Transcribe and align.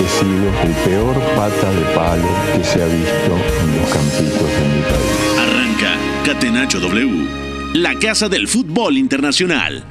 He 0.00 0.08
sido 0.08 0.48
el 0.62 0.72
peor 0.84 1.14
pata 1.36 1.70
de 1.72 1.82
palo 1.94 2.28
que 2.56 2.64
se 2.64 2.82
ha 2.82 2.86
visto 2.86 3.32
en 3.62 3.80
los 3.80 3.90
campitos 3.90 4.48
de 4.50 4.68
mi 4.74 4.82
país. 4.82 5.38
Arranca 5.38 5.96
Catenacho 6.24 6.80
W, 6.80 7.28
la 7.74 7.94
casa 7.98 8.28
del 8.28 8.48
fútbol 8.48 8.96
internacional. 8.98 9.84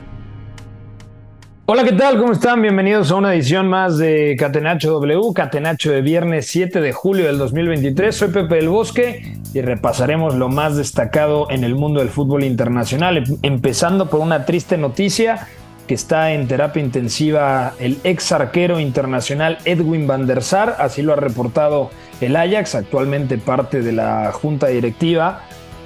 Hola, 1.66 1.86
¿qué 1.86 1.94
tal? 1.94 2.18
¿Cómo 2.20 2.34
están? 2.34 2.62
Bienvenidos 2.62 3.10
a 3.12 3.16
una 3.16 3.34
edición 3.34 3.70
más 3.70 3.98
de 3.98 4.36
Catenacho 4.38 4.92
W, 4.92 5.34
Catenacho 5.34 5.92
de 5.92 6.02
viernes 6.02 6.48
7 6.48 6.82
de 6.82 6.92
julio 6.92 7.26
del 7.26 7.38
2023. 7.38 8.14
Soy 8.14 8.28
Pepe 8.30 8.56
del 8.56 8.68
Bosque 8.68 9.38
y 9.54 9.62
repasaremos 9.62 10.36
lo 10.36 10.50
más 10.50 10.76
destacado 10.76 11.50
en 11.50 11.64
el 11.64 11.76
mundo 11.76 12.02
del 12.02 12.10
fútbol 12.10 12.44
internacional, 12.44 13.18
em- 13.18 13.38
empezando 13.44 14.10
por 14.10 14.20
una 14.20 14.46
triste 14.46 14.78
noticia 14.78 15.48
que 15.88 15.94
está 15.94 16.34
en 16.34 16.48
terapia 16.48 16.82
intensiva 16.82 17.74
el 17.80 17.98
ex 18.04 18.32
arquero 18.32 18.80
internacional 18.80 19.58
Edwin 19.66 20.08
van 20.08 20.28
der 20.28 20.44
Sar, 20.44 20.78
así 20.80 21.02
lo 21.02 21.14
ha 21.14 21.18
reportado 21.18 21.90
el 22.22 22.36
Ajax, 22.36 22.76
actualmente 22.76 23.38
parte 23.38 23.82
de 23.82 23.92
la 23.92 24.32
junta 24.32 24.68
directiva. 24.68 25.42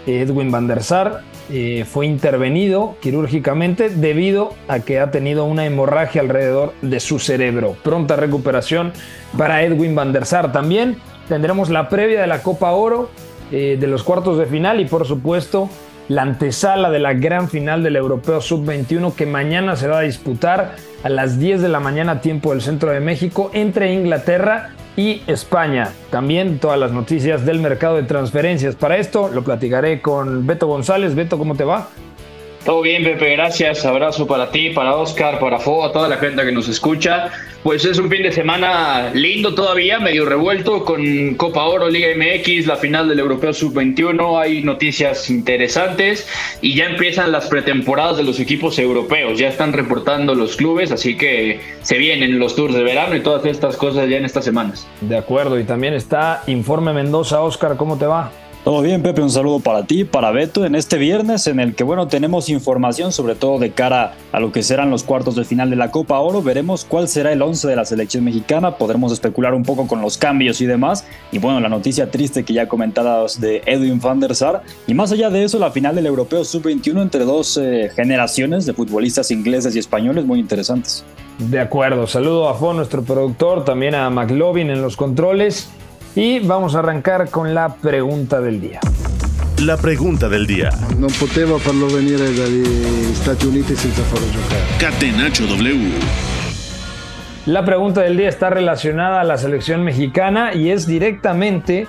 Edwin 0.05 0.51
van 0.51 0.67
der 0.67 0.83
Sar 0.83 1.21
eh, 1.49 1.85
fue 1.89 2.05
intervenido 2.05 2.97
quirúrgicamente 3.01 3.89
debido 3.89 4.53
a 4.67 4.79
que 4.79 4.99
ha 4.99 5.11
tenido 5.11 5.45
una 5.45 5.65
hemorragia 5.65 6.21
alrededor 6.21 6.73
de 6.81 6.99
su 6.99 7.19
cerebro. 7.19 7.75
Pronta 7.83 8.17
recuperación 8.17 8.91
para 9.37 9.63
Edwin 9.63 9.95
van 9.95 10.13
der 10.13 10.25
Sar. 10.25 10.51
También 10.51 10.97
tendremos 11.29 11.69
la 11.69 11.87
previa 11.89 12.21
de 12.21 12.27
la 12.27 12.43
Copa 12.43 12.71
Oro, 12.71 13.09
eh, 13.51 13.77
de 13.79 13.87
los 13.87 14.03
cuartos 14.03 14.37
de 14.37 14.45
final 14.45 14.81
y 14.81 14.85
por 14.85 15.07
supuesto 15.07 15.69
la 16.09 16.21
antesala 16.21 16.89
de 16.89 16.99
la 16.99 17.13
gran 17.13 17.49
final 17.49 17.83
del 17.83 17.95
Europeo 17.95 18.41
Sub-21 18.41 19.13
que 19.13 19.25
mañana 19.25 19.75
se 19.75 19.87
va 19.87 19.99
a 19.99 20.01
disputar 20.01 20.75
a 21.03 21.09
las 21.09 21.39
10 21.39 21.61
de 21.61 21.69
la 21.69 21.79
mañana 21.79 22.21
tiempo 22.21 22.51
del 22.51 22.61
centro 22.61 22.91
de 22.91 22.99
México 22.99 23.51
entre 23.53 23.93
Inglaterra 23.93 24.69
y 24.95 25.21
España. 25.27 25.91
También 26.09 26.59
todas 26.59 26.79
las 26.79 26.91
noticias 26.91 27.45
del 27.45 27.59
mercado 27.59 27.97
de 27.97 28.03
transferencias. 28.03 28.75
Para 28.75 28.97
esto 28.97 29.29
lo 29.29 29.43
platicaré 29.43 30.01
con 30.01 30.47
Beto 30.47 30.67
González. 30.67 31.13
Beto, 31.13 31.37
¿cómo 31.37 31.55
te 31.55 31.63
va? 31.63 31.89
Todo 32.67 32.81
bien, 32.81 33.01
Pepe, 33.01 33.31
gracias. 33.31 33.85
Abrazo 33.85 34.27
para 34.27 34.51
ti, 34.51 34.71
para 34.71 34.93
Oscar, 34.97 35.39
para 35.39 35.57
Fo, 35.57 35.85
a 35.85 35.93
toda 35.93 36.09
la 36.09 36.17
gente 36.17 36.43
que 36.43 36.51
nos 36.51 36.67
escucha. 36.67 37.29
Pues 37.63 37.85
es 37.85 37.97
un 37.97 38.09
fin 38.09 38.23
de 38.23 38.31
semana 38.33 39.09
lindo 39.13 39.55
todavía, 39.55 39.99
medio 39.99 40.25
revuelto, 40.25 40.83
con 40.83 41.35
Copa 41.35 41.63
Oro, 41.63 41.87
Liga 41.89 42.09
MX, 42.17 42.67
la 42.67 42.75
final 42.75 43.07
del 43.07 43.19
Europeo 43.19 43.53
Sub-21. 43.53 44.41
Hay 44.41 44.63
noticias 44.63 45.29
interesantes 45.29 46.27
y 46.61 46.75
ya 46.75 46.87
empiezan 46.87 47.31
las 47.31 47.47
pretemporadas 47.47 48.17
de 48.17 48.23
los 48.23 48.37
equipos 48.37 48.77
europeos. 48.79 49.39
Ya 49.39 49.47
están 49.47 49.71
reportando 49.71 50.35
los 50.35 50.57
clubes, 50.57 50.91
así 50.91 51.15
que 51.15 51.61
se 51.83 51.97
vienen 51.97 52.37
los 52.37 52.53
tours 52.53 52.73
de 52.73 52.83
verano 52.83 53.15
y 53.15 53.21
todas 53.21 53.45
estas 53.45 53.77
cosas 53.77 54.09
ya 54.09 54.17
en 54.17 54.25
estas 54.25 54.43
semanas. 54.43 54.85
De 54.99 55.15
acuerdo, 55.15 55.57
y 55.57 55.63
también 55.63 55.93
está 55.93 56.43
Informe 56.47 56.91
Mendoza. 56.91 57.39
Oscar, 57.39 57.77
¿cómo 57.77 57.97
te 57.97 58.07
va? 58.07 58.29
Todo 58.67 58.81
bien, 58.81 59.01
Pepe, 59.01 59.21
un 59.21 59.31
saludo 59.31 59.61
para 59.61 59.85
ti, 59.85 60.03
para 60.03 60.29
Beto, 60.31 60.65
en 60.65 60.75
este 60.75 60.97
viernes 60.97 61.47
en 61.47 61.61
el 61.61 61.73
que, 61.73 61.85
bueno, 61.85 62.09
tenemos 62.09 62.49
información 62.49 63.13
sobre 63.13 63.35
todo 63.35 63.59
de 63.59 63.71
cara 63.71 64.15
a 64.33 64.41
lo 64.41 64.51
que 64.51 64.61
serán 64.61 64.89
los 64.89 65.03
cuartos 65.03 65.37
de 65.37 65.45
final 65.45 65.69
de 65.69 65.77
la 65.77 65.89
Copa 65.89 66.19
Oro. 66.19 66.41
Veremos 66.41 66.83
cuál 66.83 67.07
será 67.07 67.31
el 67.31 67.41
11 67.41 67.65
de 67.65 67.77
la 67.77 67.85
selección 67.85 68.25
mexicana, 68.25 68.75
podremos 68.75 69.13
especular 69.13 69.53
un 69.53 69.63
poco 69.63 69.87
con 69.87 70.01
los 70.01 70.17
cambios 70.17 70.59
y 70.59 70.65
demás. 70.65 71.07
Y 71.31 71.39
bueno, 71.39 71.61
la 71.61 71.69
noticia 71.69 72.11
triste 72.11 72.43
que 72.43 72.51
ya 72.51 72.67
comentabas 72.67 73.39
de 73.39 73.61
Edwin 73.65 74.01
van 74.01 74.19
der 74.19 74.35
Sar. 74.35 74.63
Y 74.85 74.93
más 74.93 75.13
allá 75.13 75.29
de 75.29 75.45
eso, 75.45 75.59
la 75.59 75.71
final 75.71 75.95
del 75.95 76.05
Europeo 76.05 76.43
Sub-21 76.43 77.01
entre 77.01 77.23
dos 77.23 77.55
eh, 77.55 77.89
generaciones 77.95 78.65
de 78.65 78.73
futbolistas 78.73 79.31
ingleses 79.31 79.77
y 79.77 79.79
españoles 79.79 80.25
muy 80.25 80.41
interesantes. 80.41 81.05
De 81.37 81.61
acuerdo, 81.61 82.05
saludo 82.05 82.49
a 82.49 82.55
Fo, 82.55 82.73
nuestro 82.73 83.01
productor, 83.01 83.63
también 83.63 83.95
a 83.95 84.09
McLovin 84.09 84.69
en 84.71 84.81
los 84.81 84.97
controles. 84.97 85.69
Y 86.17 86.39
vamos 86.39 86.73
a 86.73 86.79
arrancar 86.79 87.29
con 87.29 87.53
la 87.53 87.75
pregunta 87.75 88.41
del 88.41 88.59
día. 88.59 88.79
La 89.61 89.77
pregunta 89.77 90.27
del 90.27 90.47
día. 90.47 90.71
Non 90.97 91.13
potevo 91.13 91.61
farlo 91.61 91.85
venire 91.93 92.33
dagli 92.33 93.13
Stati 93.13 93.45
Uniti 93.45 93.77
senza 93.77 94.01
farlo 94.09 94.25
giocare. 94.33 94.65
Catenacho 94.81 95.45
W. 95.45 95.93
La 97.45 97.61
pregunta 97.61 98.01
del 98.01 98.17
día 98.17 98.29
está 98.29 98.49
relacionada 98.49 99.21
a 99.21 99.23
la 99.25 99.37
selección 99.37 99.83
mexicana 99.83 100.55
y 100.55 100.71
es 100.71 100.87
directamente 100.87 101.85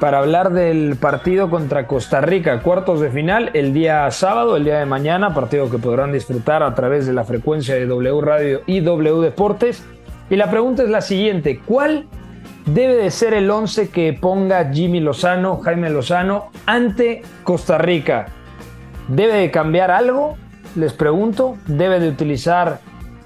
para 0.00 0.18
hablar 0.18 0.52
del 0.52 0.96
partido 1.00 1.48
contra 1.48 1.86
Costa 1.86 2.20
Rica, 2.20 2.60
cuartos 2.60 3.00
de 3.00 3.08
final, 3.08 3.52
el 3.54 3.72
día 3.72 4.04
sábado, 4.10 4.58
el 4.58 4.64
día 4.64 4.80
de 4.80 4.84
mañana, 4.84 5.32
partido 5.32 5.70
que 5.70 5.78
podrán 5.78 6.12
disfrutar 6.12 6.62
a 6.62 6.74
través 6.74 7.06
de 7.06 7.14
la 7.14 7.24
frecuencia 7.24 7.74
de 7.76 7.86
W 7.86 8.20
Radio 8.20 8.60
y 8.66 8.80
W 8.80 9.22
Deportes. 9.22 9.82
Y 10.28 10.36
la 10.36 10.50
pregunta 10.50 10.82
es 10.82 10.90
la 10.90 11.00
siguiente, 11.00 11.58
¿cuál 11.64 12.04
debe 12.66 12.94
de 12.94 13.10
ser 13.10 13.34
el 13.34 13.50
11 13.50 13.90
que 13.90 14.12
ponga 14.12 14.70
Jimmy 14.72 15.00
Lozano, 15.00 15.58
Jaime 15.58 15.90
Lozano, 15.90 16.50
ante 16.66 17.22
Costa 17.44 17.78
Rica? 17.78 18.26
¿Debe 19.08 19.34
de 19.34 19.50
cambiar 19.50 19.90
algo? 19.90 20.36
Les 20.76 20.92
pregunto. 20.92 21.56
¿Debe 21.66 22.00
de 22.00 22.08
utilizar 22.08 22.80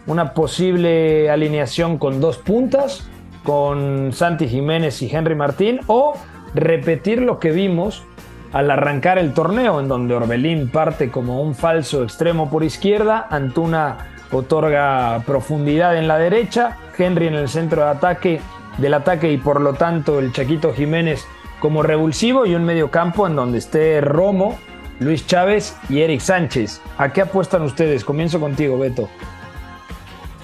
una 0.06 0.34
posible 0.34 1.30
alineación 1.30 1.98
con 1.98 2.20
dos 2.20 2.38
puntas, 2.38 3.08
con 3.44 4.12
Santi 4.12 4.48
Jiménez 4.48 5.02
y 5.02 5.14
Henry 5.14 5.34
Martín? 5.34 5.80
¿O 5.86 6.14
repetir 6.54 7.22
lo 7.22 7.38
que 7.38 7.50
vimos 7.50 8.04
al 8.52 8.70
arrancar 8.70 9.18
el 9.18 9.34
torneo, 9.34 9.80
en 9.80 9.88
donde 9.88 10.14
Orbelín 10.14 10.70
parte 10.70 11.10
como 11.10 11.42
un 11.42 11.54
falso 11.54 12.02
extremo 12.02 12.48
por 12.48 12.64
izquierda, 12.64 13.26
Antuna 13.30 13.98
otorga 14.32 15.22
profundidad 15.26 15.96
en 15.96 16.08
la 16.08 16.18
derecha, 16.18 16.78
Henry 16.96 17.26
en 17.26 17.34
el 17.34 17.48
centro 17.48 17.82
de 17.82 17.90
ataque 17.90 18.40
del 18.78 18.94
ataque 18.94 19.32
y 19.32 19.36
por 19.36 19.60
lo 19.60 19.74
tanto 19.74 20.18
el 20.18 20.32
Chaquito 20.32 20.72
Jiménez 20.74 21.26
como 21.60 21.82
revulsivo 21.82 22.46
y 22.46 22.54
un 22.54 22.64
mediocampo 22.64 23.26
en 23.26 23.36
donde 23.36 23.58
esté 23.58 24.00
Romo, 24.00 24.58
Luis 25.00 25.26
Chávez 25.26 25.76
y 25.88 26.00
Eric 26.00 26.20
Sánchez. 26.20 26.80
¿A 26.98 27.12
qué 27.12 27.22
apuestan 27.22 27.62
ustedes? 27.62 28.04
Comienzo 28.04 28.40
contigo, 28.40 28.78
Beto. 28.78 29.08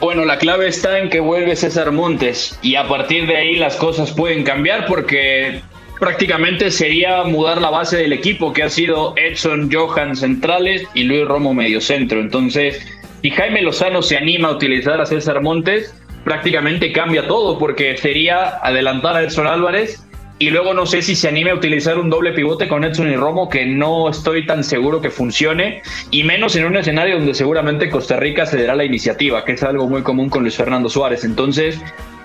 Bueno, 0.01 0.25
la 0.25 0.37
clave 0.39 0.67
está 0.67 0.99
en 0.99 1.11
que 1.11 1.21
vuelve 1.21 1.55
César 1.55 1.93
Montes 1.93 2.59
y 2.61 2.75
a 2.75 2.89
partir 2.89 3.27
de 3.27 3.37
ahí 3.37 3.57
las 3.57 3.77
cosas 3.77 4.11
pueden 4.11 4.43
cambiar 4.43 4.87
porque 4.87 5.63
prácticamente 6.01 6.73
sería 6.73 7.23
mudar 7.23 7.61
la 7.61 7.71
base 7.71 7.99
del 7.99 8.13
equipo 8.13 8.53
que 8.53 8.65
ha 8.65 8.69
sido 8.69 9.15
Edson 9.17 9.71
Johan 9.73 10.17
centrales 10.17 10.83
y 10.95 11.05
Luis 11.05 11.25
Romo 11.29 11.55
medio 11.55 11.81
centro. 11.81 12.21
Entonces, 12.21 12.85
si 13.23 13.31
Jaime 13.31 13.63
Lozano 13.63 14.03
se 14.03 14.17
anima 14.17 14.49
a 14.49 14.53
utilizar 14.53 15.01
a 15.01 15.07
César 15.07 15.41
Montes, 15.41 15.95
prácticamente 16.25 16.93
cambia 16.93 17.27
todo 17.27 17.59
porque 17.59 17.97
sería 17.97 18.59
adelantar 18.63 19.17
a 19.17 19.23
Edson 19.23 19.47
Álvarez 19.47 20.07
y 20.39 20.51
luego 20.51 20.75
no 20.75 20.87
sé 20.87 21.03
si 21.03 21.15
se 21.15 21.29
anime 21.29 21.51
a 21.51 21.55
utilizar 21.55 21.99
un 21.99 22.11
doble 22.11 22.33
pivote 22.33 22.67
con 22.67 22.83
Edson 22.83 23.11
y 23.11 23.17
Romo 23.17 23.49
que 23.49 23.65
no 23.65 24.09
estoy 24.09 24.45
tan 24.45 24.65
seguro 24.65 25.01
que 25.01 25.11
funcione 25.11 25.83
y 26.11 26.25
menos 26.25 26.57
en 26.57 26.65
un 26.65 26.77
escenario 26.77 27.17
donde 27.17 27.35
seguramente 27.35 27.89
Costa 27.89 28.17
Rica 28.17 28.45
cederá 28.45 28.75
la 28.75 28.85
iniciativa, 28.85 29.45
que 29.45 29.53
es 29.53 29.63
algo 29.63 29.89
muy 29.89 30.03
común 30.03 30.29
con 30.29 30.43
Luis 30.43 30.57
Fernando 30.57 30.89
Suárez. 30.89 31.23
Entonces, 31.25 31.81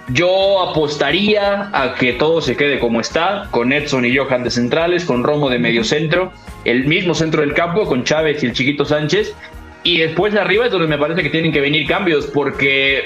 yo 0.10 0.62
apostaría 0.62 1.70
a 1.74 1.96
que 1.96 2.14
todo 2.14 2.42
se 2.42 2.56
quede 2.56 2.80
como 2.80 3.02
está, 3.02 3.50
con 3.52 3.74
Edson 3.74 4.06
y 4.06 4.16
Johan 4.16 4.44
de 4.44 4.52
centrales, 4.52 5.04
con 5.04 5.24
Romo 5.24 5.50
de 5.50 5.60
medio 5.60 5.84
centro, 5.84 6.32
el 6.64 6.86
mismo 6.86 7.14
centro 7.14 7.42
del 7.42 7.54
campo, 7.54 7.86
con 7.86 8.04
Chávez 8.04 8.42
y 8.42 8.48
el 8.48 8.54
chiquito 8.54 8.86
Sánchez. 8.86 9.36
Y 9.84 10.00
después 10.00 10.34
de 10.34 10.40
arriba 10.40 10.66
es 10.66 10.72
donde 10.72 10.88
me 10.88 10.98
parece 10.98 11.24
que 11.24 11.30
tienen 11.30 11.52
que 11.52 11.60
venir 11.60 11.88
cambios, 11.88 12.26
porque, 12.28 13.04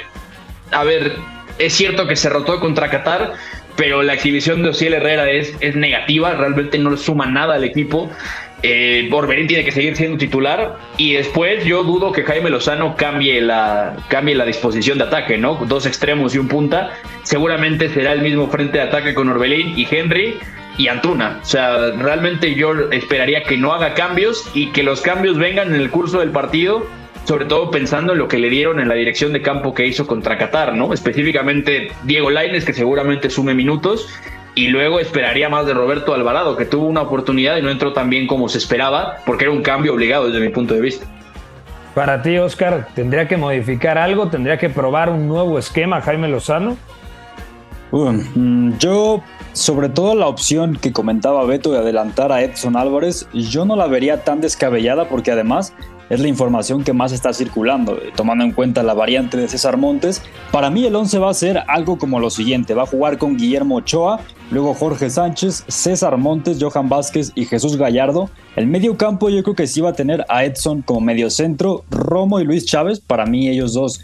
a 0.71 0.83
ver, 0.83 1.15
es 1.57 1.73
cierto 1.73 2.07
que 2.07 2.15
se 2.15 2.29
rotó 2.29 2.59
contra 2.59 2.89
Qatar, 2.89 3.33
pero 3.75 4.03
la 4.03 4.13
exhibición 4.13 4.63
de 4.63 4.69
Ociel 4.69 4.94
Herrera 4.94 5.29
es, 5.29 5.56
es 5.59 5.75
negativa, 5.75 6.33
realmente 6.33 6.77
no 6.77 6.91
le 6.91 6.97
suma 6.97 7.25
nada 7.25 7.56
al 7.56 7.63
equipo. 7.63 8.09
Eh, 8.63 9.09
tiene 9.47 9.65
que 9.65 9.71
seguir 9.71 9.95
siendo 9.95 10.19
titular 10.19 10.77
y 10.95 11.13
después 11.13 11.65
yo 11.65 11.83
dudo 11.83 12.12
que 12.12 12.21
Jaime 12.21 12.51
Lozano 12.51 12.95
cambie 12.95 13.41
la, 13.41 13.95
cambie 14.07 14.35
la 14.35 14.45
disposición 14.45 15.00
de 15.00 15.06
ataque, 15.06 15.38
¿no? 15.39 15.56
Dos 15.68 15.88
extremos 15.88 16.35
y 16.35 16.38
un 16.38 16.47
punta. 16.47 16.91
Seguramente 17.24 17.89
será 17.89 18.13
el 18.13 18.21
mismo 18.21 18.50
frente 18.50 18.77
de 18.77 18.83
ataque 18.83 19.15
con 19.15 19.29
Orbelín 19.29 19.74
y 19.75 19.88
Henry 19.89 20.38
y 20.77 20.88
Antuna. 20.89 21.39
O 21.41 21.45
sea, 21.45 21.91
realmente 21.97 22.53
yo 22.53 22.91
esperaría 22.91 23.44
que 23.44 23.57
no 23.57 23.74
haga 23.74 23.95
cambios 23.95 24.47
y 24.53 24.67
que 24.67 24.83
los 24.83 25.01
cambios 25.01 25.39
vengan 25.39 25.74
en 25.74 25.81
el 25.81 25.89
curso 25.89 26.19
del 26.19 26.29
partido 26.29 26.85
sobre 27.25 27.45
todo 27.45 27.71
pensando 27.71 28.13
en 28.13 28.19
lo 28.19 28.27
que 28.27 28.38
le 28.38 28.50
dieron 28.50 28.79
en 28.79 28.88
la 28.88 28.95
dirección 28.95 29.33
de 29.33 29.41
campo 29.41 29.73
que 29.73 29.85
hizo 29.85 30.07
contra 30.07 30.38
Qatar, 30.38 30.75
¿no? 30.75 30.94
Específicamente 30.94 31.91
Diego 32.03 32.29
Laines, 32.29 32.65
que 32.65 32.73
seguramente 32.73 33.29
sume 33.29 33.53
minutos, 33.53 34.07
y 34.56 34.68
luego 34.68 35.00
esperaría 35.00 35.50
más 35.50 35.65
de 35.65 35.73
Roberto 35.73 36.13
Alvarado, 36.13 36.57
que 36.57 36.65
tuvo 36.65 36.85
una 36.85 37.01
oportunidad 37.01 37.57
y 37.57 37.62
no 37.62 37.69
entró 37.69 37.94
tan 37.94 38.09
bien 38.09 38.27
como 38.27 38.50
se 38.50 38.57
esperaba, 38.57 39.18
porque 39.25 39.45
era 39.45 39.53
un 39.53 39.62
cambio 39.62 39.94
obligado 39.94 40.27
desde 40.27 40.39
mi 40.39 40.50
punto 40.50 40.73
de 40.73 40.81
vista. 40.81 41.06
Para 41.94 42.21
ti, 42.21 42.38
Oscar, 42.38 42.88
¿tendría 42.95 43.27
que 43.27 43.38
modificar 43.38 43.97
algo? 43.97 44.29
¿Tendría 44.29 44.57
que 44.57 44.69
probar 44.69 45.09
un 45.09 45.27
nuevo 45.27 45.59
esquema 45.59 46.01
Jaime 46.01 46.29
Lozano? 46.29 46.77
Mm, 47.91 48.77
yo, 48.79 49.21
sobre 49.51 49.89
todo 49.89 50.15
la 50.15 50.27
opción 50.27 50.77
que 50.77 50.94
comentaba 50.94 51.45
Beto 51.45 51.71
de 51.71 51.79
adelantar 51.79 52.31
a 52.31 52.41
Edson 52.41 52.77
Álvarez, 52.77 53.27
yo 53.33 53.65
no 53.65 53.75
la 53.75 53.88
vería 53.88 54.24
tan 54.24 54.39
descabellada 54.39 55.09
porque 55.09 55.31
además 55.31 55.74
es 56.12 56.19
la 56.19 56.28
información 56.28 56.84
que 56.84 56.92
más 56.92 57.13
está 57.13 57.31
circulando, 57.31 57.98
tomando 58.18 58.44
en 58.44 58.52
cuenta 58.52 58.84
la 58.84 58.94
variante 58.94 59.38
de 59.38 59.48
César 59.48 59.78
Montes. 59.78 60.22
Para 60.52 60.69
mí 60.69 60.86
el 60.86 60.94
11 60.94 61.19
va 61.19 61.30
a 61.30 61.34
ser 61.34 61.63
algo 61.69 61.98
como 61.98 62.19
lo 62.19 62.30
siguiente, 62.30 62.74
va 62.74 62.84
a 62.84 62.86
jugar 62.86 63.18
con 63.18 63.38
Guillermo 63.38 63.78
Ochoa, 63.78 64.19
luego 64.52 64.74
Jorge 64.74 65.10
Sánchez, 65.10 65.63
César 65.69 66.18
Montes, 66.18 66.58
Johan 66.62 66.90
Vázquez 66.90 67.31
y 67.34 67.46
Jesús 67.46 67.78
Gallardo. 67.78 68.30
El 68.58 68.68
medio 68.68 68.98
campo 68.98 69.30
yo 69.30 69.42
creo 69.42 69.56
que 69.56 69.68
sí 69.68 69.80
va 69.80 69.92
a 69.92 69.94
tener 69.94 70.25
a 70.28 70.44
Edson 70.44 70.81
como 70.81 71.00
medio 71.00 71.30
centro, 71.30 71.86
Romo 71.90 72.42
y 72.42 72.44
Luis 72.44 72.66
Chávez, 72.66 73.00
para 73.00 73.25
mí 73.25 73.48
ellos 73.48 73.74
dos 73.74 74.02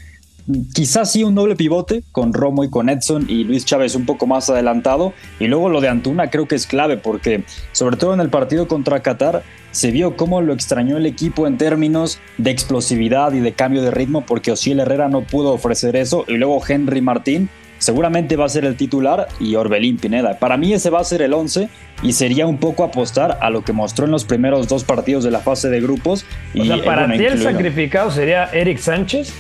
quizás 0.73 1.11
sí 1.11 1.23
un 1.23 1.35
doble 1.35 1.55
pivote 1.55 2.03
con 2.11 2.33
Romo 2.33 2.63
y 2.63 2.69
con 2.69 2.89
Edson 2.89 3.25
y 3.27 3.43
Luis 3.43 3.65
Chávez 3.65 3.95
un 3.95 4.05
poco 4.05 4.27
más 4.27 4.49
adelantado. 4.49 5.13
Y 5.39 5.47
luego 5.47 5.69
lo 5.69 5.81
de 5.81 5.89
Antuna 5.89 6.29
creo 6.29 6.47
que 6.47 6.55
es 6.55 6.67
clave 6.67 6.97
porque 6.97 7.43
sobre 7.71 7.97
todo 7.97 8.13
en 8.13 8.19
el 8.19 8.29
partido 8.29 8.67
contra 8.67 9.01
Qatar 9.01 9.43
se 9.71 9.91
vio 9.91 10.15
cómo 10.15 10.41
lo 10.41 10.53
extrañó 10.53 10.97
el 10.97 11.05
equipo 11.05 11.45
en 11.47 11.57
términos 11.57 12.19
de 12.37 12.51
explosividad 12.51 13.33
y 13.33 13.39
de 13.39 13.53
cambio 13.53 13.81
de 13.81 13.91
ritmo 13.91 14.25
porque 14.25 14.51
Osiel 14.51 14.79
Herrera 14.79 15.09
no 15.09 15.21
pudo 15.21 15.53
ofrecer 15.53 15.95
eso. 15.95 16.25
Y 16.27 16.33
luego 16.37 16.61
Henry 16.67 17.01
Martín 17.01 17.49
seguramente 17.79 18.35
va 18.35 18.45
a 18.45 18.49
ser 18.49 18.65
el 18.65 18.75
titular 18.75 19.27
y 19.39 19.55
Orbelín 19.55 19.97
Pineda. 19.97 20.39
Para 20.39 20.57
mí 20.57 20.73
ese 20.73 20.89
va 20.89 20.99
a 20.99 21.03
ser 21.03 21.21
el 21.21 21.33
11 21.33 21.69
y 22.01 22.13
sería 22.13 22.47
un 22.47 22.57
poco 22.57 22.83
apostar 22.83 23.37
a 23.41 23.49
lo 23.49 23.63
que 23.63 23.73
mostró 23.73 24.05
en 24.05 24.11
los 24.11 24.25
primeros 24.25 24.67
dos 24.67 24.83
partidos 24.83 25.23
de 25.23 25.31
la 25.31 25.39
fase 25.39 25.69
de 25.69 25.81
grupos. 25.81 26.25
O 26.57 26.65
sea, 26.65 26.83
para 26.83 27.11
ti 27.11 27.25
el 27.25 27.41
sacrificado 27.41 28.11
sería 28.11 28.45
Eric 28.45 28.79
Sánchez. 28.79 29.33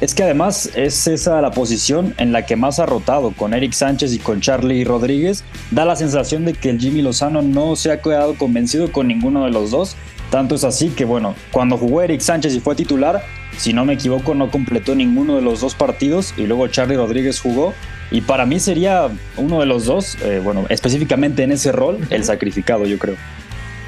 Es 0.00 0.14
que 0.14 0.24
además 0.24 0.70
es 0.74 1.06
esa 1.06 1.40
la 1.40 1.52
posición 1.52 2.14
en 2.18 2.32
la 2.32 2.44
que 2.44 2.56
más 2.56 2.78
ha 2.78 2.86
rotado 2.86 3.30
con 3.30 3.54
Eric 3.54 3.72
Sánchez 3.72 4.12
y 4.12 4.18
con 4.18 4.40
Charlie 4.40 4.84
Rodríguez. 4.84 5.44
Da 5.70 5.84
la 5.84 5.96
sensación 5.96 6.44
de 6.44 6.52
que 6.52 6.70
el 6.70 6.80
Jimmy 6.80 7.00
Lozano 7.00 7.42
no 7.42 7.76
se 7.76 7.92
ha 7.92 8.02
quedado 8.02 8.34
convencido 8.34 8.90
con 8.90 9.06
ninguno 9.06 9.44
de 9.44 9.50
los 9.50 9.70
dos. 9.70 9.96
Tanto 10.30 10.56
es 10.56 10.64
así 10.64 10.88
que, 10.88 11.04
bueno, 11.04 11.34
cuando 11.52 11.78
jugó 11.78 12.02
Eric 12.02 12.20
Sánchez 12.20 12.54
y 12.54 12.60
fue 12.60 12.74
titular, 12.74 13.22
si 13.56 13.72
no 13.72 13.84
me 13.84 13.94
equivoco, 13.94 14.34
no 14.34 14.50
completó 14.50 14.96
ninguno 14.96 15.36
de 15.36 15.42
los 15.42 15.60
dos 15.60 15.76
partidos 15.76 16.34
y 16.36 16.46
luego 16.46 16.66
Charlie 16.66 16.96
Rodríguez 16.96 17.40
jugó. 17.40 17.72
Y 18.10 18.20
para 18.20 18.46
mí 18.46 18.60
sería 18.60 19.08
uno 19.36 19.60
de 19.60 19.66
los 19.66 19.86
dos, 19.86 20.16
eh, 20.22 20.40
bueno, 20.42 20.66
específicamente 20.68 21.42
en 21.44 21.52
ese 21.52 21.72
rol, 21.72 21.98
el 22.10 22.24
sacrificado, 22.24 22.84
yo 22.84 22.98
creo. 22.98 23.16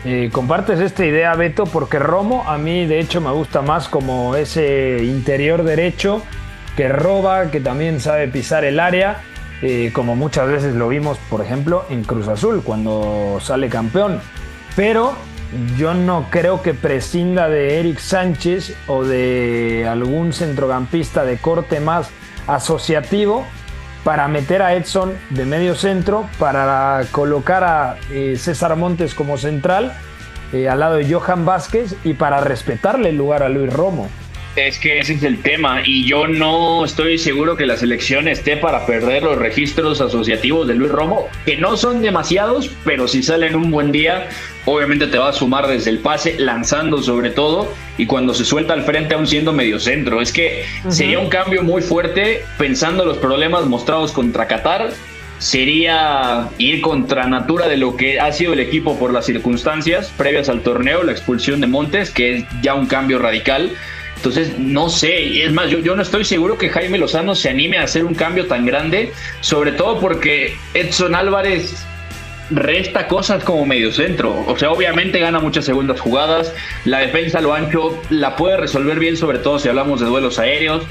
Eh, 0.08 0.30
compartes 0.30 0.78
esta 0.78 1.04
idea, 1.04 1.34
Beto, 1.34 1.64
porque 1.64 1.98
Romo 1.98 2.44
a 2.46 2.58
mí 2.58 2.86
de 2.86 3.00
hecho 3.00 3.20
me 3.20 3.32
gusta 3.32 3.60
más 3.60 3.88
como 3.88 4.36
ese 4.36 5.02
interior 5.02 5.64
derecho 5.64 6.22
que 6.76 6.88
roba, 6.88 7.50
que 7.50 7.58
también 7.58 7.98
sabe 7.98 8.28
pisar 8.28 8.64
el 8.64 8.78
área, 8.78 9.22
eh, 9.62 9.90
como 9.92 10.14
muchas 10.14 10.46
veces 10.46 10.76
lo 10.76 10.86
vimos, 10.86 11.18
por 11.28 11.40
ejemplo, 11.40 11.86
en 11.90 12.04
Cruz 12.04 12.28
Azul, 12.28 12.62
cuando 12.62 13.38
sale 13.40 13.68
campeón. 13.68 14.20
Pero 14.76 15.16
yo 15.76 15.92
no 15.92 16.28
creo 16.30 16.62
que 16.62 16.72
prescinda 16.72 17.48
de 17.48 17.80
Eric 17.80 17.98
Sánchez 17.98 18.76
o 18.86 19.02
de 19.02 19.88
algún 19.90 20.32
centrocampista 20.32 21.24
de 21.24 21.38
corte 21.38 21.80
más 21.80 22.10
asociativo 22.46 23.44
para 24.06 24.28
meter 24.28 24.62
a 24.62 24.76
Edson 24.76 25.14
de 25.30 25.44
medio 25.44 25.74
centro, 25.74 26.28
para 26.38 27.02
colocar 27.10 27.64
a 27.64 27.96
eh, 28.12 28.36
César 28.38 28.76
Montes 28.76 29.16
como 29.16 29.36
central 29.36 29.92
eh, 30.52 30.68
al 30.68 30.78
lado 30.78 30.94
de 30.94 31.12
Johan 31.12 31.44
Vázquez 31.44 31.96
y 32.04 32.14
para 32.14 32.40
respetarle 32.40 33.08
el 33.08 33.16
lugar 33.16 33.42
a 33.42 33.48
Luis 33.48 33.72
Romo. 33.72 34.08
Es 34.56 34.78
que 34.78 34.98
ese 34.98 35.12
es 35.12 35.22
el 35.22 35.42
tema 35.42 35.82
y 35.84 36.08
yo 36.08 36.26
no 36.26 36.86
estoy 36.86 37.18
seguro 37.18 37.58
que 37.58 37.66
la 37.66 37.76
selección 37.76 38.26
esté 38.26 38.56
para 38.56 38.86
perder 38.86 39.22
los 39.22 39.36
registros 39.36 40.00
asociativos 40.00 40.66
de 40.66 40.74
Luis 40.74 40.90
Romo, 40.90 41.28
que 41.44 41.58
no 41.58 41.76
son 41.76 42.00
demasiados, 42.00 42.70
pero 42.82 43.06
si 43.06 43.22
salen 43.22 43.54
un 43.54 43.70
buen 43.70 43.92
día, 43.92 44.30
obviamente 44.64 45.08
te 45.08 45.18
va 45.18 45.28
a 45.28 45.32
sumar 45.34 45.66
desde 45.66 45.90
el 45.90 45.98
pase, 45.98 46.36
lanzando 46.38 47.02
sobre 47.02 47.28
todo, 47.28 47.70
y 47.98 48.06
cuando 48.06 48.32
se 48.32 48.46
suelta 48.46 48.72
al 48.72 48.84
frente 48.84 49.14
aún 49.14 49.26
siendo 49.26 49.52
medio 49.52 49.78
centro. 49.78 50.22
Es 50.22 50.32
que 50.32 50.64
sería 50.88 51.18
un 51.18 51.28
cambio 51.28 51.62
muy 51.62 51.82
fuerte 51.82 52.42
pensando 52.56 53.04
los 53.04 53.18
problemas 53.18 53.66
mostrados 53.66 54.10
contra 54.10 54.46
Qatar. 54.46 54.88
Sería 55.38 56.48
ir 56.56 56.80
contra 56.80 57.26
natura 57.26 57.68
de 57.68 57.76
lo 57.76 57.98
que 57.98 58.20
ha 58.20 58.32
sido 58.32 58.54
el 58.54 58.60
equipo 58.60 58.98
por 58.98 59.12
las 59.12 59.26
circunstancias 59.26 60.10
previas 60.16 60.48
al 60.48 60.62
torneo, 60.62 61.02
la 61.02 61.12
expulsión 61.12 61.60
de 61.60 61.66
Montes, 61.66 62.10
que 62.10 62.36
es 62.38 62.44
ya 62.62 62.74
un 62.74 62.86
cambio 62.86 63.18
radical 63.18 63.70
entonces, 64.16 64.58
no 64.58 64.88
sé, 64.88 65.44
es 65.44 65.52
más, 65.52 65.70
yo, 65.70 65.78
yo 65.78 65.94
no 65.94 66.02
estoy 66.02 66.24
seguro 66.24 66.58
que 66.58 66.68
Jaime 66.68 66.98
Lozano 66.98 67.34
se 67.34 67.50
anime 67.50 67.78
a 67.78 67.84
hacer 67.84 68.04
un 68.04 68.14
cambio 68.14 68.46
tan 68.46 68.66
grande, 68.66 69.12
sobre 69.40 69.72
todo 69.72 70.00
porque 70.00 70.56
Edson 70.74 71.14
Álvarez 71.14 71.86
resta 72.50 73.08
cosas 73.08 73.44
como 73.44 73.66
mediocentro. 73.66 74.44
O 74.46 74.56
sea, 74.56 74.70
obviamente 74.70 75.18
gana 75.18 75.38
muchas 75.38 75.64
segundas 75.64 76.00
jugadas, 76.00 76.52
la 76.84 77.00
defensa 77.00 77.40
lo 77.40 77.54
ancho 77.54 78.00
la 78.10 78.36
puede 78.36 78.56
resolver 78.56 78.98
bien, 78.98 79.16
sobre 79.16 79.38
todo 79.38 79.58
si 79.58 79.68
hablamos 79.68 80.00
de 80.00 80.06
duelos 80.06 80.38
aéreos, 80.38 80.84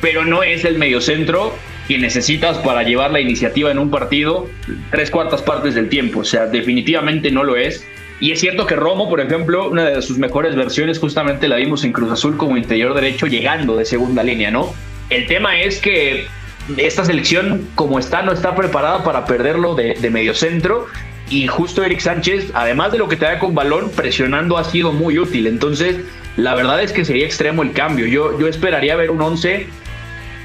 pero 0.00 0.24
no 0.24 0.42
es 0.42 0.64
el 0.64 0.78
mediocentro 0.78 1.54
que 1.88 1.98
necesitas 1.98 2.58
para 2.58 2.82
llevar 2.82 3.10
la 3.10 3.20
iniciativa 3.20 3.70
en 3.70 3.78
un 3.78 3.90
partido 3.90 4.48
tres 4.90 5.10
cuartas 5.10 5.42
partes 5.42 5.74
del 5.74 5.88
tiempo. 5.88 6.20
O 6.20 6.24
sea, 6.24 6.46
definitivamente 6.46 7.30
no 7.30 7.44
lo 7.44 7.56
es. 7.56 7.86
Y 8.22 8.30
es 8.30 8.38
cierto 8.38 8.68
que 8.68 8.76
Romo, 8.76 9.08
por 9.08 9.20
ejemplo, 9.20 9.68
una 9.68 9.84
de 9.84 10.00
sus 10.00 10.16
mejores 10.16 10.54
versiones 10.54 11.00
justamente 11.00 11.48
la 11.48 11.56
vimos 11.56 11.82
en 11.82 11.90
Cruz 11.90 12.12
Azul 12.12 12.36
como 12.36 12.56
interior 12.56 12.94
derecho 12.94 13.26
llegando 13.26 13.76
de 13.76 13.84
segunda 13.84 14.22
línea, 14.22 14.48
¿no? 14.48 14.72
El 15.10 15.26
tema 15.26 15.60
es 15.60 15.80
que 15.80 16.28
esta 16.76 17.04
selección 17.04 17.66
como 17.74 17.98
está 17.98 18.22
no 18.22 18.30
está 18.30 18.54
preparada 18.54 19.02
para 19.02 19.24
perderlo 19.24 19.74
de, 19.74 19.96
medio 20.08 20.34
centro 20.34 20.86
y 21.30 21.48
justo 21.48 21.82
Eric 21.82 21.98
Sánchez, 21.98 22.52
además 22.54 22.92
de 22.92 22.98
lo 22.98 23.08
que 23.08 23.16
te 23.16 23.24
da 23.24 23.40
con 23.40 23.56
balón, 23.56 23.90
presionando 23.90 24.56
ha 24.56 24.62
sido 24.62 24.92
muy 24.92 25.18
útil. 25.18 25.48
Entonces, 25.48 25.96
la 26.36 26.54
verdad 26.54 26.80
es 26.80 26.92
que 26.92 27.04
sería 27.04 27.26
extremo 27.26 27.64
el 27.64 27.72
cambio. 27.72 28.06
Yo, 28.06 28.38
yo 28.38 28.46
esperaría 28.46 28.94
ver 28.94 29.10
un 29.10 29.20
11, 29.20 29.66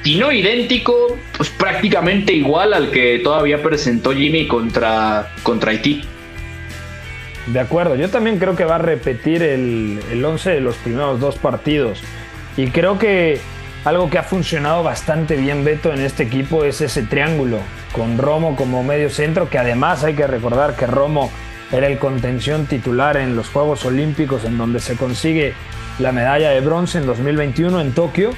si 0.04 0.16
no 0.16 0.32
idéntico, 0.32 1.16
pues 1.38 1.52
prácticamente 1.52 2.34
igual 2.34 2.74
al 2.74 2.90
que 2.90 3.20
todavía 3.20 3.62
presentó 3.62 4.14
Jimmy 4.14 4.48
contra, 4.48 5.32
contra 5.44 5.70
Haití. 5.70 6.02
De 7.48 7.60
acuerdo, 7.60 7.96
yo 7.96 8.10
también 8.10 8.40
creo 8.40 8.56
que 8.56 8.66
va 8.66 8.76
a 8.76 8.80
repetir 8.80 9.42
el, 9.42 10.00
el 10.12 10.24
11 10.24 10.50
de 10.52 10.62
los 10.62 10.76
primeros 10.78 11.20
dos 11.20 11.38
partidos. 11.38 12.02
Y 12.58 12.68
creo 12.68 13.00
que 13.00 13.40
algo 13.86 14.10
que 14.10 14.18
ha 14.18 14.24
funcionado 14.24 14.84
bastante 14.84 15.38
bien, 15.38 15.64
Beto, 15.64 15.94
en 15.94 16.02
este 16.02 16.24
equipo 16.24 16.66
es 16.66 16.82
ese 16.82 17.04
triángulo, 17.04 17.60
con 17.94 18.18
Romo 18.18 18.56
como 18.58 18.84
medio 18.84 19.10
centro, 19.10 19.50
que 19.50 19.58
además 19.58 20.04
hay 20.04 20.14
que 20.14 20.28
recordar 20.28 20.76
que 20.76 20.88
Romo 20.88 21.32
era 21.72 21.88
el 21.88 21.98
contención 21.98 22.66
titular 22.66 23.16
en 23.16 23.36
los 23.36 23.48
Juegos 23.50 23.86
Olímpicos, 23.86 24.44
en 24.44 24.58
donde 24.58 24.80
se 24.80 24.96
consigue 24.96 25.54
la 26.00 26.12
medalla 26.12 26.50
de 26.50 26.60
bronce 26.60 26.98
en 26.98 27.06
2021 27.06 27.80
en 27.80 27.94
Tokio. 27.94 28.32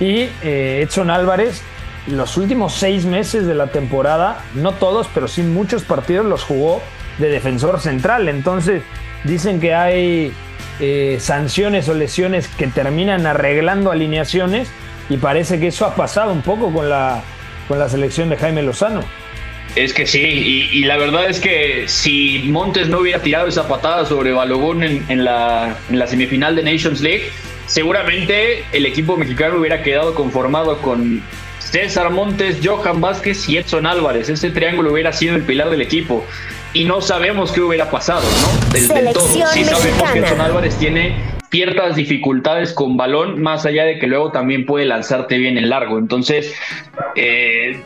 Y 0.00 0.28
eh, 0.42 0.80
Edson 0.82 1.10
Álvarez, 1.10 1.62
los 2.06 2.36
últimos 2.36 2.74
seis 2.74 3.04
meses 3.04 3.46
de 3.46 3.54
la 3.54 3.68
temporada, 3.68 4.42
no 4.54 4.72
todos, 4.72 5.08
pero 5.14 5.28
sí 5.28 5.42
muchos 5.42 5.82
partidos 5.82 6.26
los 6.26 6.44
jugó 6.44 6.82
de 7.18 7.28
defensor 7.28 7.80
central. 7.80 8.28
Entonces 8.28 8.82
dicen 9.24 9.60
que 9.60 9.74
hay 9.74 10.32
eh, 10.80 11.18
sanciones 11.20 11.88
o 11.88 11.94
lesiones 11.94 12.48
que 12.48 12.66
terminan 12.66 13.26
arreglando 13.26 13.90
alineaciones 13.90 14.68
y 15.08 15.18
parece 15.18 15.60
que 15.60 15.68
eso 15.68 15.86
ha 15.86 15.94
pasado 15.94 16.32
un 16.32 16.42
poco 16.42 16.72
con 16.72 16.88
la, 16.88 17.22
con 17.68 17.78
la 17.78 17.88
selección 17.88 18.28
de 18.28 18.36
Jaime 18.36 18.62
Lozano. 18.62 19.02
Es 19.76 19.92
que 19.92 20.06
sí, 20.06 20.20
y, 20.72 20.84
la 20.84 20.96
verdad 20.96 21.28
es 21.28 21.40
que 21.40 21.88
si 21.88 22.44
Montes 22.46 22.88
no 22.88 23.00
hubiera 23.00 23.20
tirado 23.20 23.48
esa 23.48 23.66
patada 23.66 24.06
sobre 24.06 24.30
Balogón 24.30 24.84
en, 24.84 25.24
la, 25.24 25.76
en 25.90 25.98
la 25.98 26.06
semifinal 26.06 26.54
de 26.54 26.62
Nations 26.62 27.00
League, 27.00 27.24
seguramente 27.66 28.64
el 28.72 28.86
equipo 28.86 29.16
mexicano 29.16 29.58
hubiera 29.58 29.82
quedado 29.82 30.14
conformado 30.14 30.78
con 30.78 31.22
César 31.58 32.10
Montes, 32.10 32.60
Johan 32.62 33.00
Vázquez 33.00 33.48
y 33.48 33.56
Edson 33.56 33.84
Álvarez. 33.84 34.28
Ese 34.28 34.50
triángulo 34.50 34.92
hubiera 34.92 35.12
sido 35.12 35.34
el 35.34 35.42
pilar 35.42 35.70
del 35.70 35.82
equipo 35.82 36.24
y 36.74 36.84
no 36.84 37.00
sabemos 37.00 37.52
qué 37.52 37.60
hubiera 37.60 37.90
pasado, 37.90 38.22
¿no? 38.22 38.72
Del, 38.72 39.12
todo. 39.12 39.26
Sí 39.26 39.64
sabemos 39.64 40.12
que 40.12 40.18
Edson 40.18 40.40
Álvarez 40.40 40.76
tiene 40.76 41.16
ciertas 41.50 41.94
dificultades 41.94 42.72
con 42.72 42.96
balón, 42.96 43.40
más 43.40 43.64
allá 43.64 43.84
de 43.84 43.98
que 44.00 44.08
luego 44.08 44.32
también 44.32 44.66
puede 44.66 44.84
lanzarte 44.84 45.38
bien 45.38 45.56
en 45.56 45.70
largo. 45.70 45.98
Entonces, 45.98 46.52
eh, 47.14 47.80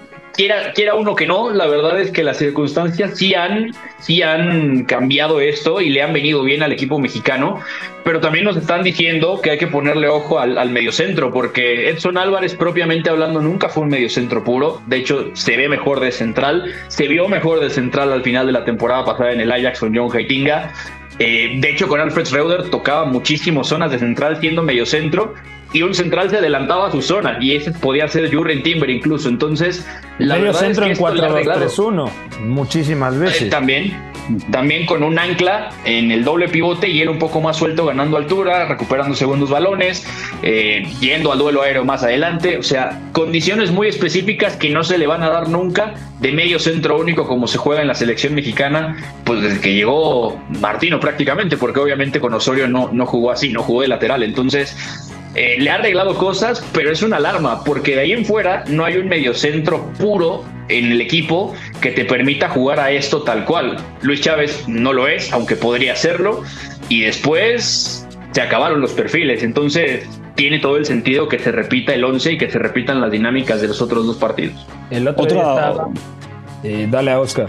quiera, 0.75 0.95
uno 0.95 1.17
que 1.17 1.27
no, 1.27 1.51
la 1.51 1.67
verdad 1.67 2.01
es 2.01 2.13
que 2.13 2.23
las 2.23 2.37
circunstancias 2.37 3.19
sí 3.19 3.35
han, 3.35 3.73
sí 3.99 4.23
han 4.23 4.85
cambiado 4.85 5.41
esto 5.41 5.81
y 5.81 5.89
le 5.91 6.01
han 6.01 6.13
venido 6.13 6.45
bien 6.45 6.63
al 6.63 6.71
equipo 6.71 7.01
mexicano, 7.01 7.61
pero 8.05 8.21
también 8.21 8.45
nos 8.45 8.57
están 8.57 8.85
diciendo 8.85 9.41
que 9.43 9.51
hay 9.51 9.59
que 9.59 9.67
ponerle 9.67 10.09
ojo 10.09 10.39
al, 10.39 10.57
al 10.57 10.71
mediocentro, 10.71 11.33
porque 11.33 11.91
Edson 11.91 12.17
Álvarez, 12.17 12.55
propiamente 12.55 13.11
hablando, 13.11 13.41
nunca 13.41 13.69
fue 13.69 13.83
un 13.83 13.89
mediocentro 13.91 14.45
puro. 14.45 14.81
De 14.87 14.99
hecho, 14.99 15.31
se 15.35 15.57
ve 15.57 15.69
mejor 15.69 15.99
de 15.99 16.13
central, 16.13 16.73
se 16.87 17.09
vio 17.09 17.29
mejor 17.29 17.59
de 17.59 17.71
central 17.71 18.13
al 18.13 18.23
final 18.23 18.47
de 18.47 18.53
la 18.53 18.65
temporada 18.65 19.05
pasada 19.05 19.33
en 19.33 19.41
el 19.41 19.51
Ajax 19.51 19.81
con 19.81 19.95
John 19.95 20.17
Heitinga. 20.17 20.73
Eh, 21.19 21.57
de 21.57 21.71
hecho, 21.71 21.89
con 21.89 22.01
Alfred 22.01 22.27
Schreuder 22.27 22.71
tocaba 22.71 23.05
muchísimas 23.07 23.67
zonas 23.67 23.91
de 23.91 23.99
central 23.99 24.39
siendo 24.41 24.63
mediocentro 24.63 25.35
y 25.73 25.83
un 25.83 25.95
central 25.95 26.31
se 26.31 26.39
adelantaba 26.39 26.89
a 26.89 26.91
su 26.91 27.03
zona 27.03 27.39
y 27.41 27.55
ese 27.57 27.73
podía 27.73 28.09
ser 28.09 28.35
Jurgen 28.35 28.63
Timber 28.63 28.91
incluso. 28.91 29.29
Entonces, 29.29 29.87
la 30.19 30.37
Medio 30.37 30.53
centro 30.55 30.87
en 30.87 30.97
4-2-3-1 30.97 32.11
muchísimas 32.41 33.15
eh, 33.15 33.19
veces. 33.19 33.51
también, 33.51 33.93
también 34.51 34.87
con 34.87 35.03
un 35.03 35.19
ancla 35.19 35.71
en 35.85 36.11
el 36.11 36.25
doble 36.25 36.49
pivote 36.49 36.89
y 36.89 37.01
él 37.01 37.09
un 37.09 37.19
poco 37.19 37.41
más 37.41 37.57
suelto 37.57 37.87
ganando 37.87 38.17
altura, 38.17 38.67
recuperando 38.67 39.15
segundos 39.15 39.51
balones, 39.51 40.07
eh, 40.43 40.87
yendo 41.01 41.33
al 41.33 41.39
duelo 41.39 41.63
aéreo 41.63 41.85
más 41.85 42.03
adelante. 42.03 42.59
O 42.59 42.63
sea, 42.63 43.01
condiciones 43.13 43.71
muy 43.71 43.89
específicas 43.89 44.57
que 44.57 44.71
no 44.71 44.85
se 44.85 44.99
le 44.99 45.07
van 45.07 45.23
a 45.23 45.29
dar 45.29 45.49
nunca 45.49 45.95
de 46.21 46.33
medio 46.33 46.59
centro 46.59 46.99
único 46.99 47.27
como 47.27 47.47
se 47.47 47.59
juega 47.59 47.83
en 47.83 47.89
la 47.89 47.95
selección 47.95 48.35
mexicana, 48.35 48.97
pues 49.25 49.43
desde 49.43 49.61
que 49.61 49.75
llegó 49.75 50.41
Martino 50.61 50.99
prácticamente, 50.99 51.57
porque 51.57 51.81
obviamente 51.81 52.21
con 52.21 52.35
Osorio 52.35 52.69
no, 52.69 52.91
no 52.93 53.07
jugó 53.07 53.31
así, 53.31 53.53
no 53.53 53.63
jugó 53.63 53.83
de 53.83 53.89
lateral. 53.89 54.23
Entonces, 54.23 54.77
eh, 55.35 55.57
le 55.59 55.71
ha 55.71 55.75
arreglado 55.75 56.17
cosas, 56.17 56.65
pero 56.73 56.91
es 56.91 57.03
una 57.03 57.17
alarma, 57.17 57.65
porque 57.65 57.95
de 57.95 58.03
ahí 58.03 58.13
en 58.13 58.25
fuera 58.25 58.65
no 58.69 58.85
hay 58.85 58.97
un 58.97 59.09
mediocentro 59.09 59.91
puro 59.99 60.45
en 60.69 60.93
el 60.93 61.01
equipo 61.01 61.55
que 61.81 61.91
te 61.91 62.05
permita 62.05 62.49
jugar 62.49 62.81
a 62.81 62.91
esto 62.91 63.23
tal 63.23 63.45
cual. 63.45 63.77
Luis 64.03 64.21
Chávez 64.21 64.65
no 64.67 64.93
lo 64.93 65.09
es, 65.09 65.33
aunque 65.33 65.57
podría 65.57 65.97
serlo, 65.97 66.43
y 66.89 67.03
después 67.03 68.07
se 68.33 68.41
acabaron 68.41 68.81
los 68.81 68.93
perfiles, 68.93 69.43
entonces 69.43 70.07
tiene 70.35 70.61
todo 70.61 70.77
el 70.77 70.85
sentido 70.85 71.29
que 71.29 71.39
se 71.39 71.51
repita 71.51 71.95
el 71.95 72.05
11 72.05 72.33
y 72.33 72.39
que 72.39 72.51
se 72.51 72.59
repitan 72.59 73.01
las 73.01 73.11
dinámicas 73.11 73.61
de 73.61 73.69
los 73.69 73.83
otros 73.83 74.07
dos 74.07 74.17
partidos. 74.17 74.67
El 74.91 75.09
otro 75.09 75.27
día 75.27 75.41
estaba... 75.41 75.89
eh, 76.63 76.87
dale 76.91 77.11
a 77.11 77.21
Oscar. 77.21 77.49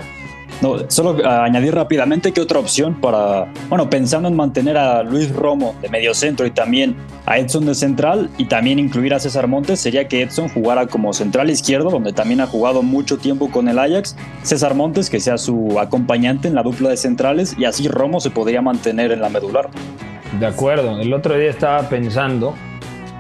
No, 0.62 0.78
solo 0.90 1.12
uh, 1.12 1.26
añadir 1.26 1.74
rápidamente 1.74 2.34
que 2.34 2.42
otra 2.42 2.60
opción 2.60 3.00
para, 3.00 3.48
bueno, 3.70 3.90
pensando 3.90 4.28
en 4.28 4.36
mantener 4.36 4.78
a 4.78 5.04
Luis 5.04 5.34
Romo 5.34 5.74
de 5.82 5.88
medio 5.88 6.14
centro 6.14 6.46
y 6.46 6.52
también 6.52 6.98
a 7.26 7.38
Edson 7.38 7.66
de 7.66 7.76
central 7.76 8.30
y 8.38 8.46
también 8.46 8.78
incluir 8.78 9.14
a 9.14 9.20
César 9.20 9.48
Montes, 9.48 9.80
sería 9.80 10.10
que 10.10 10.22
Edson 10.22 10.50
jugara 10.50 10.88
como 10.88 11.14
central 11.14 11.50
izquierdo, 11.50 11.90
donde 11.90 12.12
también 12.12 12.42
ha 12.42 12.48
jugado 12.48 12.82
mucho 12.82 13.18
tiempo 13.18 13.50
con 13.50 13.70
el 13.70 13.80
Ajax, 13.80 14.18
César 14.44 14.76
Montes 14.76 15.10
que 15.10 15.22
sea 15.22 15.38
su 15.38 15.80
acompañante 15.80 16.50
en 16.50 16.56
la 16.56 16.64
dupla 16.64 16.90
de 16.90 16.98
centrales 16.98 17.56
y 17.58 17.64
así 17.64 17.88
Romo 17.88 18.20
se 18.20 18.30
podría 18.30 18.62
mantener 18.62 19.14
en 19.14 19.22
la 19.22 19.30
medular. 19.30 19.70
De 20.40 20.46
acuerdo, 20.46 21.00
el 21.00 21.14
otro 21.14 21.38
día 21.38 21.50
estaba 21.50 21.88
pensando, 21.88 22.54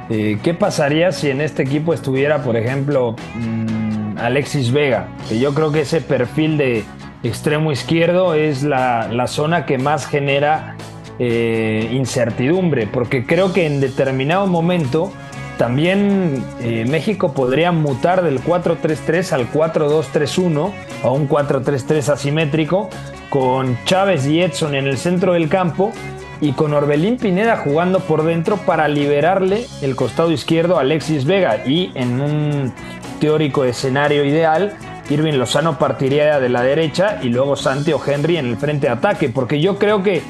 eh, 0.09 0.39
¿qué 0.43 0.53
pasaría 0.53 1.11
si 1.13 1.29
en 1.29 1.39
este 1.39 1.63
equipo 1.63 1.93
estuviera, 1.93 2.43
por 2.43 2.57
ejemplo, 2.57 3.15
mmm, 3.35 4.17
Alexis 4.17 4.71
Vega? 4.71 5.07
Que 5.29 5.39
yo 5.39 5.53
creo 5.53 5.71
que 5.71 5.81
ese 5.81 6.01
perfil 6.01 6.57
de 6.57 6.83
extremo 7.23 7.71
izquierdo 7.71 8.33
es 8.33 8.63
la, 8.63 9.07
la 9.09 9.27
zona 9.27 9.65
que 9.65 9.77
más 9.77 10.07
genera 10.07 10.75
eh, 11.19 11.89
incertidumbre, 11.91 12.87
porque 12.87 13.25
creo 13.25 13.51
que 13.51 13.65
en 13.65 13.81
determinado 13.81 14.47
momento 14.47 15.11
también 15.57 16.41
eh, 16.61 16.85
México 16.87 17.33
podría 17.33 17.73
mutar 17.73 18.23
del 18.23 18.41
4-3-3 18.41 19.33
al 19.33 19.51
4-2-3-1 19.51 20.71
o 21.03 21.11
un 21.11 21.27
4-3-3 21.27 22.13
asimétrico 22.13 22.89
con 23.29 23.77
Chávez 23.83 24.25
y 24.25 24.39
Edson 24.41 24.73
en 24.73 24.87
el 24.87 24.97
centro 24.97 25.33
del 25.33 25.49
campo 25.49 25.91
y 26.39 26.53
con 26.53 26.73
Orbelín 26.73 27.17
Pineda 27.17 27.57
jugando 27.57 27.99
por 27.99 28.23
dentro 28.23 28.55
para 28.55 28.87
liberarle 28.87 29.65
el 29.81 29.97
costado 29.97 30.31
izquierdo 30.31 30.77
a 30.77 30.81
Alexis 30.81 31.25
Vega. 31.25 31.65
Y 31.65 31.91
en 31.95 32.21
un 32.21 32.73
teórico 33.19 33.65
escenario 33.65 34.23
ideal 34.23 34.77
Irving 35.09 35.33
Lozano 35.33 35.77
partiría 35.77 36.39
de 36.39 36.49
la 36.49 36.61
derecha 36.61 37.19
y 37.21 37.29
luego 37.29 37.55
Santi 37.55 37.93
o 37.93 38.01
Henry 38.05 38.37
en 38.37 38.45
el 38.45 38.57
frente 38.57 38.87
de 38.87 38.93
ataque, 38.93 39.29
porque 39.29 39.59
yo 39.59 39.77
creo 39.77 40.03
que 40.03 40.21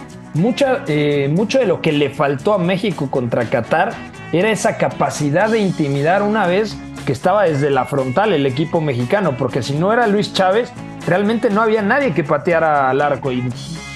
eh, 0.88 1.30
mucho 1.34 1.60
de 1.60 1.66
lo 1.66 1.82
que 1.82 1.92
le 1.92 2.10
faltó 2.10 2.54
a 2.54 2.58
México 2.58 3.10
contra 3.10 3.46
Qatar 3.46 3.94
era 4.32 4.52
esa 4.52 4.78
capacidad 4.78 5.50
de 5.50 5.60
intimidar 5.60 6.22
una 6.22 6.46
vez 6.48 6.78
que 7.06 7.12
estaba 7.12 7.44
desde 7.44 7.70
la 7.70 7.86
frontal 7.86 8.34
el 8.34 8.46
equipo 8.46 8.80
mexicano, 8.80 9.36
porque 9.38 9.64
si 9.64 9.74
no 9.74 9.92
era 9.92 10.08
Luis 10.08 10.34
Chávez, 10.34 10.72
realmente 11.08 11.50
no 11.50 11.62
había 11.62 11.82
nadie 11.82 12.14
que 12.14 12.24
pateara 12.24 12.90
al 12.90 13.02
arco. 13.02 13.32
Y, 13.32 13.44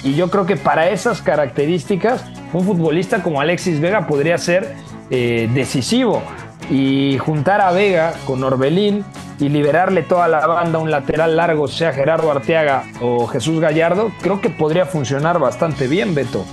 y 0.02 0.14
yo 0.14 0.30
creo 0.30 0.46
que 0.46 0.56
para 0.56 0.88
esas 0.88 1.22
características, 1.22 2.24
un 2.52 2.64
futbolista 2.64 3.22
como 3.22 3.40
Alexis 3.40 3.80
Vega 3.80 4.06
podría 4.06 4.36
ser 4.38 4.74
eh, 5.10 5.48
decisivo. 5.54 6.22
Y 6.70 7.18
juntar 7.18 7.60
a 7.60 7.72
Vega 7.72 8.14
con 8.26 8.42
Orbelín 8.42 9.04
y 9.38 9.48
liberarle 9.48 10.02
toda 10.02 10.28
la 10.28 10.46
banda 10.46 10.78
un 10.78 10.90
lateral 10.90 11.36
largo, 11.36 11.68
sea 11.68 11.92
Gerardo 11.92 12.30
Arteaga 12.30 12.84
o 13.00 13.26
Jesús 13.26 13.60
Gallardo, 13.60 14.12
creo 14.22 14.40
que 14.40 14.50
podría 14.50 14.86
funcionar 14.86 15.38
bastante 15.38 15.88
bien, 15.88 16.14
Beto. 16.14 16.44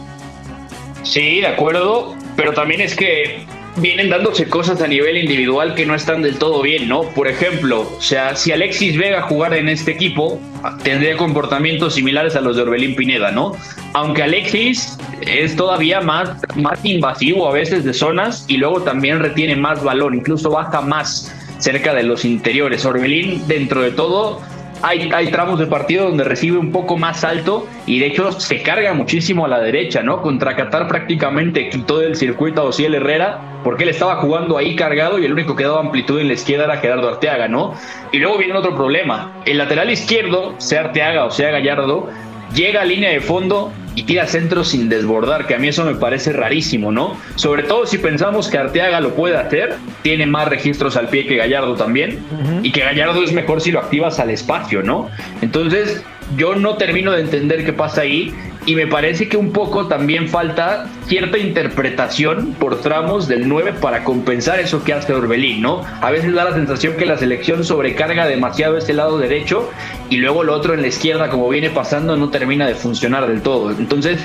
Sí, 1.03 1.41
de 1.41 1.47
acuerdo, 1.47 2.15
pero 2.35 2.53
también 2.53 2.81
es 2.81 2.95
que 2.95 3.45
vienen 3.77 4.09
dándose 4.09 4.47
cosas 4.47 4.81
a 4.81 4.87
nivel 4.87 5.17
individual 5.17 5.75
que 5.75 5.85
no 5.85 5.95
están 5.95 6.21
del 6.21 6.37
todo 6.37 6.61
bien, 6.61 6.87
¿no? 6.87 7.03
Por 7.03 7.27
ejemplo, 7.27 7.81
o 7.97 8.01
sea, 8.01 8.35
si 8.35 8.51
Alexis 8.51 8.97
Vega 8.97 9.21
jugara 9.23 9.57
en 9.57 9.69
este 9.69 9.91
equipo, 9.91 10.39
tendría 10.83 11.17
comportamientos 11.17 11.95
similares 11.95 12.35
a 12.35 12.41
los 12.41 12.55
de 12.55 12.63
Orbelín 12.63 12.95
Pineda, 12.95 13.31
¿no? 13.31 13.55
Aunque 13.93 14.23
Alexis 14.23 14.97
es 15.21 15.55
todavía 15.55 16.01
más, 16.01 16.31
más 16.55 16.83
invasivo 16.83 17.47
a 17.47 17.53
veces 17.53 17.83
de 17.83 17.93
zonas 17.93 18.45
y 18.47 18.57
luego 18.57 18.81
también 18.81 19.19
retiene 19.19 19.55
más 19.55 19.83
balón, 19.83 20.15
incluso 20.15 20.49
baja 20.49 20.81
más 20.81 21.33
cerca 21.59 21.93
de 21.93 22.03
los 22.03 22.25
interiores. 22.25 22.85
Orbelín, 22.85 23.47
dentro 23.47 23.81
de 23.81 23.91
todo, 23.91 24.41
hay, 24.83 25.31
tramos 25.31 25.59
de 25.59 25.67
partido 25.67 26.05
donde 26.05 26.23
recibe 26.23 26.57
un 26.57 26.71
poco 26.71 26.97
más 26.97 27.23
alto 27.23 27.67
y 27.85 27.99
de 27.99 28.07
hecho 28.07 28.31
se 28.31 28.61
carga 28.61 28.93
muchísimo 28.93 29.45
a 29.45 29.47
la 29.47 29.59
derecha, 29.59 30.01
¿no? 30.01 30.21
Contra 30.21 30.55
Qatar 30.55 30.87
prácticamente 30.87 31.69
quitó 31.69 31.99
del 31.99 32.15
circuito 32.15 32.61
a 32.61 32.65
Ociel 32.65 32.95
Herrera 32.95 33.59
porque 33.63 33.83
él 33.83 33.89
estaba 33.89 34.15
jugando 34.17 34.57
ahí 34.57 34.75
cargado 34.75 35.19
y 35.19 35.25
el 35.25 35.33
único 35.33 35.55
que 35.55 35.63
daba 35.63 35.79
amplitud 35.79 36.19
en 36.19 36.27
la 36.27 36.33
izquierda 36.33 36.65
era 36.65 36.77
Gerardo 36.77 37.09
Arteaga, 37.09 37.47
¿no? 37.47 37.73
Y 38.11 38.19
luego 38.19 38.37
viene 38.37 38.53
otro 38.53 38.75
problema. 38.75 39.33
El 39.45 39.57
lateral 39.57 39.89
izquierdo, 39.91 40.55
sea 40.57 40.81
Arteaga 40.81 41.25
o 41.25 41.31
sea 41.31 41.51
Gallardo, 41.51 42.09
llega 42.53 42.81
a 42.81 42.85
línea 42.85 43.09
de 43.09 43.21
fondo 43.21 43.71
y 43.95 44.03
tira 44.03 44.25
centro 44.25 44.63
sin 44.63 44.87
desbordar, 44.87 45.47
que 45.47 45.55
a 45.55 45.59
mí 45.59 45.67
eso 45.67 45.83
me 45.83 45.95
parece 45.95 46.31
rarísimo, 46.31 46.91
¿no? 46.91 47.17
Sobre 47.35 47.63
todo 47.63 47.85
si 47.85 47.97
pensamos 47.97 48.47
que 48.47 48.57
Arteaga 48.57 49.01
lo 49.01 49.13
puede 49.15 49.35
hacer, 49.37 49.75
tiene 50.01 50.25
más 50.25 50.47
registros 50.47 50.95
al 50.95 51.09
pie 51.09 51.27
que 51.27 51.35
Gallardo 51.35 51.75
también, 51.75 52.19
uh 52.31 52.35
-huh. 52.35 52.59
y 52.63 52.71
que 52.71 52.81
Gallardo 52.81 53.21
es 53.23 53.33
mejor 53.33 53.59
si 53.59 53.71
lo 53.71 53.79
activas 53.79 54.19
al 54.19 54.29
espacio, 54.29 54.81
¿no? 54.81 55.09
Entonces, 55.41 56.03
yo 56.37 56.55
no 56.55 56.75
termino 56.75 57.11
de 57.11 57.21
entender 57.21 57.65
qué 57.65 57.73
pasa 57.73 58.01
ahí 58.01 58.33
y 58.65 58.75
me 58.75 58.85
parece 58.85 59.27
que 59.27 59.37
un 59.37 59.51
poco 59.51 59.87
también 59.87 60.27
falta 60.27 60.87
cierta 61.07 61.37
interpretación 61.37 62.53
por 62.59 62.79
tramos 62.79 63.27
del 63.27 63.47
9 63.47 63.73
para 63.81 64.03
compensar 64.03 64.59
eso 64.59 64.83
que 64.83 64.93
hace 64.93 65.13
Orbelín, 65.13 65.61
¿no? 65.61 65.81
A 66.01 66.11
veces 66.11 66.33
da 66.33 66.43
la 66.43 66.53
sensación 66.53 66.95
que 66.95 67.07
la 67.07 67.17
selección 67.17 67.63
sobrecarga 67.63 68.27
demasiado 68.27 68.77
este 68.77 68.93
lado 68.93 69.17
derecho 69.17 69.69
y 70.09 70.17
luego 70.17 70.43
lo 70.43 70.53
otro 70.53 70.75
en 70.75 70.81
la 70.81 70.87
izquierda, 70.87 71.29
como 71.29 71.49
viene 71.49 71.71
pasando, 71.71 72.15
no 72.17 72.29
termina 72.29 72.67
de 72.67 72.75
funcionar 72.75 73.27
del 73.27 73.41
todo. 73.41 73.71
Entonces, 73.71 74.19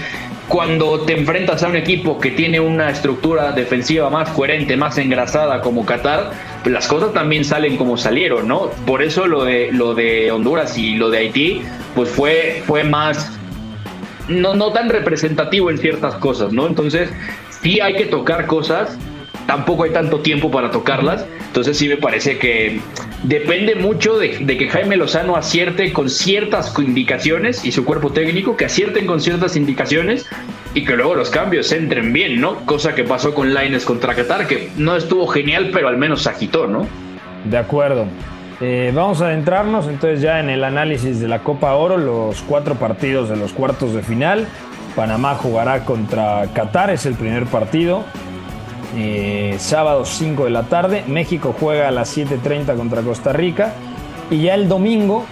cuando 0.49 1.01
te 1.01 1.19
enfrentas 1.19 1.63
a 1.63 1.69
un 1.69 1.77
equipo 1.77 2.21
que 2.21 2.31
tiene 2.31 2.61
una 2.61 2.91
estructura 2.91 3.53
defensiva 3.53 4.11
más 4.11 4.29
coherente, 4.31 4.77
más 4.77 4.97
engrasada 4.99 5.61
como 5.61 5.85
Qatar, 5.85 6.31
pues 6.63 6.73
las 6.73 6.87
cosas 6.87 7.13
también 7.13 7.45
salen 7.45 7.77
como 7.77 7.97
salieron, 7.97 8.47
¿no? 8.47 8.71
Por 8.87 9.03
eso 9.03 9.27
lo 9.27 9.45
de, 9.45 9.73
lo 9.73 9.95
de 9.95 10.31
Honduras 10.31 10.79
y 10.79 10.95
lo 10.95 11.11
de 11.11 11.19
Haití, 11.19 11.63
pues 11.97 12.11
fue, 12.11 12.63
fue 12.67 12.85
más 12.85 13.33
no, 14.29 14.55
no 14.55 14.73
tan 14.73 14.89
representativo 14.89 15.71
en 15.71 15.79
ciertas 15.79 16.15
cosas, 16.17 16.53
¿no? 16.53 16.67
Entonces, 16.67 17.11
sí 17.63 17.81
hay 17.81 17.95
que 17.95 18.05
tocar 18.05 18.47
cosas, 18.47 18.97
tampoco 19.47 19.85
hay 19.85 19.91
tanto 19.91 20.21
tiempo 20.21 20.51
para 20.51 20.71
tocarlas, 20.71 21.25
entonces 21.47 21.79
sí 21.79 21.89
me 21.89 21.97
parece 21.97 22.39
que 22.39 22.81
depende 23.23 23.77
mucho 23.77 24.19
de, 24.19 24.47
que 24.47 24.69
Jaime 24.69 24.97
Lozano 24.97 25.37
acierte 25.37 25.93
con 25.93 26.11
ciertas 26.11 26.77
indicaciones 26.79 27.65
y 27.65 27.73
su 27.73 27.85
cuerpo 27.85 28.11
técnico, 28.11 28.57
que 28.57 28.67
acierten 28.67 29.07
con 29.07 29.21
ciertas 29.21 29.57
indicaciones 29.57 30.27
y 30.75 30.85
que 30.85 30.97
luego 30.97 31.15
los 31.15 31.31
cambios 31.31 31.73
entren 31.73 32.13
bien, 32.13 32.41
¿no? 32.41 32.67
Cosa 32.67 32.95
que 32.95 33.05
pasó 33.05 33.33
con 33.33 33.55
Laines 33.55 33.85
contra 33.85 34.15
Qatar, 34.15 34.47
que 34.47 34.71
no 34.77 34.97
estuvo 34.97 35.27
genial, 35.29 35.71
pero 35.73 35.89
al 35.89 35.97
menos 35.97 36.27
agitó, 36.27 36.67
¿no? 36.67 36.87
De 37.45 37.57
acuerdo. 37.57 38.07
Eh, 38.61 38.91
vamos 38.95 39.21
a 39.21 39.27
adentrarnos 39.27 39.87
entonces 39.87 40.23
ya 40.23 40.41
en 40.41 40.49
el 40.49 40.65
análisis 40.65 41.21
de 41.21 41.29
la 41.29 41.41
Copa 41.41 41.75
Oro, 41.75 41.99
los 41.99 42.41
cuatro 42.43 42.77
partidos 42.77 43.29
de 43.29 43.37
los 43.37 43.53
cuartos 43.53 43.93
de 43.93 44.03
final. 44.03 44.49
Panamá 44.95 45.35
jugará 45.35 45.85
contra 45.85 46.47
Qatar, 46.55 46.91
es 46.91 47.05
el 47.05 47.15
primer 47.15 47.45
partido. 47.47 48.03
Eh, 48.97 49.57
sábado 49.59 50.07
5 50.07 50.45
de 50.45 50.51
la 50.51 50.63
tarde. 50.65 51.05
México 51.07 51.55
juega 51.59 51.89
a 51.89 51.91
las 51.91 52.17
7.30 52.17 52.77
contra 52.77 53.03
Costa 53.03 53.35
Rica. 53.35 53.75
Y 54.31 54.43
ya 54.43 54.55
el 54.55 54.69
domingo, 54.69 55.27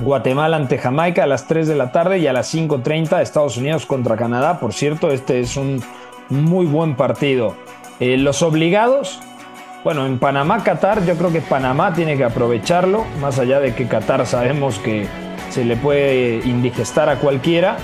Guatemala 0.00 0.56
ante 0.56 0.78
Jamaica 0.78 1.24
a 1.24 1.26
las 1.26 1.46
3 1.46 1.68
de 1.68 1.74
la 1.74 1.92
tarde 1.92 2.18
y 2.18 2.26
a 2.26 2.32
las 2.32 2.52
5.30 2.52 3.20
Estados 3.20 3.58
Unidos 3.58 3.84
contra 3.84 4.16
Canadá. 4.16 4.58
Por 4.58 4.72
cierto, 4.72 5.10
este 5.10 5.40
es 5.40 5.58
un 5.58 5.82
muy 6.30 6.64
buen 6.64 6.96
partido. 6.96 7.56
Eh, 8.00 8.16
los 8.16 8.42
obligados, 8.42 9.20
bueno, 9.88 10.04
en 10.04 10.18
Panamá, 10.18 10.62
Qatar, 10.62 11.06
yo 11.06 11.16
creo 11.16 11.32
que 11.32 11.40
Panamá 11.40 11.94
tiene 11.94 12.18
que 12.18 12.24
aprovecharlo, 12.24 13.06
más 13.22 13.38
allá 13.38 13.58
de 13.58 13.74
que 13.74 13.88
Qatar 13.88 14.26
sabemos 14.26 14.78
que 14.78 15.06
se 15.48 15.64
le 15.64 15.78
puede 15.78 16.46
indigestar 16.46 17.08
a 17.08 17.16
cualquiera. 17.16 17.78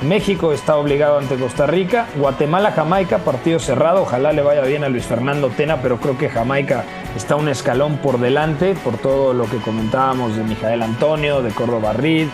México 0.00 0.54
está 0.54 0.78
obligado 0.78 1.18
ante 1.18 1.36
Costa 1.36 1.66
Rica. 1.66 2.06
Guatemala, 2.16 2.72
Jamaica, 2.72 3.18
partido 3.18 3.58
cerrado. 3.58 4.00
Ojalá 4.00 4.32
le 4.32 4.40
vaya 4.40 4.62
bien 4.62 4.84
a 4.84 4.88
Luis 4.88 5.04
Fernando 5.04 5.50
Tena, 5.50 5.82
pero 5.82 5.98
creo 5.98 6.16
que 6.16 6.30
Jamaica 6.30 6.84
está 7.14 7.36
un 7.36 7.50
escalón 7.50 7.98
por 7.98 8.18
delante 8.18 8.74
por 8.82 8.96
todo 8.96 9.34
lo 9.34 9.44
que 9.44 9.58
comentábamos 9.58 10.36
de 10.36 10.44
Mijael 10.44 10.80
Antonio, 10.80 11.42
de 11.42 11.50
Córdoba 11.50 11.92
Reed, 11.92 12.28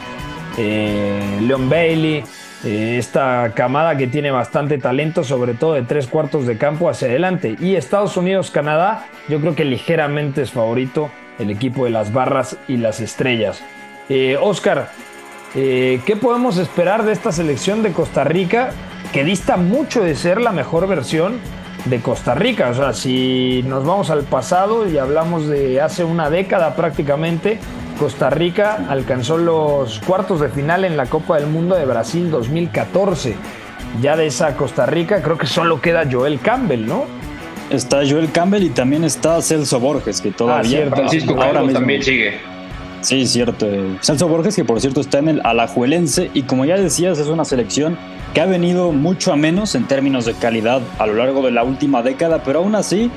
eh, 0.57 1.41
Leon 1.43 1.69
Bailey. 1.69 2.23
Esta 2.65 3.53
camada 3.55 3.97
que 3.97 4.07
tiene 4.07 4.31
bastante 4.31 4.79
talento, 4.79 5.23
sobre 5.23 5.55
todo 5.55 5.75
de 5.75 5.83
tres 5.83 6.07
cuartos 6.07 6.47
de 6.47 6.57
campo 6.57 6.89
hacia 6.89 7.09
adelante. 7.09 7.57
Y 7.61 7.77
Estados 7.77 8.17
Unidos, 8.17 8.51
Canadá, 8.51 9.07
yo 9.29 9.41
creo 9.41 9.55
que 9.55 9.65
ligeramente 9.65 10.43
es 10.43 10.51
favorito 10.51 11.11
el 11.39 11.51
equipo 11.51 11.85
de 11.85 11.91
las 11.91 12.13
barras 12.13 12.57
y 12.67 12.79
las 12.79 13.01
estrellas. 13.01 13.63
Eh, 14.09 14.39
Oscar, 14.41 14.89
eh, 15.55 16.01
¿qué 16.07 16.17
podemos 16.17 16.59
esperar 16.59 17.05
de 17.05 17.13
esta 17.13 17.33
selección 17.33 17.83
de 17.83 17.93
Costa 17.93 18.25
Rica 18.25 18.71
que 19.13 19.25
dista 19.25 19.57
mucho 19.57 20.03
de 20.03 20.15
ser 20.15 20.41
la 20.41 20.53
mejor 20.53 20.87
versión 20.89 21.39
de 21.85 22.01
Costa 22.01 22.35
Rica? 22.35 22.71
O 22.71 22.75
sea, 22.75 22.93
si 22.93 23.65
nos 23.67 23.85
vamos 23.85 24.11
al 24.11 24.25
pasado 24.25 24.89
y 24.89 24.99
hablamos 24.99 25.47
de 25.49 25.81
hace 25.81 26.05
una 26.05 26.31
década 26.31 26.75
prácticamente, 26.75 27.59
Costa 27.99 28.31
Rica 28.31 28.87
alcanzó 28.89 29.39
los 29.39 30.01
cuartos 30.01 30.41
de 30.41 30.49
final 30.49 30.85
en 30.85 30.97
la 30.97 31.07
Copa 31.07 31.39
del 31.39 31.47
Mundo 31.47 31.75
de 31.75 31.85
Brasil 31.85 32.31
2014. 32.31 33.37
Ya 34.01 34.17
de 34.17 34.27
esa 34.27 34.57
Costa 34.57 34.87
Rica 34.87 35.23
creo 35.23 35.39
que 35.39 35.47
solo 35.47 35.81
queda 35.81 36.05
Joel 36.11 36.39
Campbell, 36.41 36.87
¿no? 36.87 37.05
Está 37.71 37.99
Joel 38.09 38.31
Campbell 38.31 38.63
y 38.63 38.71
también 38.71 39.05
está 39.05 39.41
Celso 39.43 39.81
Borges, 39.81 40.21
que 40.21 40.31
todavía 40.31 40.87
ah, 40.87 40.95
Francisco 40.95 41.35
ahora 41.41 41.63
mismo 41.63 41.79
también 41.81 42.03
sigue. 42.03 42.39
Sí, 43.01 43.27
cierto. 43.27 43.67
Celso 44.01 44.29
Borges, 44.29 44.55
que 44.55 44.65
por 44.65 44.81
cierto 44.81 45.01
está 45.01 45.19
en 45.19 45.29
el 45.29 45.41
Alajuelense, 45.45 46.31
y 46.35 46.43
como 46.43 46.65
ya 46.65 46.77
decías, 46.77 47.19
es 47.19 47.29
una 47.29 47.45
selección 47.45 47.99
que 48.35 48.41
ha 48.41 48.47
venido 48.47 48.93
mucho 48.93 49.33
a 49.33 49.37
menos 49.37 49.75
en 49.75 49.87
términos 49.87 50.27
de 50.27 50.35
calidad 50.35 50.83
a 50.99 51.07
lo 51.07 51.15
largo 51.15 51.43
de 51.43 51.51
la 51.51 51.65
última 51.65 52.03
década, 52.03 52.43
pero 52.45 52.59
aún 52.59 52.75
así 52.75 53.11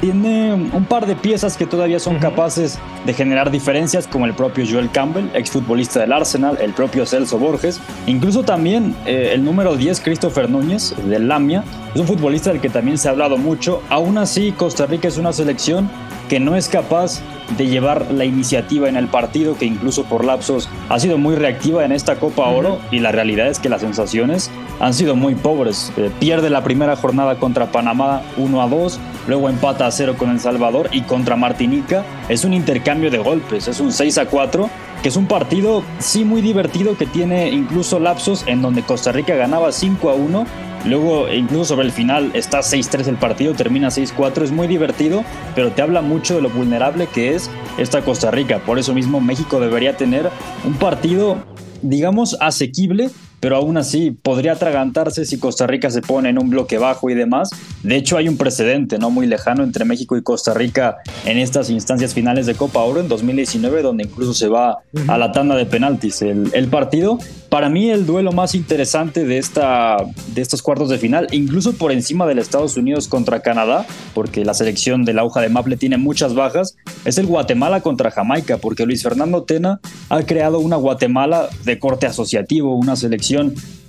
tiene 0.00 0.52
un 0.54 0.84
par 0.84 1.06
de 1.06 1.16
piezas 1.16 1.56
que 1.56 1.66
todavía 1.66 1.98
son 1.98 2.18
capaces 2.18 2.78
de 3.04 3.12
generar 3.14 3.50
diferencias, 3.50 4.06
como 4.06 4.26
el 4.26 4.34
propio 4.34 4.64
Joel 4.68 4.90
Campbell, 4.90 5.28
exfutbolista 5.34 6.00
del 6.00 6.12
Arsenal, 6.12 6.58
el 6.60 6.72
propio 6.72 7.06
Celso 7.06 7.38
Borges, 7.38 7.80
incluso 8.06 8.42
también 8.42 8.94
eh, 9.06 9.30
el 9.34 9.44
número 9.44 9.76
10, 9.76 10.00
Christopher 10.00 10.48
Núñez, 10.48 10.94
del 11.08 11.28
Lamia, 11.28 11.64
es 11.94 12.00
un 12.00 12.06
futbolista 12.06 12.50
del 12.50 12.60
que 12.60 12.68
también 12.68 12.98
se 12.98 13.08
ha 13.08 13.12
hablado 13.12 13.38
mucho. 13.38 13.82
Aún 13.88 14.18
así, 14.18 14.52
Costa 14.52 14.86
Rica 14.86 15.08
es 15.08 15.16
una 15.16 15.32
selección 15.32 15.90
que 16.28 16.40
no 16.40 16.56
es 16.56 16.68
capaz 16.68 17.20
de 17.56 17.66
llevar 17.66 18.12
la 18.12 18.24
iniciativa 18.24 18.88
en 18.88 18.96
el 18.96 19.08
partido, 19.08 19.56
que 19.56 19.64
incluso 19.64 20.04
por 20.04 20.24
lapsos 20.24 20.68
ha 20.88 20.98
sido 20.98 21.18
muy 21.18 21.34
reactiva 21.34 21.84
en 21.84 21.92
esta 21.92 22.16
Copa 22.16 22.48
Oro 22.48 22.78
y 22.90 22.98
la 23.00 23.10
realidad 23.10 23.48
es 23.48 23.58
que 23.58 23.68
las 23.68 23.80
sensaciones 23.80 24.50
han 24.80 24.94
sido 24.94 25.16
muy 25.16 25.34
pobres. 25.34 25.92
Eh, 25.96 26.10
pierde 26.20 26.50
la 26.50 26.62
primera 26.62 26.96
jornada 26.96 27.36
contra 27.36 27.72
Panamá 27.72 28.22
1 28.36 28.62
a 28.62 28.68
2, 28.68 29.00
luego 29.26 29.48
empata 29.48 29.86
a 29.86 29.90
0 29.90 30.16
con 30.18 30.30
El 30.30 30.40
Salvador 30.40 30.90
y 30.92 31.02
contra 31.02 31.36
Martinica 31.36 32.04
es 32.28 32.44
un 32.44 32.52
intercambio 32.52 33.10
de 33.10 33.18
golpes, 33.18 33.66
es 33.68 33.80
un 33.80 33.92
6 33.92 34.18
a 34.18 34.26
4 34.26 34.68
que 35.02 35.08
es 35.08 35.16
un 35.16 35.26
partido 35.26 35.84
sí 36.00 36.24
muy 36.24 36.40
divertido 36.40 36.96
que 36.96 37.06
tiene 37.06 37.50
incluso 37.50 38.00
lapsos 38.00 38.44
en 38.46 38.62
donde 38.62 38.82
Costa 38.82 39.12
Rica 39.12 39.34
ganaba 39.36 39.70
5 39.70 40.10
a 40.10 40.14
1 40.14 40.46
Luego, 40.84 41.32
incluso 41.32 41.64
sobre 41.66 41.86
el 41.86 41.92
final, 41.92 42.30
está 42.34 42.60
6-3 42.60 43.08
el 43.08 43.16
partido, 43.16 43.54
termina 43.54 43.88
6-4. 43.88 44.42
Es 44.42 44.52
muy 44.52 44.66
divertido, 44.66 45.24
pero 45.54 45.70
te 45.72 45.82
habla 45.82 46.02
mucho 46.02 46.36
de 46.36 46.42
lo 46.42 46.50
vulnerable 46.50 47.06
que 47.06 47.34
es 47.34 47.50
esta 47.78 48.02
Costa 48.02 48.30
Rica. 48.30 48.60
Por 48.60 48.78
eso 48.78 48.94
mismo, 48.94 49.20
México 49.20 49.60
debería 49.60 49.96
tener 49.96 50.30
un 50.64 50.74
partido, 50.74 51.36
digamos, 51.82 52.36
asequible, 52.40 53.10
pero 53.40 53.56
aún 53.56 53.76
así 53.76 54.10
podría 54.10 54.52
atragantarse 54.52 55.24
si 55.24 55.38
Costa 55.38 55.66
Rica 55.66 55.90
se 55.90 56.02
pone 56.02 56.28
en 56.28 56.38
un 56.38 56.50
bloque 56.50 56.78
bajo 56.78 57.10
y 57.10 57.14
demás. 57.14 57.50
De 57.82 57.96
hecho, 57.96 58.16
hay 58.16 58.28
un 58.28 58.36
precedente 58.36 58.98
no 58.98 59.10
muy 59.10 59.26
lejano 59.26 59.62
entre 59.62 59.84
México 59.84 60.16
y 60.16 60.22
Costa 60.22 60.54
Rica 60.54 60.98
en 61.24 61.38
estas 61.38 61.70
instancias 61.70 62.14
finales 62.14 62.46
de 62.46 62.54
Copa 62.54 62.80
Oro 62.80 63.00
en 63.00 63.08
2019, 63.08 63.82
donde 63.82 64.04
incluso 64.04 64.34
se 64.34 64.48
va 64.48 64.78
a 65.06 65.18
la 65.18 65.32
tanda 65.32 65.54
de 65.56 65.66
penaltis 65.66 66.22
el, 66.22 66.68
partido. 66.68 67.18
Para 67.48 67.70
mí 67.70 67.90
el 67.90 68.04
duelo 68.04 68.32
más 68.32 68.54
interesante 68.54 69.24
de, 69.24 69.38
esta, 69.38 69.96
de 70.34 70.42
estos 70.42 70.60
cuartos 70.60 70.90
de 70.90 70.98
final, 70.98 71.28
incluso 71.30 71.72
por 71.72 71.92
encima 71.92 72.26
del 72.26 72.38
Estados 72.38 72.76
Unidos 72.76 73.08
contra 73.08 73.40
Canadá, 73.40 73.86
porque 74.12 74.44
la 74.44 74.52
selección 74.52 75.04
de 75.04 75.14
la 75.14 75.24
hoja 75.24 75.40
de 75.40 75.48
Maple 75.48 75.76
tiene 75.76 75.96
muchas 75.96 76.34
bajas, 76.34 76.76
es 77.06 77.16
el 77.16 77.26
Guatemala 77.26 77.80
contra 77.80 78.10
Jamaica, 78.10 78.58
porque 78.58 78.84
Luis 78.84 79.02
Fernando 79.02 79.44
Tena 79.44 79.80
ha 80.10 80.22
creado 80.24 80.58
una 80.58 80.76
Guatemala 80.76 81.48
de 81.64 81.78
corte 81.78 82.06
asociativo, 82.06 82.74
una 82.74 82.96
selección 82.96 83.27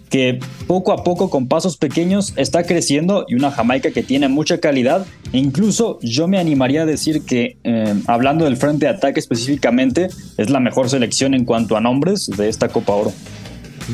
que 0.09 0.39
poco 0.67 0.91
a 0.91 1.03
poco 1.03 1.29
con 1.29 1.47
pasos 1.47 1.77
pequeños 1.77 2.33
está 2.35 2.63
creciendo 2.63 3.25
y 3.27 3.35
una 3.35 3.51
Jamaica 3.51 3.91
que 3.91 4.03
tiene 4.03 4.27
mucha 4.27 4.59
calidad. 4.59 5.05
incluso 5.31 5.99
yo 6.01 6.27
me 6.27 6.39
animaría 6.39 6.81
a 6.81 6.85
decir 6.85 7.23
que, 7.23 7.57
eh, 7.63 7.93
hablando 8.07 8.45
del 8.45 8.57
frente 8.57 8.87
de 8.87 8.91
ataque 8.91 9.19
específicamente, 9.19 10.09
es 10.37 10.49
la 10.49 10.59
mejor 10.59 10.89
selección 10.89 11.33
en 11.33 11.45
cuanto 11.45 11.77
a 11.77 11.81
nombres 11.81 12.27
de 12.27 12.49
esta 12.49 12.69
Copa 12.69 12.93
Oro. 12.93 13.13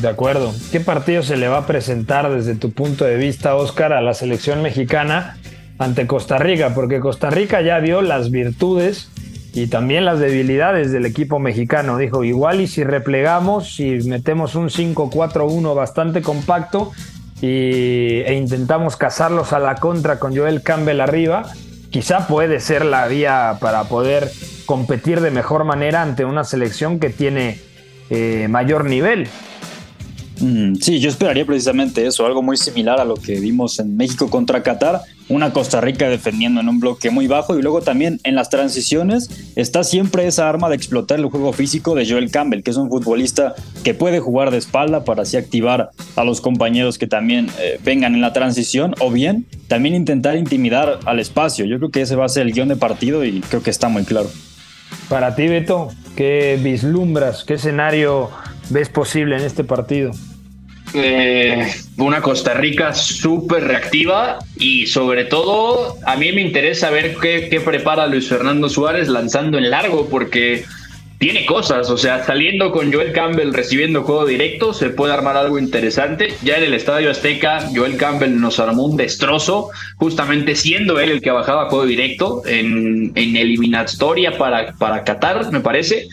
De 0.01 0.08
acuerdo. 0.08 0.53
¿Qué 0.71 0.79
partido 0.79 1.23
se 1.23 1.38
le 1.38 1.47
va 1.47 1.60
a 1.60 1.67
presentar 1.67 2.34
desde 2.34 2.55
tu 2.55 2.71
punto 2.71 3.05
de 3.05 3.15
vista, 3.15 3.55
Oscar, 3.55 3.93
a 3.93 4.01
la 4.01 4.13
selección 4.13 4.62
mexicana 4.62 5.38
ante 5.77 6.08
Costa 6.08 6.38
Rica? 6.38 6.73
Porque 6.73 6.99
Costa 6.99 7.29
Rica 7.29 7.62
ya 7.62 7.79
vio 7.79 8.01
las 8.01 8.29
virtudes 8.31 9.10
y 9.55 9.67
también 9.67 10.03
las 10.03 10.19
debilidades 10.19 10.91
del 10.91 11.05
equipo 11.05 11.39
mexicano. 11.39 11.97
Dijo, 11.97 12.25
igual 12.25 12.59
y 12.59 12.67
si 12.67 12.83
replegamos, 12.83 13.73
si 13.73 13.91
metemos 14.05 14.53
un 14.55 14.67
5-4-1 14.67 15.73
bastante 15.73 16.21
compacto 16.21 16.91
y, 17.41 18.19
e 18.25 18.33
intentamos 18.33 18.97
cazarlos 18.97 19.53
a 19.53 19.59
la 19.59 19.75
contra 19.75 20.19
con 20.19 20.35
Joel 20.35 20.61
Campbell 20.61 20.99
arriba, 20.99 21.45
quizá 21.89 22.27
puede 22.27 22.59
ser 22.59 22.83
la 22.83 23.07
vía 23.07 23.57
para 23.61 23.85
poder 23.85 24.29
competir 24.65 25.21
de 25.21 25.31
mejor 25.31 25.63
manera 25.63 26.01
ante 26.01 26.25
una 26.25 26.43
selección 26.43 26.99
que 26.99 27.09
tiene 27.09 27.57
eh, 28.09 28.47
mayor 28.49 28.83
nivel. 28.83 29.29
Mm, 30.41 30.75
sí, 30.75 30.99
yo 30.99 31.09
esperaría 31.09 31.45
precisamente 31.45 32.05
eso, 32.05 32.25
algo 32.25 32.41
muy 32.41 32.57
similar 32.57 32.99
a 32.99 33.05
lo 33.05 33.15
que 33.15 33.39
vimos 33.39 33.79
en 33.79 33.95
México 33.95 34.29
contra 34.29 34.63
Qatar, 34.63 35.01
una 35.29 35.53
Costa 35.53 35.79
Rica 35.81 36.09
defendiendo 36.09 36.59
en 36.59 36.67
un 36.67 36.79
bloque 36.79 37.09
muy 37.09 37.27
bajo 37.27 37.57
y 37.57 37.61
luego 37.61 37.81
también 37.81 38.19
en 38.23 38.35
las 38.35 38.49
transiciones 38.49 39.29
está 39.55 39.83
siempre 39.83 40.27
esa 40.27 40.49
arma 40.49 40.69
de 40.69 40.75
explotar 40.75 41.19
el 41.19 41.25
juego 41.27 41.53
físico 41.53 41.95
de 41.95 42.07
Joel 42.07 42.31
Campbell, 42.31 42.63
que 42.63 42.71
es 42.71 42.77
un 42.77 42.89
futbolista 42.89 43.55
que 43.83 43.93
puede 43.93 44.19
jugar 44.19 44.51
de 44.51 44.57
espalda 44.57 45.05
para 45.05 45.23
así 45.23 45.37
activar 45.37 45.91
a 46.15 46.23
los 46.23 46.41
compañeros 46.41 46.97
que 46.97 47.07
también 47.07 47.47
eh, 47.59 47.79
vengan 47.83 48.13
en 48.13 48.21
la 48.21 48.33
transición 48.33 48.93
o 48.99 49.11
bien 49.11 49.45
también 49.67 49.95
intentar 49.95 50.35
intimidar 50.35 50.99
al 51.05 51.19
espacio. 51.19 51.65
Yo 51.65 51.77
creo 51.77 51.91
que 51.91 52.01
ese 52.01 52.15
va 52.15 52.25
a 52.25 52.29
ser 52.29 52.45
el 52.45 52.53
guion 52.53 52.67
de 52.67 52.75
partido 52.75 53.23
y 53.23 53.39
creo 53.41 53.63
que 53.63 53.69
está 53.69 53.87
muy 53.87 54.03
claro. 54.03 54.29
Para 55.09 55.35
ti, 55.35 55.47
Beto, 55.47 55.89
¿qué 56.15 56.59
vislumbras? 56.61 57.43
¿Qué 57.43 57.55
escenario 57.55 58.29
ves 58.69 58.89
posible 58.89 59.36
en 59.36 59.43
este 59.43 59.63
partido? 59.63 60.12
Eh, 60.93 61.67
una 61.97 62.21
Costa 62.21 62.54
Rica 62.54 62.93
súper 62.93 63.65
reactiva 63.65 64.39
y 64.58 64.88
sobre 64.88 65.25
todo 65.25 65.97
a 66.06 66.15
mí 66.15 66.32
me 66.32 66.41
interesa 66.41 66.89
ver 66.89 67.17
qué, 67.21 67.62
prepara 67.63 68.08
Luis 68.08 68.30
Fernando 68.30 68.69
Suárez 68.69 69.10
lanzando 69.10 69.58
en 69.58 69.71
largo 69.71 70.08
porque 70.08 70.63
tiene 71.17 71.45
cosas, 71.45 71.89
o 71.89 71.97
sea, 71.97 72.23
saliendo 72.23 72.71
con 72.71 72.93
Joel 72.93 73.12
Campbell 73.12 73.54
recibiendo 73.54 74.04
juego 74.04 74.25
directo 74.25 74.73
se 74.73 74.89
puede 74.89 75.13
armar 75.13 75.36
algo 75.36 75.60
interesante. 75.60 76.34
Ya 76.43 76.58
en 76.58 76.63
el 76.63 76.73
Estadio 76.73 77.12
Azteca 77.12 77.67
Joel 77.75 77.97
Campbell 77.97 78.39
nos 78.39 78.60
armó 78.60 78.86
un 78.86 78.95
destrozo, 78.95 79.71
justamente 79.97 80.56
siendo 80.56 80.99
él 80.99 81.10
el 81.12 81.21
que 81.21 81.32
bajaba 81.32 81.69
juego 81.69 81.86
directo 81.86 82.41
en, 82.45 83.12
en 83.15 83.36
eliminatoria 83.36 84.38
para, 84.38 84.73
para 84.73 85.04
Qatar, 85.04 85.51
me 85.51 85.60
parece. 85.60 86.08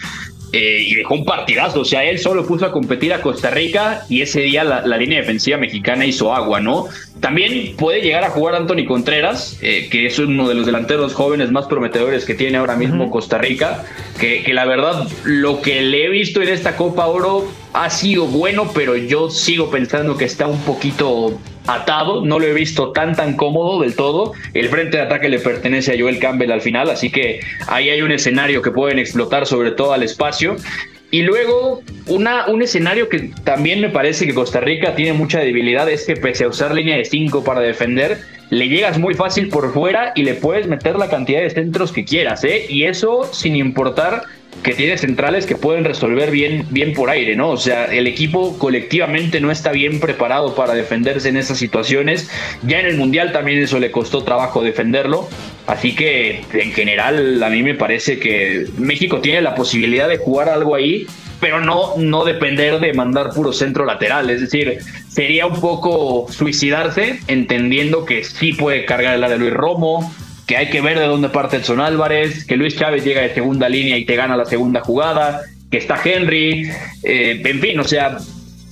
Eh, 0.53 0.85
y 0.87 0.95
dejó 0.97 1.15
un 1.15 1.25
partidazo. 1.25 1.81
O 1.81 1.85
sea, 1.85 2.05
él 2.05 2.19
solo 2.19 2.47
puso 2.47 2.67
a 2.67 2.73
competir 2.73 3.15
a 3.15 3.23
Costa 3.23 3.51
Rica 3.51 4.05
y 4.11 4.21
ese 4.21 4.43
día 4.43 4.63
la, 4.65 4.97
línea 4.99 5.21
defensiva 5.21 5.57
mexicana 5.57 6.05
hizo 6.05 6.35
agua, 6.35 6.61
¿no? 6.61 6.89
También 7.21 7.75
puede 7.77 8.03
llegar 8.03 8.23
a 8.25 8.31
jugar 8.31 8.57
Anthony 8.57 8.85
Contreras, 8.87 9.59
eh, 9.63 9.89
que 9.91 10.05
es 10.05 10.19
uno 10.19 10.47
de 10.47 10.55
los 10.55 10.67
delanteros 10.67 11.15
jóvenes 11.15 11.51
más 11.51 11.67
prometedores 11.67 12.27
que 12.27 12.35
tiene 12.35 12.59
ahora 12.59 12.77
mismo 12.77 13.11
Costa 13.11 13.39
Rica, 13.39 13.85
que, 14.21 14.43
que, 14.43 14.53
la 14.53 14.67
verdad 14.67 15.09
lo 15.25 15.63
que 15.63 15.81
le 15.81 16.05
he 16.05 16.09
visto 16.11 16.43
en 16.43 16.49
esta 16.49 16.77
Copa 16.77 17.07
Oro 17.07 17.49
ha 17.73 17.91
sido 17.91 18.27
bueno, 18.27 18.71
pero 18.75 18.97
yo 18.97 19.31
sigo 19.31 19.71
pensando 19.71 20.17
que 20.17 20.25
está 20.25 20.47
un 20.47 20.61
poquito 20.61 21.39
atado, 21.67 22.25
no 22.25 22.39
lo 22.39 22.47
he 22.47 22.53
visto 22.53 22.93
tan 22.93 23.15
tan 23.15 23.37
cómodo 23.37 23.81
del 23.81 23.95
todo. 23.95 24.33
El 24.53 24.69
frente 24.69 24.99
de 24.99 25.05
ataque 25.05 25.29
le 25.29 25.39
pertenece 25.39 25.93
a 25.93 25.99
Joel 25.99 26.19
Campbell 26.19 26.53
al 26.53 26.61
final, 26.61 26.91
así 26.91 27.11
que 27.11 27.41
ahí 27.69 27.89
hay 27.89 28.03
un 28.03 28.13
escenario 28.13 28.63
que 28.63 28.71
pueden 28.71 28.99
explotar 28.99 29.47
sobre 29.47 29.71
todo 29.71 29.93
al 29.93 30.03
espacio. 30.03 30.57
Y 31.11 31.23
luego 31.23 31.83
una, 32.07 32.47
un 32.47 32.63
escenario 32.63 33.11
que 33.11 33.31
también 33.45 33.83
me 33.83 33.91
parece 33.91 34.27
que 34.27 34.33
Costa 34.33 34.61
Rica 34.61 34.95
tiene 34.95 35.13
mucha 35.13 35.41
debilidad 35.41 35.89
es 35.91 36.07
que 36.07 36.17
pese 36.17 36.45
a 36.45 36.49
usar 36.49 36.75
línea 36.75 36.97
de 36.97 37.05
5 37.05 37.45
para 37.45 37.61
defender, 37.61 38.19
le 38.49 38.69
llegas 38.69 38.99
muy 38.99 39.13
fácil 39.13 39.49
por 39.49 39.73
fuera 39.75 40.13
y 40.15 40.23
le 40.23 40.35
puedes 40.35 40.67
meter 40.67 40.97
la 40.97 41.11
cantidad 41.11 41.43
de 41.43 41.51
centros 41.51 41.93
que 41.93 42.07
quieras, 42.07 42.45
¿eh? 42.45 42.65
Y 42.67 42.85
eso 42.85 43.29
sin 43.31 43.57
importar 43.57 44.23
que 44.63 44.75
tiene 44.75 44.97
centrales 44.97 45.47
que 45.47 45.57
pueden 45.57 45.85
resolver 45.85 46.31
bien, 46.31 46.67
bien 46.71 46.93
por 46.93 47.11
aire, 47.11 47.35
¿no? 47.35 47.51
O 47.51 47.57
sea, 47.57 47.87
el 47.87 48.07
equipo 48.07 48.59
colectivamente 48.59 49.41
no 49.41 49.51
está 49.51 49.73
bien 49.73 49.99
preparado 49.99 50.55
para 50.55 50.75
defenderse 50.75 51.29
en 51.29 51.37
esas 51.37 51.59
situaciones. 51.59 52.31
Ya 52.63 52.79
en 52.79 52.87
el 52.87 52.97
Mundial 52.97 53.33
también 53.33 53.61
eso 53.61 53.81
le 53.81 53.91
costó 53.91 54.23
trabajo 54.23 54.63
defenderlo. 54.63 55.29
Así 55.67 55.95
que 55.97 56.45
en 56.53 56.73
general 56.73 57.43
a 57.43 57.49
mí 57.49 57.63
me 57.63 57.75
parece 57.75 58.19
que 58.19 58.67
México 58.79 59.21
tiene 59.21 59.41
la 59.41 59.55
posibilidad 59.55 60.09
de 60.09 60.19
jugar 60.19 60.49
algo 60.49 60.77
ahí, 60.77 61.07
pero 61.41 61.61
no, 61.61 61.97
no 61.97 62.25
depender 62.25 62.79
de 62.79 62.93
mandar 62.95 63.31
puro 63.35 63.53
centro 63.53 63.85
lateral. 63.85 64.31
Es 64.31 64.43
decir, 64.43 64.79
sería 65.09 65.47
un 65.47 65.61
poco 65.61 66.27
suicidarse 66.31 67.19
entendiendo 67.27 68.05
que 68.05 68.23
sí 68.23 68.53
puede 68.53 68.85
cargar 68.85 69.15
el 69.15 69.25
área 69.25 69.37
de 69.37 69.41
Luis 69.41 69.55
Romo, 69.55 70.15
que 70.47 70.57
hay 70.57 70.71
que 70.71 70.81
ver 70.81 70.99
de 70.99 71.07
dónde 71.07 71.29
parte 71.29 71.57
Edson 71.57 71.81
Álvarez, 71.81 72.45
que 72.45 72.57
Luis 72.57 72.77
Chávez 72.77 73.05
llega 73.05 73.23
de 73.23 73.35
segunda 73.35 73.69
línea 73.69 73.97
y 73.97 74.05
te 74.05 74.17
gana 74.17 74.37
la 74.37 74.45
segunda 74.45 74.81
jugada, 74.81 75.43
que 75.71 75.79
está 75.79 76.01
Henry, 76.05 76.71
eh, 77.03 77.41
en 77.45 77.61
fin, 77.61 77.79
o 77.81 77.85
sea, 77.85 78.19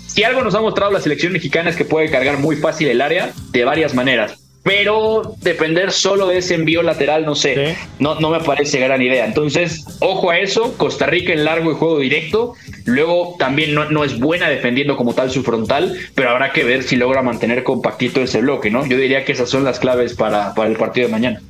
si 0.07 0.25
algo 0.25 0.43
nos 0.43 0.55
ha 0.55 0.61
mostrado 0.61 0.91
la 0.91 1.01
selección 1.01 1.33
mexicana 1.33 1.71
es 1.71 1.77
que 1.77 1.85
puede 1.85 2.11
cargar 2.11 2.39
muy 2.39 2.57
fácil 2.57 2.89
el 2.89 3.01
área 3.01 3.31
de 3.53 3.65
varias 3.65 3.95
maneras. 3.95 4.37
Pero 4.63 5.37
depender 5.41 5.91
solo 5.91 6.27
de 6.27 6.39
ese 6.39 6.55
envío 6.55 6.83
lateral, 6.83 7.25
no 7.25 7.35
sé, 7.35 7.77
no, 7.99 8.21
no 8.21 8.29
me 8.29 8.41
parece 8.41 8.79
gran 8.79 9.01
idea. 9.01 9.25
Entonces, 9.25 9.87
ojo 10.01 10.31
a 10.31 10.39
eso, 10.39 10.75
Costa 10.77 11.07
Rica 11.07 11.33
en 11.33 11.45
largo 11.47 11.71
y 11.71 11.75
juego 11.75 11.99
directo. 12.01 12.55
Luego 12.85 13.37
también 13.39 13.75
no, 13.75 13.89
no, 13.91 14.05
es 14.05 14.19
buena 14.19 14.51
defendiendo 14.51 14.97
como 14.97 15.15
tal 15.15 15.31
su 15.31 15.43
frontal, 15.43 15.97
pero 16.15 16.29
habrá 16.29 16.53
que 16.53 16.65
ver 16.65 16.83
si 16.83 16.97
logra 16.97 17.23
mantener 17.23 17.63
compactito 17.63 18.21
ese 18.21 18.43
bloque, 18.43 18.71
¿no? 18.71 18.85
Yo 18.85 18.99
diría 18.99 19.25
que 19.25 19.33
esas 19.33 19.49
son 19.49 19.65
las 19.65 19.79
claves 19.79 20.13
para, 20.13 20.55
para 20.55 20.69
el 20.69 20.77
partido 20.77 21.07
de 21.07 21.13
mañana. 21.13 21.41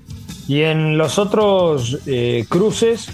Y 0.51 0.63
en 0.63 0.99
los 0.99 1.21
otros 1.21 2.01
eh, 2.07 2.45
cruces, 2.49 3.07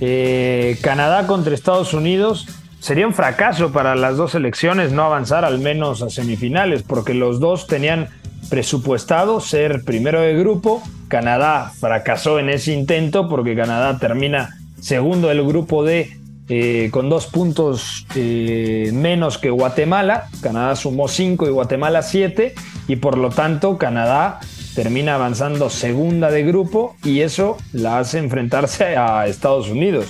eh, 0.00 0.76
Canadá 0.82 1.28
contra 1.28 1.54
Estados 1.54 1.94
Unidos, 1.94 2.48
sería 2.80 3.06
un 3.06 3.14
fracaso 3.14 3.70
para 3.70 3.94
las 3.94 4.16
dos 4.16 4.32
selecciones 4.32 4.90
no 4.90 5.04
avanzar 5.04 5.44
al 5.44 5.60
menos 5.60 6.02
a 6.02 6.10
semifinales, 6.10 6.82
porque 6.82 7.14
los 7.14 7.38
dos 7.38 7.68
tenían 7.68 8.08
presupuestado 8.50 9.38
ser 9.38 9.84
primero 9.84 10.20
de 10.20 10.34
grupo. 10.34 10.82
Canadá 11.06 11.70
fracasó 11.78 12.40
en 12.40 12.50
ese 12.50 12.72
intento 12.72 13.28
porque 13.28 13.54
Canadá 13.54 14.00
termina 14.00 14.58
segundo 14.80 15.28
del 15.28 15.46
grupo 15.46 15.84
D 15.84 16.18
eh, 16.48 16.88
con 16.90 17.08
dos 17.08 17.26
puntos 17.26 18.04
menos 18.16 19.38
que 19.38 19.50
Guatemala. 19.50 20.26
Canadá 20.40 20.74
sumó 20.74 21.06
cinco 21.06 21.46
y 21.46 21.50
Guatemala 21.50 22.02
siete 22.02 22.52
y 22.88 22.96
por 22.96 23.16
lo 23.16 23.30
tanto 23.30 23.78
Canadá 23.78 24.40
termina 24.74 25.14
avanzando 25.14 25.70
segunda 25.70 26.30
de 26.30 26.42
grupo 26.42 26.96
y 27.04 27.20
eso 27.20 27.56
la 27.72 27.98
hace 27.98 28.18
enfrentarse 28.18 28.96
a 28.96 29.26
Estados 29.26 29.68
Unidos. 29.68 30.06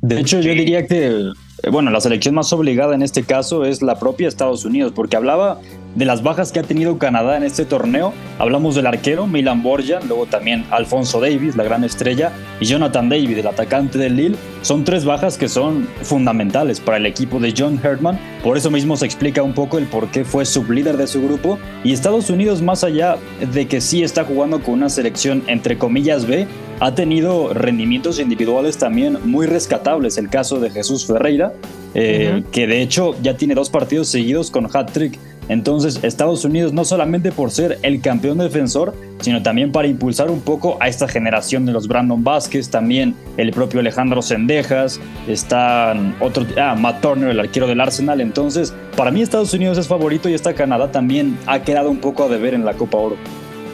De 0.00 0.20
hecho, 0.20 0.40
yo 0.40 0.52
diría 0.52 0.86
que, 0.86 1.32
bueno, 1.70 1.90
la 1.90 2.00
selección 2.00 2.34
más 2.34 2.52
obligada 2.52 2.94
en 2.94 3.02
este 3.02 3.24
caso 3.24 3.64
es 3.64 3.82
la 3.82 3.98
propia 3.98 4.28
Estados 4.28 4.64
Unidos, 4.64 4.92
porque 4.94 5.16
hablaba 5.16 5.58
de 5.94 6.04
las 6.04 6.22
bajas 6.22 6.52
que 6.52 6.60
ha 6.60 6.62
tenido 6.62 6.98
Canadá 6.98 7.36
en 7.36 7.42
este 7.42 7.64
torneo. 7.64 8.12
Hablamos 8.38 8.76
del 8.76 8.86
arquero 8.86 9.26
Milan 9.26 9.62
Borja, 9.62 9.98
luego 10.06 10.26
también 10.26 10.64
Alfonso 10.70 11.20
Davis, 11.20 11.56
la 11.56 11.64
gran 11.64 11.82
estrella, 11.82 12.32
y 12.60 12.66
Jonathan 12.66 13.08
David, 13.08 13.38
el 13.38 13.46
atacante 13.46 13.98
del 13.98 14.16
Lille. 14.16 14.36
Son 14.62 14.84
tres 14.84 15.04
bajas 15.04 15.36
que 15.36 15.48
son 15.48 15.88
fundamentales 16.02 16.78
para 16.78 16.98
el 16.98 17.06
equipo 17.06 17.40
de 17.40 17.52
John 17.56 17.80
Hertman. 17.82 18.18
Por 18.44 18.56
eso 18.56 18.70
mismo 18.70 18.96
se 18.96 19.06
explica 19.06 19.42
un 19.42 19.54
poco 19.54 19.78
el 19.78 19.86
por 19.86 20.08
qué 20.08 20.24
fue 20.24 20.44
sublíder 20.44 20.96
de 20.96 21.08
su 21.08 21.20
grupo. 21.22 21.58
Y 21.82 21.92
Estados 21.92 22.30
Unidos, 22.30 22.62
más 22.62 22.84
allá 22.84 23.16
de 23.52 23.66
que 23.66 23.80
sí 23.80 24.02
está 24.04 24.24
jugando 24.24 24.62
con 24.62 24.74
una 24.74 24.88
selección 24.88 25.42
entre 25.48 25.76
comillas 25.78 26.26
B, 26.26 26.46
ha 26.80 26.94
tenido 26.94 27.52
rendimientos 27.54 28.20
individuales 28.20 28.78
también 28.78 29.18
muy 29.24 29.46
rescatables. 29.46 30.18
El 30.18 30.28
caso 30.28 30.60
de 30.60 30.70
Jesús 30.70 31.06
Ferreira, 31.06 31.52
eh, 31.94 32.30
uh 32.32 32.36
-huh. 32.36 32.44
que 32.50 32.66
de 32.66 32.82
hecho 32.82 33.14
ya 33.22 33.36
tiene 33.36 33.54
dos 33.54 33.70
partidos 33.70 34.08
seguidos 34.08 34.50
con 34.50 34.66
hat-trick 34.66 35.18
entonces, 35.48 36.00
Estados 36.02 36.44
Unidos 36.44 36.72
no 36.72 36.84
solamente 36.84 37.32
por 37.32 37.50
ser 37.50 37.78
el 37.82 38.00
campeón 38.00 38.38
defensor, 38.38 38.94
sino 39.20 39.42
también 39.42 39.72
para 39.72 39.88
impulsar 39.88 40.30
un 40.30 40.40
poco 40.40 40.76
a 40.80 40.88
esta 40.88 41.08
generación 41.08 41.64
de 41.64 41.72
los 41.72 41.88
Brandon 41.88 42.22
Vázquez, 42.22 42.68
también 42.68 43.14
el 43.38 43.50
propio 43.52 43.80
Alejandro 43.80 44.20
Sendejas, 44.20 45.00
está 45.26 45.94
otro, 46.20 46.46
ah, 46.58 46.76
Matt 46.78 47.00
Turner, 47.00 47.30
el 47.30 47.40
arquero 47.40 47.66
del 47.66 47.80
Arsenal. 47.80 48.20
Entonces, 48.20 48.74
para 48.94 49.10
mí 49.10 49.22
Estados 49.22 49.54
Unidos 49.54 49.78
es 49.78 49.88
favorito 49.88 50.28
y 50.28 50.34
esta 50.34 50.52
Canadá 50.52 50.92
también 50.92 51.38
ha 51.46 51.62
quedado 51.62 51.90
un 51.90 51.98
poco 51.98 52.24
a 52.24 52.28
deber 52.28 52.52
en 52.52 52.64
la 52.64 52.74
Copa 52.74 52.98
Oro. 52.98 53.16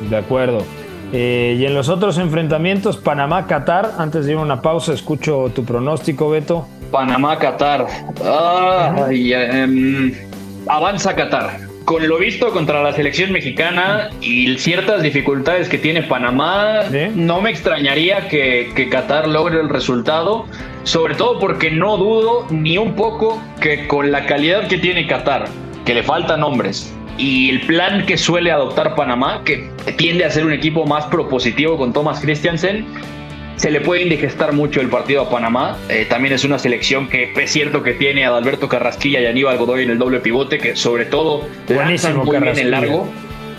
De 0.08 0.16
acuerdo. 0.16 0.64
Eh, 1.16 1.56
y 1.60 1.64
en 1.64 1.74
los 1.74 1.88
otros 1.88 2.18
enfrentamientos, 2.18 2.96
Panamá-Qatar, 2.96 3.92
antes 3.98 4.26
de 4.26 4.32
ir 4.32 4.38
a 4.38 4.40
una 4.40 4.60
pausa, 4.60 4.92
escucho 4.92 5.52
tu 5.54 5.64
pronóstico, 5.64 6.28
Beto. 6.28 6.66
Panamá-Qatar. 6.90 7.86
Ah, 8.24 9.06
um, 9.08 10.10
avanza 10.66 11.14
Qatar. 11.14 11.60
Con 11.84 12.08
lo 12.08 12.18
visto 12.18 12.50
contra 12.50 12.82
la 12.82 12.92
selección 12.92 13.30
mexicana 13.30 14.10
y 14.20 14.58
ciertas 14.58 15.02
dificultades 15.02 15.68
que 15.68 15.78
tiene 15.78 16.02
Panamá, 16.02 16.82
¿Sí? 16.90 17.12
no 17.14 17.40
me 17.40 17.50
extrañaría 17.50 18.26
que, 18.28 18.72
que 18.74 18.88
Qatar 18.88 19.28
logre 19.28 19.60
el 19.60 19.68
resultado, 19.68 20.46
sobre 20.82 21.14
todo 21.14 21.38
porque 21.38 21.70
no 21.70 21.96
dudo 21.96 22.46
ni 22.50 22.76
un 22.76 22.94
poco 22.94 23.40
que 23.60 23.86
con 23.86 24.10
la 24.10 24.26
calidad 24.26 24.66
que 24.66 24.78
tiene 24.78 25.06
Qatar, 25.06 25.44
que 25.84 25.94
le 25.94 26.02
faltan 26.02 26.42
hombres, 26.42 26.93
y 27.16 27.50
el 27.50 27.60
plan 27.62 28.06
que 28.06 28.16
suele 28.16 28.50
adoptar 28.50 28.94
Panamá, 28.94 29.42
que 29.44 29.70
tiende 29.96 30.24
a 30.24 30.30
ser 30.30 30.44
un 30.44 30.52
equipo 30.52 30.86
más 30.86 31.06
propositivo 31.06 31.76
con 31.76 31.92
Thomas 31.92 32.20
Christiansen, 32.20 32.86
se 33.56 33.70
le 33.70 33.80
puede 33.80 34.02
indigestar 34.02 34.52
mucho 34.52 34.80
el 34.80 34.88
partido 34.88 35.22
a 35.22 35.30
Panamá. 35.30 35.76
Eh, 35.88 36.06
también 36.08 36.34
es 36.34 36.44
una 36.44 36.58
selección 36.58 37.08
que 37.08 37.32
es 37.36 37.50
cierto 37.52 37.82
que 37.82 37.92
tiene 37.92 38.24
a 38.24 38.36
Alberto 38.36 38.68
Carrasquilla 38.68 39.20
y 39.20 39.26
Aníbal 39.26 39.58
Godoy 39.58 39.84
en 39.84 39.90
el 39.90 39.98
doble 39.98 40.20
pivote, 40.20 40.58
que 40.58 40.76
sobre 40.76 41.04
todo 41.04 41.46
lanzan 41.68 42.16
muy 42.16 42.38
bien 42.38 42.58
en 42.58 42.70
largo. 42.70 43.08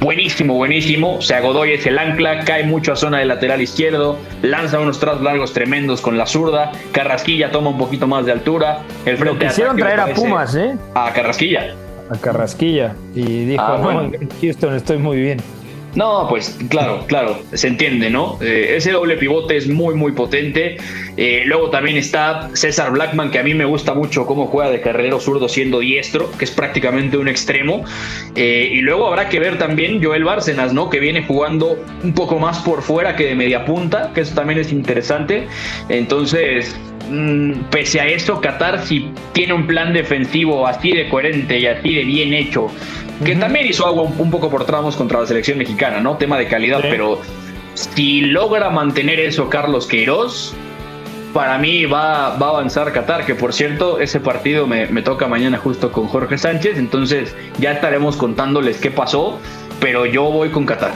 Buenísimo, 0.01 0.55
buenísimo. 0.55 1.15
O 1.15 1.21
sea, 1.21 1.39
Godoy 1.39 1.71
es 1.71 1.85
el 1.85 1.97
ancla, 1.97 2.43
cae 2.43 2.63
mucho 2.63 2.91
a 2.91 2.95
zona 2.97 3.19
de 3.19 3.25
lateral 3.25 3.61
izquierdo, 3.61 4.19
lanza 4.41 4.79
unos 4.79 4.99
tras 4.99 5.21
largos 5.21 5.53
tremendos 5.53 6.01
con 6.01 6.17
la 6.17 6.25
zurda. 6.25 6.73
Carrasquilla 6.91 7.49
toma 7.49 7.69
un 7.69 7.77
poquito 7.77 8.05
más 8.05 8.25
de 8.25 8.33
altura. 8.33 8.81
El 9.05 9.17
frente 9.17 9.45
Lo 9.45 9.49
quisieron 9.49 9.77
traer 9.77 10.01
a 10.01 10.07
Pumas, 10.07 10.53
¿eh? 10.55 10.75
A 10.93 11.13
Carrasquilla. 11.13 11.73
A 12.09 12.17
Carrasquilla. 12.17 12.95
Y 13.13 13.45
dijo, 13.45 13.63
ah, 13.63 13.79
bueno. 13.81 14.03
no, 14.03 14.13
en 14.13 14.29
Houston 14.41 14.75
estoy 14.75 14.97
muy 14.97 15.17
bien. 15.17 15.39
No, 15.95 16.27
pues 16.27 16.57
claro, 16.69 17.05
claro, 17.07 17.39
se 17.53 17.67
entiende, 17.67 18.09
¿no? 18.09 18.37
Eh, 18.41 18.73
ese 18.75 18.91
doble 18.91 19.15
pivote 19.15 19.55
es 19.55 19.69
muy, 19.69 19.95
muy 19.95 20.11
potente. 20.11 20.75
Eh, 21.15 21.43
luego 21.45 21.69
también 21.69 21.95
está 21.95 22.49
César 22.53 22.91
Blackman, 22.91 23.31
que 23.31 23.39
a 23.39 23.43
mí 23.43 23.53
me 23.53 23.63
gusta 23.63 23.93
mucho 23.93 24.25
cómo 24.25 24.47
juega 24.47 24.69
de 24.69 24.81
carrero 24.81 25.21
zurdo 25.21 25.47
siendo 25.47 25.79
diestro, 25.79 26.29
que 26.37 26.43
es 26.43 26.51
prácticamente 26.51 27.17
un 27.17 27.29
extremo. 27.29 27.85
Eh, 28.35 28.71
y 28.73 28.81
luego 28.81 29.07
habrá 29.07 29.29
que 29.29 29.39
ver 29.39 29.57
también 29.57 30.03
Joel 30.03 30.25
Bárcenas, 30.25 30.73
¿no? 30.73 30.89
Que 30.89 30.99
viene 30.99 31.23
jugando 31.23 31.77
un 32.03 32.13
poco 32.13 32.39
más 32.39 32.59
por 32.59 32.81
fuera 32.81 33.15
que 33.15 33.27
de 33.27 33.35
media 33.35 33.63
punta, 33.63 34.11
que 34.13 34.21
eso 34.21 34.35
también 34.35 34.59
es 34.59 34.73
interesante. 34.73 35.47
Entonces, 35.87 36.75
pese 37.69 37.99
a 38.01 38.07
eso, 38.07 38.41
Qatar 38.41 38.85
si 38.85 39.11
tiene 39.33 39.53
un 39.53 39.67
plan 39.67 39.93
defensivo 39.93 40.67
así 40.67 40.91
de 40.91 41.07
coherente 41.09 41.59
y 41.59 41.67
así 41.67 41.95
de 41.95 42.03
bien 42.03 42.33
hecho 42.33 42.67
que 43.23 43.31
uh 43.31 43.35
-huh. 43.35 43.39
también 43.39 43.67
hizo 43.67 43.85
agua 43.85 44.03
un, 44.03 44.19
un, 44.19 44.31
poco 44.31 44.49
por 44.49 44.65
tramos 44.65 44.95
contra 44.95 45.21
la 45.21 45.25
selección 45.25 45.57
mexicana, 45.57 46.01
¿no? 46.01 46.17
Tema 46.17 46.37
de 46.37 46.47
calidad, 46.47 46.81
sí. 46.81 46.87
pero 46.89 47.21
si 47.73 48.21
logra 48.21 48.69
mantener 48.69 49.19
eso 49.19 49.49
Carlos 49.49 49.87
Queiroz, 49.87 50.53
para 51.33 51.57
mí 51.57 51.85
va, 51.85 52.37
va 52.37 52.47
a 52.47 52.49
avanzar 52.51 52.91
Qatar, 52.93 53.25
que 53.25 53.35
por 53.35 53.53
cierto, 53.53 53.99
ese 53.99 54.19
partido 54.19 54.67
me, 54.67 54.87
me, 54.87 55.01
toca 55.01 55.27
mañana 55.27 55.57
justo 55.57 55.91
con 55.91 56.07
Jorge 56.07 56.37
Sánchez, 56.37 56.77
entonces 56.77 57.35
ya 57.59 57.73
estaremos 57.73 58.15
contándoles 58.15 58.77
qué 58.77 58.89
pasó, 58.91 59.39
pero 59.81 60.05
yo 60.05 60.23
voy 60.23 60.49
con 60.49 60.65
Qatar. 60.65 60.93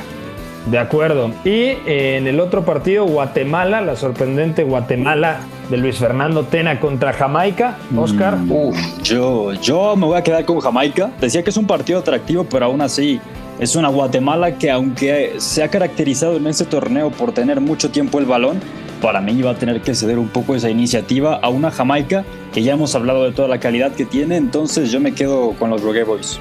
De 0.69 0.77
acuerdo. 0.77 1.31
Y 1.43 1.77
en 1.85 2.27
el 2.27 2.39
otro 2.39 2.63
partido, 2.63 3.05
Guatemala, 3.05 3.81
la 3.81 3.95
sorprendente 3.95 4.63
Guatemala 4.63 5.39
de 5.69 5.77
Luis 5.77 5.97
Fernando 5.97 6.43
Tena 6.43 6.79
contra 6.79 7.13
Jamaica. 7.13 7.77
Oscar. 7.95 8.37
Mm, 8.37 8.51
uf, 8.51 8.77
yo, 9.03 9.53
yo 9.53 9.95
me 9.95 10.05
voy 10.05 10.17
a 10.17 10.23
quedar 10.23 10.45
con 10.45 10.59
Jamaica. 10.59 11.11
Decía 11.19 11.43
que 11.43 11.49
es 11.49 11.57
un 11.57 11.65
partido 11.65 11.99
atractivo, 11.99 12.43
pero 12.43 12.65
aún 12.65 12.81
así 12.81 13.19
es 13.59 13.75
una 13.75 13.89
Guatemala 13.89 14.57
que 14.57 14.69
aunque 14.69 15.35
se 15.37 15.63
ha 15.63 15.69
caracterizado 15.69 16.37
en 16.37 16.45
este 16.47 16.65
torneo 16.65 17.09
por 17.09 17.31
tener 17.33 17.59
mucho 17.61 17.89
tiempo 17.89 18.19
el 18.19 18.25
balón, 18.25 18.59
para 19.01 19.21
mí 19.21 19.41
va 19.41 19.51
a 19.51 19.55
tener 19.55 19.81
que 19.81 19.95
ceder 19.95 20.19
un 20.19 20.29
poco 20.29 20.55
esa 20.55 20.69
iniciativa 20.69 21.35
a 21.41 21.49
una 21.49 21.71
Jamaica 21.71 22.23
que 22.53 22.61
ya 22.61 22.73
hemos 22.73 22.93
hablado 22.95 23.23
de 23.23 23.31
toda 23.31 23.47
la 23.47 23.59
calidad 23.59 23.91
que 23.93 24.05
tiene, 24.05 24.37
entonces 24.37 24.91
yo 24.91 24.99
me 24.99 25.13
quedo 25.13 25.53
con 25.53 25.69
los 25.69 25.81
Rogue 25.81 26.03
Boys. 26.03 26.39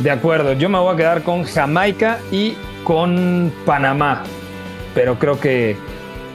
De 0.00 0.10
acuerdo, 0.10 0.52
yo 0.54 0.68
me 0.68 0.78
voy 0.78 0.94
a 0.94 0.96
quedar 0.96 1.22
con 1.22 1.44
Jamaica 1.44 2.18
y 2.30 2.54
con 2.86 3.52
Panamá, 3.64 4.22
pero 4.94 5.18
creo 5.18 5.40
que 5.40 5.76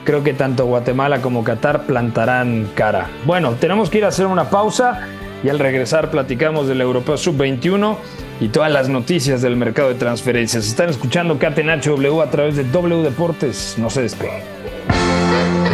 creo 0.04 0.22
que 0.22 0.34
tanto 0.34 0.66
Guatemala 0.66 1.22
como 1.22 1.44
Qatar 1.44 1.86
plantarán 1.86 2.68
cara. 2.74 3.08
Bueno, 3.24 3.52
tenemos 3.52 3.88
que 3.88 3.98
ir 3.98 4.04
a 4.04 4.08
hacer 4.08 4.26
una 4.26 4.50
pausa 4.50 5.08
y 5.42 5.48
al 5.48 5.58
regresar 5.58 6.10
platicamos 6.10 6.68
del 6.68 6.82
Europeo 6.82 7.16
Sub-21 7.16 7.96
y 8.38 8.48
todas 8.48 8.70
las 8.70 8.90
noticias 8.90 9.40
del 9.40 9.56
mercado 9.56 9.88
de 9.88 9.94
transferencias. 9.94 10.66
Están 10.66 10.90
escuchando 10.90 11.38
Catenacho 11.38 11.92
W 11.92 12.20
a 12.20 12.30
través 12.30 12.54
de 12.54 12.64
W 12.64 13.02
Deportes. 13.02 13.76
No 13.78 13.88
se 13.88 14.02
despeguen 14.02 14.51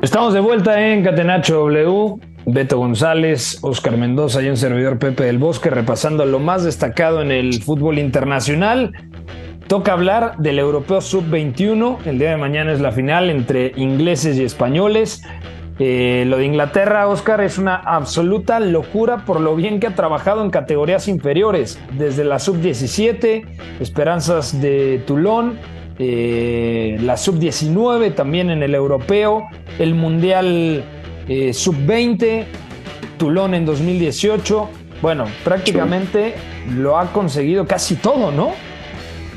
Estamos 0.00 0.32
de 0.32 0.38
vuelta 0.38 0.92
en 0.92 1.02
Catenacho 1.02 1.56
W. 1.56 2.20
Beto 2.46 2.78
González, 2.78 3.58
Oscar 3.62 3.96
Mendoza 3.96 4.40
y 4.40 4.48
un 4.48 4.56
servidor 4.56 5.00
Pepe 5.00 5.24
del 5.24 5.38
Bosque 5.38 5.70
repasando 5.70 6.24
lo 6.24 6.38
más 6.38 6.62
destacado 6.62 7.20
en 7.20 7.32
el 7.32 7.60
fútbol 7.60 7.98
internacional. 7.98 8.92
Toca 9.66 9.92
hablar 9.92 10.36
del 10.38 10.60
Europeo 10.60 11.00
Sub-21. 11.00 12.06
El 12.06 12.20
día 12.20 12.30
de 12.30 12.36
mañana 12.36 12.72
es 12.72 12.80
la 12.80 12.92
final 12.92 13.28
entre 13.28 13.72
ingleses 13.74 14.38
y 14.38 14.44
españoles. 14.44 15.20
Eh, 15.80 16.22
lo 16.28 16.38
de 16.38 16.44
Inglaterra, 16.44 17.08
Oscar, 17.08 17.40
es 17.40 17.58
una 17.58 17.74
absoluta 17.74 18.60
locura 18.60 19.24
por 19.24 19.40
lo 19.40 19.56
bien 19.56 19.80
que 19.80 19.88
ha 19.88 19.96
trabajado 19.96 20.44
en 20.44 20.50
categorías 20.50 21.08
inferiores, 21.08 21.78
desde 21.98 22.24
la 22.24 22.38
Sub-17, 22.38 23.44
Esperanzas 23.80 24.60
de 24.60 25.02
Toulon, 25.06 25.58
eh, 25.98 26.96
la 27.00 27.16
sub-19 27.16 28.14
también 28.14 28.50
en 28.50 28.62
el 28.62 28.74
europeo, 28.74 29.48
el 29.78 29.94
Mundial 29.94 30.84
eh, 31.28 31.52
sub-20, 31.52 32.44
Tulón 33.18 33.54
en 33.54 33.66
2018. 33.66 34.68
Bueno, 35.02 35.26
prácticamente 35.44 36.34
lo 36.76 36.98
ha 36.98 37.12
conseguido 37.12 37.66
casi 37.66 37.96
todo, 37.96 38.30
¿no? 38.30 38.52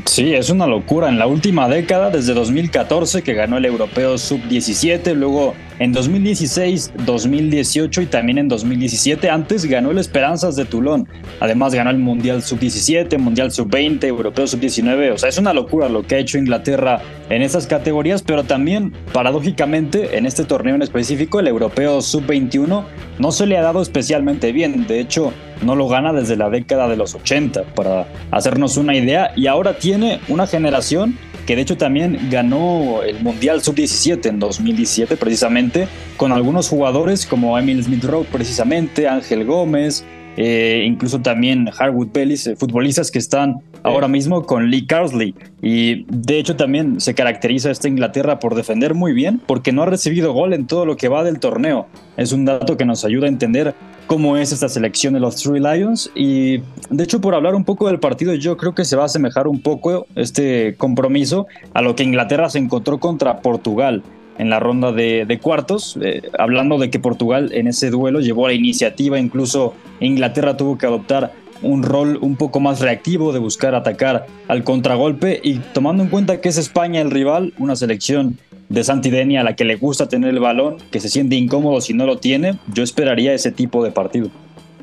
Sí, 0.05 0.33
es 0.33 0.49
una 0.49 0.67
locura. 0.67 1.09
En 1.09 1.19
la 1.19 1.27
última 1.27 1.67
década, 1.67 2.09
desde 2.09 2.33
2014, 2.33 3.21
que 3.21 3.33
ganó 3.33 3.57
el 3.57 3.65
Europeo 3.65 4.17
Sub-17, 4.17 5.13
luego 5.13 5.53
en 5.79 5.93
2016, 5.93 6.93
2018 7.05 8.01
y 8.01 8.05
también 8.05 8.37
en 8.37 8.47
2017, 8.47 9.29
antes 9.29 9.65
ganó 9.65 9.91
el 9.91 9.97
Esperanzas 9.97 10.55
de 10.55 10.65
Tulón. 10.65 11.07
Además 11.39 11.73
ganó 11.73 11.89
el 11.89 11.97
Mundial 11.97 12.43
Sub-17, 12.43 13.17
Mundial 13.17 13.51
Sub-20, 13.51 14.03
Europeo 14.05 14.47
Sub-19. 14.47 15.13
O 15.13 15.17
sea, 15.17 15.29
es 15.29 15.37
una 15.37 15.53
locura 15.53 15.89
lo 15.89 16.03
que 16.03 16.15
ha 16.15 16.19
hecho 16.19 16.37
Inglaterra 16.37 17.01
en 17.29 17.41
esas 17.41 17.67
categorías, 17.67 18.21
pero 18.21 18.43
también, 18.43 18.93
paradójicamente, 19.13 20.17
en 20.17 20.25
este 20.25 20.43
torneo 20.43 20.75
en 20.75 20.81
específico, 20.81 21.39
el 21.39 21.47
Europeo 21.47 22.01
Sub-21 22.01 22.83
no 23.19 23.31
se 23.31 23.45
le 23.45 23.57
ha 23.57 23.61
dado 23.61 23.81
especialmente 23.81 24.51
bien. 24.51 24.87
De 24.87 24.99
hecho, 24.99 25.33
no 25.63 25.75
lo 25.75 25.87
gana 25.87 26.13
desde 26.13 26.35
la 26.35 26.49
década 26.49 26.87
de 26.87 26.97
los 26.97 27.15
80, 27.15 27.63
para 27.75 28.07
hacernos 28.31 28.77
una 28.77 28.95
idea, 28.95 29.31
y 29.35 29.47
ahora 29.47 29.77
tiene 29.77 30.19
una 30.27 30.47
generación 30.47 31.17
que 31.45 31.55
de 31.55 31.61
hecho 31.61 31.77
también 31.77 32.29
ganó 32.29 33.03
el 33.03 33.21
Mundial 33.21 33.61
Sub-17 33.61 34.27
en 34.27 34.39
2017 34.39 35.17
precisamente, 35.17 35.87
con 36.17 36.31
algunos 36.31 36.69
jugadores 36.69 37.25
como 37.25 37.57
Emil 37.57 37.83
Smith 37.83 38.03
Rowe 38.03 38.25
precisamente, 38.31 39.07
Ángel 39.07 39.45
Gómez, 39.45 40.05
eh, 40.37 40.83
incluso 40.85 41.21
también 41.21 41.69
Harwood 41.77 42.09
Bellis, 42.13 42.47
eh, 42.47 42.55
futbolistas 42.55 43.11
que 43.11 43.19
están 43.19 43.61
ahora 43.83 44.07
mismo 44.07 44.45
con 44.45 44.69
Lee 44.69 44.85
Carsley. 44.85 45.35
Y 45.61 46.05
de 46.07 46.39
hecho 46.39 46.55
también 46.55 47.01
se 47.01 47.13
caracteriza 47.13 47.71
esta 47.71 47.87
Inglaterra 47.87 48.39
por 48.39 48.55
defender 48.55 48.93
muy 48.93 49.13
bien, 49.13 49.41
porque 49.45 49.71
no 49.71 49.83
ha 49.83 49.87
recibido 49.87 50.33
gol 50.33 50.53
en 50.53 50.67
todo 50.67 50.85
lo 50.85 50.95
que 50.95 51.09
va 51.09 51.23
del 51.23 51.39
torneo. 51.39 51.87
Es 52.17 52.31
un 52.31 52.45
dato 52.45 52.77
que 52.77 52.85
nos 52.85 53.03
ayuda 53.03 53.25
a 53.25 53.29
entender 53.29 53.75
cómo 54.11 54.35
es 54.35 54.51
esta 54.51 54.67
selección 54.67 55.13
de 55.13 55.21
los 55.21 55.37
Three 55.37 55.61
Lions. 55.61 56.11
Y 56.15 56.57
de 56.89 57.01
hecho, 57.01 57.21
por 57.21 57.33
hablar 57.33 57.55
un 57.55 57.63
poco 57.63 57.87
del 57.87 57.97
partido, 57.97 58.33
yo 58.33 58.57
creo 58.57 58.75
que 58.75 58.83
se 58.83 58.97
va 58.97 59.03
a 59.03 59.05
asemejar 59.05 59.47
un 59.47 59.61
poco 59.61 60.05
este 60.17 60.75
compromiso 60.75 61.47
a 61.73 61.81
lo 61.81 61.95
que 61.95 62.03
Inglaterra 62.03 62.49
se 62.49 62.57
encontró 62.57 62.99
contra 62.99 63.39
Portugal 63.39 64.03
en 64.37 64.49
la 64.49 64.59
ronda 64.59 64.91
de, 64.91 65.39
cuartos, 65.41 65.97
eh, 66.01 66.23
hablando 66.37 66.77
de 66.77 66.89
que 66.89 66.99
Portugal 66.99 67.51
en 67.53 67.67
ese 67.67 67.89
duelo 67.89 68.19
llevó 68.19 68.49
la 68.49 68.53
iniciativa, 68.53 69.17
incluso 69.17 69.75
Inglaterra 70.01 70.57
tuvo 70.57 70.77
que 70.77 70.87
adoptar 70.87 71.31
un 71.61 71.81
rol 71.81 72.17
un 72.19 72.35
poco 72.35 72.59
más 72.59 72.81
reactivo 72.81 73.31
de 73.31 73.39
buscar 73.39 73.75
atacar 73.75 74.25
al 74.49 74.65
contragolpe 74.65 75.39
y 75.41 75.59
tomando 75.73 76.03
en 76.03 76.09
cuenta 76.09 76.41
que 76.41 76.49
es 76.49 76.57
España 76.57 76.99
el 76.99 77.11
rival, 77.11 77.53
una 77.59 77.77
selección 77.77 78.37
de 78.71 78.85
Santideni 78.85 79.37
a 79.37 79.43
la 79.43 79.55
que 79.55 79.65
le 79.65 79.75
gusta 79.75 80.07
tener 80.07 80.29
el 80.29 80.39
balón, 80.39 80.77
que 80.91 81.01
se 81.01 81.09
siente 81.09 81.35
incómodo 81.35 81.81
si 81.81 81.93
no 81.93 82.05
lo 82.05 82.19
tiene, 82.19 82.57
yo 82.73 82.83
esperaría 82.83 83.33
ese 83.33 83.51
tipo 83.51 83.83
de 83.83 83.91
partido. 83.91 84.29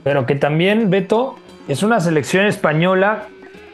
Pero 0.05 0.27
que 0.27 0.35
también, 0.35 0.91
Beto, 0.91 1.37
es 1.69 1.83
una 1.83 1.99
selección 2.01 2.47
española 2.47 3.29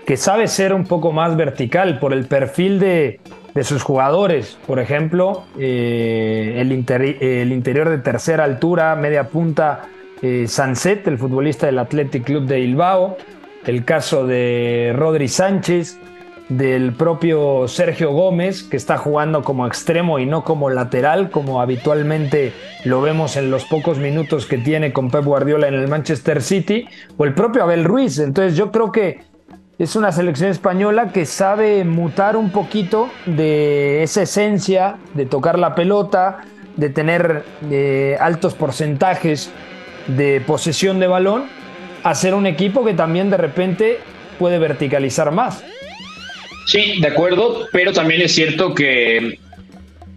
que 0.07 0.17
sabe 0.17 0.47
ser 0.47 0.73
un 0.73 0.85
poco 0.85 1.11
más 1.13 1.37
vertical 1.37 1.99
por 1.99 2.13
el 2.13 2.27
perfil 2.27 2.79
de, 2.79 3.21
sus 3.63 3.83
jugadores. 3.83 4.57
Por 4.67 4.79
ejemplo, 4.79 5.45
eh, 5.59 6.59
el, 6.59 6.71
el, 6.71 7.53
interior 7.53 7.89
de 7.89 7.99
tercera 7.99 8.45
altura, 8.45 8.95
media 8.97 9.29
punta, 9.29 9.89
eh, 10.23 10.47
Sanset, 10.47 11.07
el 11.09 11.19
futbolista 11.19 11.67
del 11.67 11.79
Athletic 11.79 12.25
Club 12.25 12.47
de 12.47 12.61
Bilbao. 12.61 13.17
El 13.67 13.85
caso 13.85 14.27
de 14.27 14.93
Rodri 14.95 15.27
Sánchez, 15.27 15.99
del 16.49 16.93
propio 16.93 17.67
Sergio 17.69 18.13
Gómez, 18.13 18.63
que 18.63 18.77
está 18.77 18.99
jugando 18.99 19.43
como 19.43 19.67
extremo 19.67 20.19
y 20.19 20.27
no 20.27 20.45
como 20.45 20.69
lateral, 20.69 21.31
como 21.31 21.61
habitualmente 21.61 22.53
lo 22.85 23.01
vemos 23.01 23.37
en 23.37 23.51
los 23.51 23.65
pocos 23.65 23.99
minutos 23.99 24.47
que 24.47 24.59
tiene 24.59 24.93
con 24.93 25.11
Pep 25.11 25.25
Guardiola 25.25 25.69
en 25.69 25.75
el 25.75 25.89
Manchester 25.89 26.43
City, 26.43 26.87
o 27.17 27.25
el 27.25 27.35
propio 27.35 27.63
Abel 27.63 27.85
Ruiz. 27.85 28.19
Entonces 28.19 28.57
yo 28.57 28.71
creo 28.71 28.93
que 28.93 29.21
es 29.79 29.97
una 29.97 30.13
selección 30.13 30.51
española 30.51 31.09
que 31.09 31.27
sabe 31.27 31.85
mutar 31.85 32.37
un 32.37 32.51
poquito 32.51 33.09
de 33.27 34.03
esa 34.03 34.23
esencia 34.23 34.99
de 35.15 35.27
tocar 35.27 35.59
la 35.59 35.75
pelota, 35.75 36.43
de 36.77 36.91
tener 36.91 37.45
eh, 37.71 38.17
altos 38.21 38.55
porcentajes 38.55 39.51
de 40.07 40.43
posesión 40.47 41.01
de 41.01 41.07
balón, 41.07 41.45
a 42.03 42.15
ser 42.15 42.35
un 42.35 42.47
equipo 42.47 42.85
que 42.85 42.93
también 42.93 43.31
de 43.31 43.39
repente 43.39 43.99
puede 44.39 44.59
verticalizar 44.59 45.33
más. 45.33 45.65
Sí, 46.67 47.01
de 47.01 47.09
acuerdo, 47.09 47.67
pero 47.73 47.93
también 47.93 48.23
es 48.23 48.35
cierto 48.35 48.75
que 48.75 49.39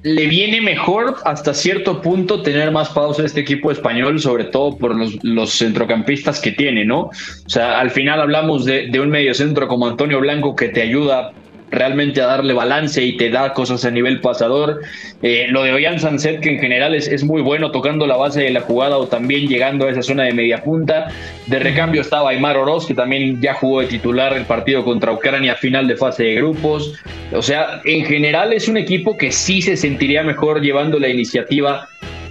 le 0.04 0.28
viene 0.28 0.62
mejor 0.62 1.18
hasta 1.26 1.54
cierto 1.54 2.02
punto 2.02 2.42
tener 2.42 2.72
más 2.72 2.90
pausa 2.90 3.26
este 3.26 3.42
equipo 3.42 3.72
español, 3.72 4.20
sobre 4.20 4.46
todo 4.46 4.78
por 4.78 4.96
los, 4.96 5.52
centrocampistas 5.52 6.40
que 6.40 6.52
tiene, 6.52 6.86
¿no? 6.86 7.02
O 7.02 7.50
sea, 7.50 7.80
al 7.80 7.92
final 7.92 8.22
hablamos 8.22 8.64
de, 8.64 8.88
de 8.88 9.00
un 9.00 9.10
mediocentro 9.10 9.68
como 9.68 9.88
Antonio 9.88 10.20
Blanco 10.20 10.56
que 10.56 10.70
te 10.70 10.82
ayuda 10.82 11.34
realmente 11.72 12.22
a 12.22 12.28
darle 12.28 12.54
balance 12.54 13.04
y 13.04 13.18
te 13.18 13.30
da 13.30 13.54
cosas 13.54 13.84
a 13.86 13.92
nivel 13.92 14.22
pasador. 14.22 14.82
Eh, 15.22 15.48
lo 15.50 15.64
de 15.64 15.74
Oyan 15.74 16.00
Sanset, 16.00 16.40
que 16.42 16.50
en 16.50 16.60
general 16.60 16.96
es, 16.96 17.08
es, 17.08 17.24
muy 17.24 17.42
bueno 17.42 17.72
tocando 17.72 18.08
la 18.08 18.16
base 18.16 18.42
de 18.42 18.52
la 18.52 18.62
jugada 18.62 18.98
o 18.98 19.08
también 19.08 19.48
llegando 19.48 19.88
a 19.88 19.92
esa 19.92 20.02
zona 20.02 20.24
de 20.24 20.34
media 20.34 20.64
punta. 20.64 21.08
De 21.48 21.60
recambio 21.60 22.02
estaba 22.02 22.30
Aymar 22.30 22.58
Oroz, 22.58 22.86
que 22.86 22.94
también 22.94 23.42
ya 23.42 23.54
jugó 23.54 23.82
de 23.82 23.88
titular 23.88 24.34
el 24.34 24.46
partido 24.46 24.84
contra 24.84 25.12
Ucrania 25.12 25.56
final 25.56 25.88
de 25.88 25.96
fase 25.96 26.24
de 26.24 26.36
grupos. 26.36 26.94
O 27.34 27.42
sea, 27.42 27.82
en 27.86 28.06
general 28.06 28.54
es 28.54 28.68
un 28.68 28.78
equipo 28.78 29.18
que 29.18 29.32
sí 29.32 29.62
se 29.62 29.76
sentiría 29.76 30.24
mejor 30.24 30.62
llevando 30.62 31.00
la 31.00 31.10
iniciativa 31.10 31.88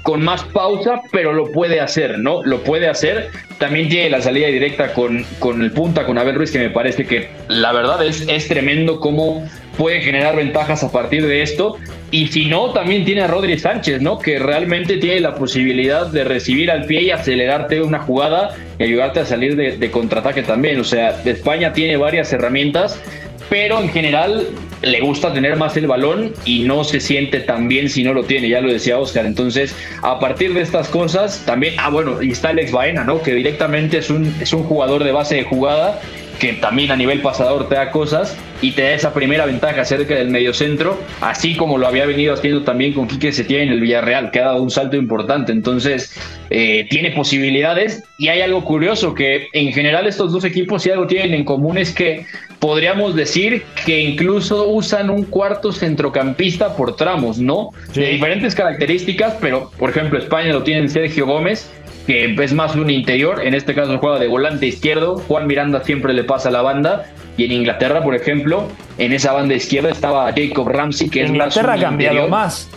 con 0.06 0.22
más 0.22 0.44
pausa, 0.44 1.02
pero 1.10 1.32
lo 1.32 1.50
puede 1.50 1.80
hacer, 1.80 2.20
¿no? 2.20 2.40
Lo 2.44 2.62
puede 2.62 2.88
hacer. 2.88 3.30
También 3.58 3.88
tiene 3.88 4.08
la 4.08 4.22
salida 4.22 4.46
directa 4.46 4.92
con, 4.92 5.26
con 5.40 5.60
el 5.62 5.72
punta, 5.72 6.06
con 6.06 6.16
Abel 6.16 6.36
Ruiz, 6.36 6.52
que 6.52 6.60
me 6.60 6.70
parece 6.70 7.06
que 7.06 7.28
la 7.48 7.72
verdad 7.72 8.06
es, 8.06 8.24
es 8.28 8.46
tremendo 8.46 9.00
cómo 9.00 9.44
puede 9.76 10.00
generar 10.00 10.36
ventajas 10.36 10.84
a 10.84 10.92
partir 10.92 11.26
de 11.26 11.42
esto. 11.42 11.76
Y 12.12 12.28
si 12.28 12.44
no, 12.44 12.70
también 12.70 13.04
tiene 13.04 13.22
a 13.22 13.26
Rodri 13.26 13.58
Sánchez, 13.58 14.00
¿no? 14.00 14.20
Que 14.20 14.38
realmente 14.38 14.98
tiene 14.98 15.18
la 15.18 15.34
posibilidad 15.34 16.06
de 16.06 16.22
recibir 16.22 16.70
al 16.70 16.84
pie 16.84 17.02
y 17.02 17.10
acelerarte 17.10 17.82
una 17.82 17.98
jugada 17.98 18.54
y 18.78 18.84
ayudarte 18.84 19.18
a 19.18 19.26
salir 19.26 19.56
de, 19.56 19.76
de 19.76 19.90
contraataque 19.90 20.44
también. 20.44 20.78
O 20.78 20.84
sea, 20.84 21.20
España 21.24 21.72
tiene 21.72 21.96
varias 21.96 22.32
herramientas 22.32 23.02
pero 23.48 23.80
en 23.80 23.88
general 23.90 24.48
le 24.82 25.00
gusta 25.00 25.32
tener 25.32 25.56
más 25.56 25.76
el 25.76 25.86
balón 25.86 26.32
y 26.44 26.64
no 26.64 26.84
se 26.84 27.00
siente 27.00 27.40
tan 27.40 27.68
bien 27.68 27.88
si 27.88 28.04
no 28.04 28.12
lo 28.12 28.24
tiene, 28.24 28.48
ya 28.48 28.60
lo 28.60 28.72
decía 28.72 28.98
Oscar. 28.98 29.26
Entonces, 29.26 29.74
a 30.02 30.18
partir 30.20 30.54
de 30.54 30.60
estas 30.60 30.88
cosas, 30.88 31.42
también, 31.46 31.74
ah, 31.78 31.90
bueno, 31.90 32.22
y 32.22 32.32
está 32.32 32.50
Alex 32.50 32.72
Baena, 32.72 33.04
¿no? 33.04 33.22
Que 33.22 33.34
directamente 33.34 33.98
es 33.98 34.10
un, 34.10 34.34
es 34.40 34.52
un 34.52 34.64
jugador 34.64 35.04
de 35.04 35.12
base 35.12 35.36
de 35.36 35.44
jugada 35.44 36.00
que 36.38 36.52
también 36.54 36.90
a 36.90 36.96
nivel 36.96 37.20
pasador 37.20 37.68
te 37.68 37.76
da 37.76 37.90
cosas 37.90 38.36
y 38.60 38.72
te 38.72 38.82
da 38.82 38.90
esa 38.90 39.14
primera 39.14 39.46
ventaja 39.46 39.84
cerca 39.84 40.14
del 40.14 40.28
mediocentro, 40.28 40.98
así 41.20 41.54
como 41.56 41.78
lo 41.78 41.86
había 41.86 42.06
venido 42.06 42.34
haciendo 42.34 42.62
también 42.62 42.92
con 42.92 43.06
Quique 43.06 43.32
Setién 43.32 43.62
en 43.62 43.68
el 43.70 43.80
Villarreal, 43.80 44.30
que 44.30 44.40
ha 44.40 44.46
dado 44.46 44.62
un 44.62 44.70
salto 44.70 44.96
importante. 44.96 45.52
Entonces, 45.52 46.14
eh, 46.50 46.86
tiene 46.88 47.10
posibilidades 47.10 48.02
y 48.18 48.28
hay 48.28 48.40
algo 48.40 48.64
curioso 48.64 49.14
que 49.14 49.48
en 49.52 49.72
general 49.72 50.06
estos 50.06 50.32
dos 50.32 50.44
equipos 50.44 50.82
si 50.82 50.90
algo 50.90 51.06
tienen 51.06 51.34
en 51.34 51.44
común 51.44 51.78
es 51.78 51.92
que 51.92 52.26
podríamos 52.58 53.14
decir 53.14 53.64
que 53.84 54.00
incluso 54.00 54.68
usan 54.68 55.10
un 55.10 55.24
cuarto 55.24 55.72
centrocampista 55.72 56.76
por 56.76 56.96
tramos, 56.96 57.38
¿no? 57.38 57.70
De 57.94 58.08
diferentes 58.08 58.54
características, 58.54 59.36
pero 59.40 59.70
por 59.78 59.90
ejemplo 59.90 60.18
España 60.18 60.52
lo 60.52 60.62
tiene 60.62 60.88
Sergio 60.88 61.26
Gómez, 61.26 61.70
que 62.06 62.34
es 62.38 62.52
más 62.52 62.74
un 62.76 62.88
interior, 62.88 63.44
en 63.44 63.54
este 63.54 63.74
caso 63.74 63.98
juega 63.98 64.18
de 64.18 64.28
volante 64.28 64.66
izquierdo, 64.66 65.18
Juan 65.26 65.46
Miranda 65.46 65.82
siempre 65.82 66.12
le 66.12 66.24
pasa 66.24 66.50
la 66.50 66.62
banda, 66.62 67.06
y 67.36 67.44
en 67.44 67.52
Inglaterra, 67.52 68.02
por 68.02 68.14
ejemplo, 68.14 68.68
en 68.98 69.12
esa 69.12 69.32
banda 69.32 69.54
izquierda 69.54 69.90
estaba 69.90 70.32
Jacob 70.32 70.68
Ramsey, 70.68 71.10
que 71.10 71.22
es 71.22 71.30
Inglaterra 71.30 71.74
ha 71.74 71.80
cambiado 71.80 72.28
más. 72.28 72.70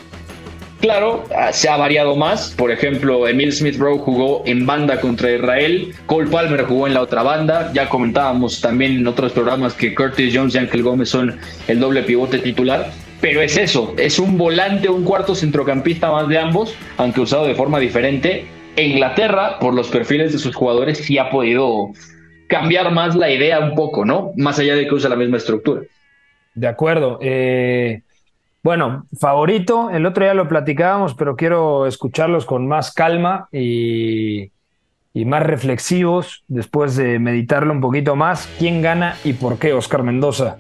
Claro, 0.82 1.26
ah, 1.36 1.52
se 1.52 1.68
ha 1.68 1.76
variado 1.76 2.16
más. 2.16 2.54
Por 2.58 2.72
ejemplo, 2.72 3.28
Emil 3.28 3.52
Smith 3.52 3.78
Rowe 3.78 4.00
jugó 4.00 4.44
en 4.46 4.66
banda 4.66 5.02
contra 5.02 5.32
Israel. 5.32 5.94
Cole 6.06 6.30
Palmer 6.30 6.64
jugó 6.64 6.88
en 6.88 6.94
la 6.94 7.02
otra 7.02 7.22
banda. 7.22 7.72
Ya 7.74 7.90
comentábamos 7.90 8.62
también 8.62 8.94
en 8.94 9.08
otros 9.08 9.34
programas 9.34 9.74
que 9.74 9.94
Curtis 9.94 10.34
Jones 10.34 10.56
y 10.56 10.60
Ángel 10.60 10.84
Gómez 10.84 11.10
son 11.10 11.38
el 11.68 11.80
doble 11.80 12.04
pivote 12.04 12.40
titular. 12.40 12.92
Pero 13.20 13.42
es 13.42 13.58
eso, 13.58 13.94
es 13.98 14.18
un 14.18 14.38
volante, 14.38 14.88
un 14.88 15.04
cuarto 15.04 15.36
centrocampista 15.36 16.10
más 16.10 16.30
de 16.30 16.38
ambos, 16.38 16.74
aunque 16.96 17.20
usado 17.20 17.46
de 17.46 17.56
forma 17.56 17.78
diferente. 17.78 18.48
Inglaterra, 18.78 19.60
por 19.60 19.74
los 19.74 19.90
perfiles 19.90 20.32
de 20.32 20.40
sus 20.40 20.56
jugadores, 20.56 21.00
sí 21.00 21.18
ha 21.18 21.30
podido 21.30 21.92
cambiar 22.48 22.94
más 22.94 23.16
la 23.16 23.30
idea 23.30 23.60
un 23.60 23.76
poco, 23.76 24.06
¿no? 24.06 24.32
Más 24.38 24.58
allá 24.60 24.76
de 24.76 24.88
que 24.88 24.96
usa 24.96 25.10
la 25.10 25.18
misma 25.18 25.36
estructura. 25.36 25.82
De 26.56 26.68
acuerdo. 26.68 27.20
Eh, 27.22 28.02
bueno, 28.64 29.06
favorito, 29.20 29.90
el 29.90 30.06
otro 30.06 30.26
día 30.26 30.34
lo 30.34 30.48
platicábamos, 30.48 31.16
pero 31.16 31.36
quiero 31.36 31.88
escucharlos 31.88 32.46
con 32.46 32.68
más 32.68 32.94
calma 32.94 33.48
y, 33.52 34.52
más 35.26 35.44
reflexivos 35.44 36.46
después 36.48 36.96
de 36.96 37.20
meditarlo 37.20 37.74
un 37.74 37.82
poquito 37.82 38.16
más. 38.16 38.50
¿Quién 38.58 38.82
gana 38.82 39.16
y 39.26 39.34
por 39.34 39.60
qué, 39.60 39.74
Oscar 39.74 40.04
Mendoza? 40.04 40.58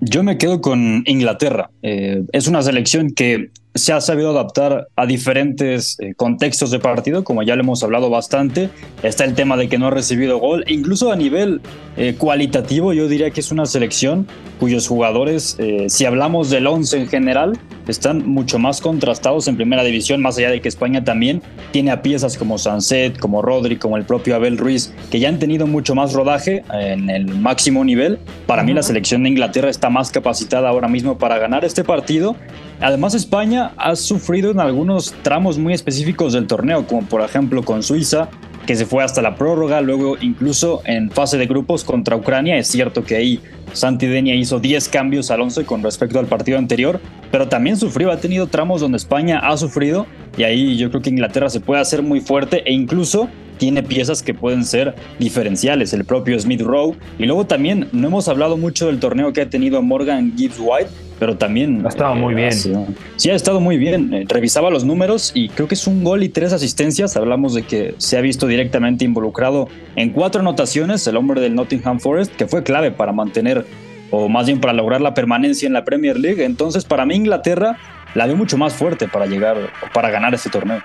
Yo 0.00 0.22
me 0.22 0.38
quedo 0.38 0.60
con 0.60 1.02
Inglaterra. 1.06 1.70
Eh, 1.82 2.22
es 2.32 2.46
una 2.46 2.62
selección 2.62 3.12
que 3.12 3.50
se 3.74 3.92
ha 3.92 4.00
sabido 4.00 4.30
adaptar 4.30 4.88
a 4.96 5.06
diferentes 5.06 5.98
eh, 5.98 6.14
contextos 6.14 6.70
de 6.70 6.78
partido, 6.78 7.24
como 7.24 7.42
ya 7.42 7.56
lo 7.56 7.62
hemos 7.62 7.82
hablado 7.82 8.10
bastante. 8.10 8.68
Está 9.02 9.24
el 9.24 9.34
tema 9.34 9.56
de 9.56 9.68
que 9.68 9.78
no 9.78 9.86
ha 9.86 9.90
recibido 9.90 10.38
gol. 10.38 10.64
E 10.66 10.74
incluso 10.74 11.10
a 11.10 11.16
nivel 11.16 11.60
eh, 11.96 12.14
cualitativo, 12.18 12.92
yo 12.92 13.08
diría 13.08 13.30
que 13.30 13.40
es 13.40 13.50
una 13.50 13.64
selección 13.66 14.26
cuyos 14.60 14.86
jugadores, 14.86 15.56
eh, 15.58 15.86
si 15.88 16.04
hablamos 16.04 16.50
del 16.50 16.66
11 16.66 16.98
en 16.98 17.08
general, 17.08 17.58
están 17.88 18.28
mucho 18.28 18.58
más 18.58 18.80
contrastados 18.80 19.48
en 19.48 19.56
primera 19.56 19.82
división, 19.82 20.22
más 20.22 20.38
allá 20.38 20.50
de 20.50 20.60
que 20.60 20.68
España 20.68 21.02
también 21.02 21.42
tiene 21.72 21.90
a 21.90 22.02
piezas 22.02 22.36
como 22.36 22.58
Sanset, 22.58 23.18
como 23.18 23.42
Rodri, 23.42 23.76
como 23.76 23.96
el 23.96 24.04
propio 24.04 24.36
Abel 24.36 24.58
Ruiz, 24.58 24.92
que 25.10 25.18
ya 25.18 25.28
han 25.28 25.40
tenido 25.40 25.66
mucho 25.66 25.96
más 25.96 26.12
rodaje 26.12 26.62
en 26.72 27.10
el 27.10 27.26
máximo 27.26 27.84
nivel. 27.84 28.20
Para 28.46 28.62
mí 28.62 28.72
la 28.72 28.84
selección 28.84 29.24
de 29.24 29.30
Inglaterra 29.30 29.68
está 29.68 29.90
más 29.90 30.12
capacitada 30.12 30.68
ahora 30.68 30.86
mismo 30.86 31.18
para 31.18 31.38
ganar 31.38 31.64
este 31.64 31.82
partido. 31.82 32.36
Además 32.82 33.14
España 33.14 33.72
ha 33.76 33.94
sufrido 33.94 34.50
en 34.50 34.58
algunos 34.58 35.14
tramos 35.22 35.56
muy 35.56 35.72
específicos 35.72 36.32
del 36.32 36.48
torneo, 36.48 36.84
como 36.84 37.06
por 37.06 37.20
ejemplo 37.20 37.62
con 37.62 37.84
Suiza, 37.84 38.28
que 38.66 38.74
se 38.74 38.86
fue 38.86 39.04
hasta 39.04 39.22
la 39.22 39.36
prórroga, 39.36 39.80
luego 39.80 40.16
incluso 40.20 40.82
en 40.84 41.08
fase 41.10 41.38
de 41.38 41.46
grupos 41.46 41.84
contra 41.84 42.16
Ucrania. 42.16 42.58
Es 42.58 42.66
cierto 42.66 43.04
que 43.04 43.14
ahí 43.14 43.40
Santi 43.72 44.06
Denia 44.06 44.34
hizo 44.34 44.58
10 44.58 44.88
cambios 44.88 45.30
al 45.30 45.42
11 45.42 45.64
con 45.64 45.84
respecto 45.84 46.18
al 46.18 46.26
partido 46.26 46.58
anterior, 46.58 47.00
pero 47.30 47.48
también 47.48 47.76
sufrió, 47.76 48.10
ha 48.10 48.16
tenido 48.18 48.48
tramos 48.48 48.80
donde 48.80 48.96
España 48.96 49.38
ha 49.38 49.56
sufrido 49.56 50.06
y 50.36 50.42
ahí 50.42 50.76
yo 50.76 50.90
creo 50.90 51.02
que 51.02 51.10
Inglaterra 51.10 51.50
se 51.50 51.60
puede 51.60 51.80
hacer 51.80 52.02
muy 52.02 52.20
fuerte 52.20 52.62
e 52.68 52.72
incluso 52.72 53.28
tiene 53.62 53.84
piezas 53.84 54.24
que 54.24 54.34
pueden 54.34 54.64
ser 54.64 54.96
diferenciales, 55.20 55.92
el 55.92 56.04
propio 56.04 56.36
Smith 56.36 56.62
Rowe. 56.62 56.96
Y 57.16 57.26
luego 57.26 57.46
también 57.46 57.88
no 57.92 58.08
hemos 58.08 58.26
hablado 58.26 58.56
mucho 58.56 58.88
del 58.88 58.98
torneo 58.98 59.32
que 59.32 59.40
ha 59.40 59.48
tenido 59.48 59.80
Morgan 59.82 60.36
Gibbs 60.36 60.56
White, 60.58 60.90
pero 61.20 61.36
también... 61.36 61.86
Ha 61.86 61.90
estado 61.90 62.16
muy 62.16 62.34
bien. 62.34 62.52
sí, 62.52 63.30
ha 63.30 63.34
estado 63.36 63.60
muy 63.60 63.76
bien. 63.76 64.12
Eh, 64.14 64.24
revisaba 64.26 64.68
los 64.68 64.84
números 64.84 65.30
y 65.32 65.48
creo 65.48 65.68
que 65.68 65.76
es 65.76 65.86
un 65.86 66.02
gol 66.02 66.24
y 66.24 66.28
tres 66.28 66.52
asistencias. 66.52 67.16
Hablamos 67.16 67.54
de 67.54 67.62
que 67.62 67.94
se 67.98 68.18
ha 68.18 68.20
visto 68.20 68.48
directamente 68.48 69.04
involucrado 69.04 69.68
en 69.94 70.10
cuatro 70.10 70.40
anotaciones, 70.40 71.06
el 71.06 71.16
hombre 71.16 71.40
del 71.40 71.54
Nottingham 71.54 72.00
Forest, 72.00 72.34
que 72.34 72.48
fue 72.48 72.64
clave 72.64 72.90
para 72.90 73.12
mantener, 73.12 73.64
o 74.10 74.28
más 74.28 74.46
bien 74.46 74.60
para 74.60 74.72
lograr 74.72 75.00
la 75.00 75.14
permanencia 75.14 75.68
en 75.68 75.72
la 75.72 75.84
Premier 75.84 76.18
League. 76.18 76.44
Entonces, 76.44 76.84
para 76.84 77.06
mí, 77.06 77.14
Inglaterra 77.14 77.78
la 78.16 78.26
veo 78.26 78.34
mucho 78.34 78.58
más 78.58 78.74
fuerte 78.74 79.06
para 79.06 79.26
llegar 79.26 79.56
para 79.94 80.10
ganar 80.10 80.34
este 80.34 80.50
torneo. 80.50 80.82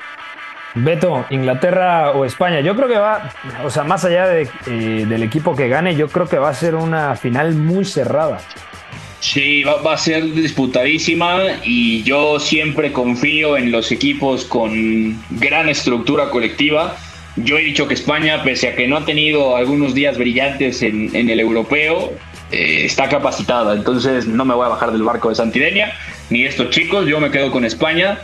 Beto, 0.83 1.25
Inglaterra 1.29 2.11
o 2.11 2.25
España, 2.25 2.59
yo 2.61 2.75
creo 2.75 2.87
que 2.87 2.97
va, 2.97 3.31
o 3.63 3.69
sea, 3.69 3.83
más 3.83 4.05
allá 4.05 4.27
eh, 4.39 4.45
del 4.65 5.23
equipo 5.23 5.55
que 5.55 5.67
gane, 5.67 5.95
yo 5.95 6.07
creo 6.07 6.27
que 6.27 6.37
va 6.37 6.49
a 6.49 6.53
ser 6.53 6.75
una 6.75 7.15
final 7.15 7.53
muy 7.55 7.85
cerrada. 7.85 8.39
Sí, 9.19 9.63
va, 9.63 9.93
a 9.93 9.97
ser 9.97 10.23
disputadísima 10.33 11.39
y 11.63 12.03
yo 12.03 12.39
siempre 12.39 12.93
confío 12.93 13.57
en 13.57 13.71
los 13.71 13.91
equipos 13.91 14.45
con 14.45 15.19
gran 15.31 15.69
estructura 15.69 16.29
colectiva. 16.29 16.95
Yo 17.35 17.57
he 17.57 17.63
dicho 17.63 17.87
que 17.87 17.95
España, 17.95 18.43
pese 18.43 18.69
a 18.69 18.75
que 18.75 18.87
no 18.87 18.97
ha 18.97 19.05
tenido 19.05 19.55
algunos 19.57 19.95
días 19.95 20.17
brillantes 20.17 20.81
en, 20.83 21.13
el 21.13 21.39
europeo, 21.39 22.13
eh, 22.51 22.85
está 22.85 23.09
capacitada. 23.09 23.73
Entonces 23.73 24.27
no 24.27 24.45
me 24.45 24.53
voy 24.53 24.65
a 24.65 24.69
bajar 24.69 24.91
del 24.91 25.03
barco 25.03 25.29
de 25.29 25.35
Santidenia, 25.35 25.93
ni 26.29 26.45
estos 26.45 26.69
chicos, 26.69 27.07
yo 27.07 27.19
me 27.19 27.31
quedo 27.31 27.51
con 27.51 27.65
España. 27.65 28.19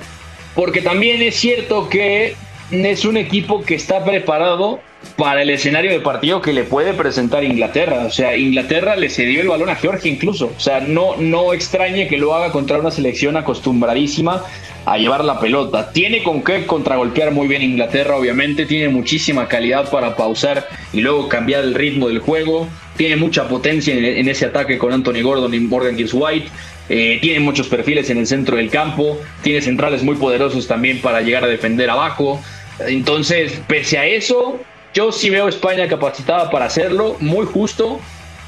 Porque 0.55 0.81
también 0.81 1.21
es 1.21 1.35
cierto 1.35 1.89
que 1.89 2.35
es 2.71 3.05
un 3.05 3.17
equipo 3.17 3.63
que 3.63 3.75
está 3.75 4.03
preparado 4.03 4.79
para 5.17 5.41
el 5.41 5.49
escenario 5.49 5.91
de 5.91 5.99
partido 5.99 6.41
que 6.41 6.53
le 6.53 6.63
puede 6.63 6.93
presentar 6.93 7.43
Inglaterra. 7.43 8.05
O 8.05 8.11
sea, 8.11 8.35
Inglaterra 8.37 8.95
le 8.95 9.09
cedió 9.09 9.41
el 9.41 9.47
balón 9.47 9.69
a 9.69 9.75
Georgia 9.75 10.11
incluso. 10.11 10.51
O 10.55 10.59
sea, 10.59 10.79
no, 10.79 11.17
no 11.17 11.53
extrañe 11.53 12.07
que 12.07 12.17
lo 12.17 12.33
haga 12.33 12.51
contra 12.51 12.79
una 12.79 12.91
selección 12.91 13.37
acostumbradísima 13.37 14.43
a 14.85 14.97
llevar 14.97 15.23
la 15.23 15.39
pelota. 15.39 15.91
Tiene 15.91 16.23
con 16.23 16.43
qué 16.43 16.65
contragolpear 16.65 17.31
muy 17.31 17.47
bien 17.47 17.61
Inglaterra, 17.61 18.17
obviamente. 18.17 18.65
Tiene 18.65 18.89
muchísima 18.89 19.47
calidad 19.47 19.89
para 19.89 20.15
pausar 20.15 20.67
y 20.91 21.01
luego 21.01 21.29
cambiar 21.29 21.63
el 21.63 21.73
ritmo 21.73 22.07
del 22.07 22.19
juego. 22.19 22.67
Tiene 22.97 23.15
mucha 23.15 23.47
potencia 23.47 23.93
en, 23.93 24.27
ese 24.27 24.45
ataque 24.45 24.77
con 24.77 24.93
Anthony 24.93 25.21
Gordon 25.21 25.53
y 25.53 25.59
Morgan 25.59 25.95
Gibbs 25.95 26.13
White. 26.13 26.49
Eh, 26.89 27.19
tiene 27.21 27.39
muchos 27.39 27.67
perfiles 27.67 28.09
en 28.09 28.17
el 28.17 28.27
centro 28.27 28.57
del 28.57 28.69
campo. 28.69 29.19
Tiene 29.41 29.61
centrales 29.61 30.03
muy 30.03 30.15
poderosos 30.15 30.67
también 30.67 31.01
para 31.01 31.21
llegar 31.21 31.43
a 31.43 31.47
defender 31.47 31.89
abajo. 31.89 32.41
Entonces, 32.79 33.61
pese 33.67 33.97
a 33.97 34.05
eso, 34.05 34.59
yo 34.93 35.11
sí 35.11 35.29
veo 35.29 35.45
a 35.45 35.49
España 35.49 35.87
capacitada 35.87 36.49
para 36.49 36.65
hacerlo, 36.65 37.15
muy 37.19 37.45
justo. 37.45 37.99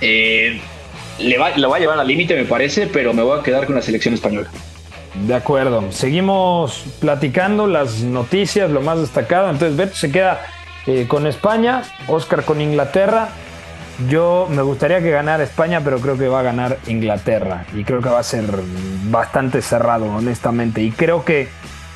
Eh, 0.02 0.60
le 1.20 1.38
va, 1.38 1.48
a 1.48 1.80
llevar 1.80 2.00
al 2.00 2.08
límite, 2.08 2.36
me 2.36 2.46
parece, 2.46 2.88
pero 2.88 3.14
me 3.14 3.24
voy 3.24 3.40
a 3.40 3.44
quedar 3.44 3.66
con 3.66 3.76
la 3.76 3.82
selección 3.82 4.14
española. 4.14 4.50
De 5.28 5.34
acuerdo. 5.34 5.92
Seguimos 5.92 6.84
platicando 7.00 7.68
las 7.68 8.02
noticias, 8.02 8.70
lo 8.70 8.82
más 8.82 9.00
destacado. 9.00 9.50
Entonces, 9.50 9.78
Beto 9.78 9.96
se 9.96 10.12
queda 10.12 10.46
eh, 10.88 11.06
con 11.08 11.26
España, 11.26 11.84
Oscar 12.08 12.44
con 12.44 12.60
Inglaterra. 12.60 13.30
Yo 14.10 14.48
me 14.50 14.62
gustaría 14.62 15.02
que 15.02 15.10
ganara 15.10 15.44
España, 15.44 15.82
pero 15.84 16.00
creo 16.00 16.18
que 16.18 16.28
va 16.28 16.42
a 16.42 16.44
ganar 16.44 16.78
Inglaterra. 16.88 17.66
Y 17.74 17.84
creo 17.84 18.02
que 18.02 18.10
va 18.10 18.20
a 18.20 18.24
ser 18.24 18.46
bastante 19.10 19.62
cerrado, 19.62 20.06
honestamente. 20.06 20.82
Y 20.82 20.92
creo 20.92 21.24
que 21.24 21.48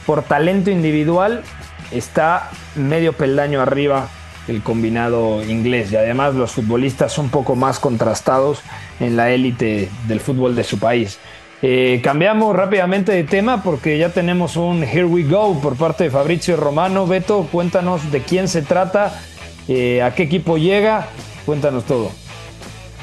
por 0.05 0.23
talento 0.23 0.71
individual 0.71 1.43
está 1.91 2.49
medio 2.75 3.13
peldaño 3.13 3.61
arriba 3.61 4.07
el 4.47 4.63
combinado 4.63 5.43
inglés 5.43 5.91
y 5.91 5.95
además 5.95 6.33
los 6.33 6.51
futbolistas 6.51 7.13
son 7.13 7.25
un 7.25 7.31
poco 7.31 7.55
más 7.55 7.79
contrastados 7.79 8.61
en 8.99 9.15
la 9.15 9.29
élite 9.31 9.89
del 10.07 10.19
fútbol 10.19 10.55
de 10.55 10.63
su 10.63 10.79
país. 10.79 11.19
Eh, 11.61 11.99
cambiamos 12.03 12.55
rápidamente 12.55 13.11
de 13.11 13.25
tema 13.25 13.61
porque 13.61 13.97
ya 13.97 14.09
tenemos 14.09 14.55
un 14.55 14.83
Here 14.83 15.05
We 15.05 15.23
Go 15.23 15.59
por 15.61 15.75
parte 15.75 16.05
de 16.05 16.09
Fabrizio 16.09 16.55
Romano. 16.55 17.05
Beto, 17.05 17.47
cuéntanos 17.51 18.11
de 18.11 18.21
quién 18.21 18.47
se 18.47 18.61
trata, 18.61 19.19
eh, 19.67 20.01
a 20.01 20.15
qué 20.15 20.23
equipo 20.23 20.57
llega, 20.57 21.09
cuéntanos 21.45 21.85
todo. 21.85 22.11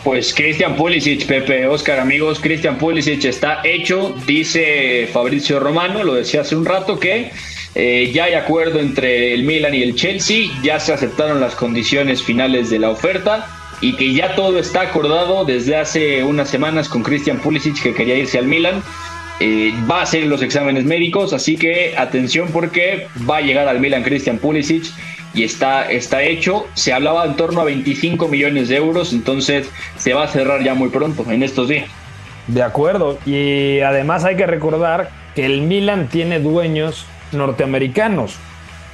Pues 0.05 0.33
Christian 0.33 0.77
Pulisic, 0.77 1.27
Pepe, 1.27 1.66
Oscar, 1.66 1.99
amigos, 1.99 2.38
Christian 2.40 2.79
Pulisic 2.79 3.25
está 3.25 3.61
hecho, 3.64 4.14
dice 4.25 5.08
Fabrizio 5.13 5.58
Romano, 5.58 6.04
lo 6.04 6.15
decía 6.15 6.42
hace 6.42 6.54
un 6.54 6.65
rato 6.65 7.00
que 7.00 7.33
eh, 7.75 8.11
ya 8.15 8.25
hay 8.25 8.35
acuerdo 8.35 8.79
entre 8.79 9.35
el 9.35 9.42
Milan 9.42 9.75
y 9.75 9.83
el 9.83 9.96
Chelsea, 9.96 10.46
ya 10.63 10.79
se 10.79 10.92
aceptaron 10.92 11.40
las 11.40 11.56
condiciones 11.56 12.23
finales 12.23 12.71
de 12.71 12.79
la 12.79 12.90
oferta. 12.90 13.48
y 13.83 13.94
que 13.96 14.15
ya 14.15 14.35
todo 14.35 14.58
está 14.58 14.81
acordado 14.81 15.44
desde 15.44 15.77
hace 15.77 16.25
unas 16.25 16.48
semanas 16.48 16.88
con 16.88 17.02
Christian 17.02 17.38
Pulisic 17.40 17.83
que 17.83 17.92
quería 17.92 18.17
irse 18.17 18.38
al 18.38 18.46
Milan. 18.46 18.83
Eh, 19.38 19.75
va 19.90 19.98
a 19.98 20.02
hacer 20.04 20.25
los 20.25 20.40
exámenes 20.40 20.85
médicos, 20.85 21.35
así 21.35 21.56
que 21.56 21.94
atención 21.94 22.48
porque 22.52 23.08
va 23.29 23.38
a 23.38 23.40
llegar 23.42 23.69
al 23.69 23.81
Milan 23.81 24.02
Christian 24.02 24.38
Pulisic 24.38 24.85
y 25.37 25.45
está, 25.45 25.89
está 25.89 26.23
hecho. 26.23 26.67
Se 26.75 26.93
hablaba 26.93 27.25
en 27.27 27.37
torno 27.37 27.61
a 27.61 27.65
25 27.65 28.27
millones 28.27 28.69
de 28.69 28.77
euros, 28.77 29.13
entonces 29.13 29.71
se 29.97 30.15
va 30.15 30.25
a 30.25 30.29
cerrar 30.29 30.65
ya 30.65 30.75
muy 30.75 30.89
pronto, 30.89 31.31
en 31.31 31.43
estos 31.43 31.69
días. 31.69 31.87
De 32.49 32.63
acuerdo, 32.63 33.19
y 33.27 33.81
además 33.81 34.25
hay 34.25 34.37
que 34.37 34.47
recordar 34.47 35.11
que 35.35 35.45
el 35.45 35.63
Milan 35.63 36.09
tiene 36.09 36.41
dueños 36.41 37.07
norteamericanos. 37.33 38.37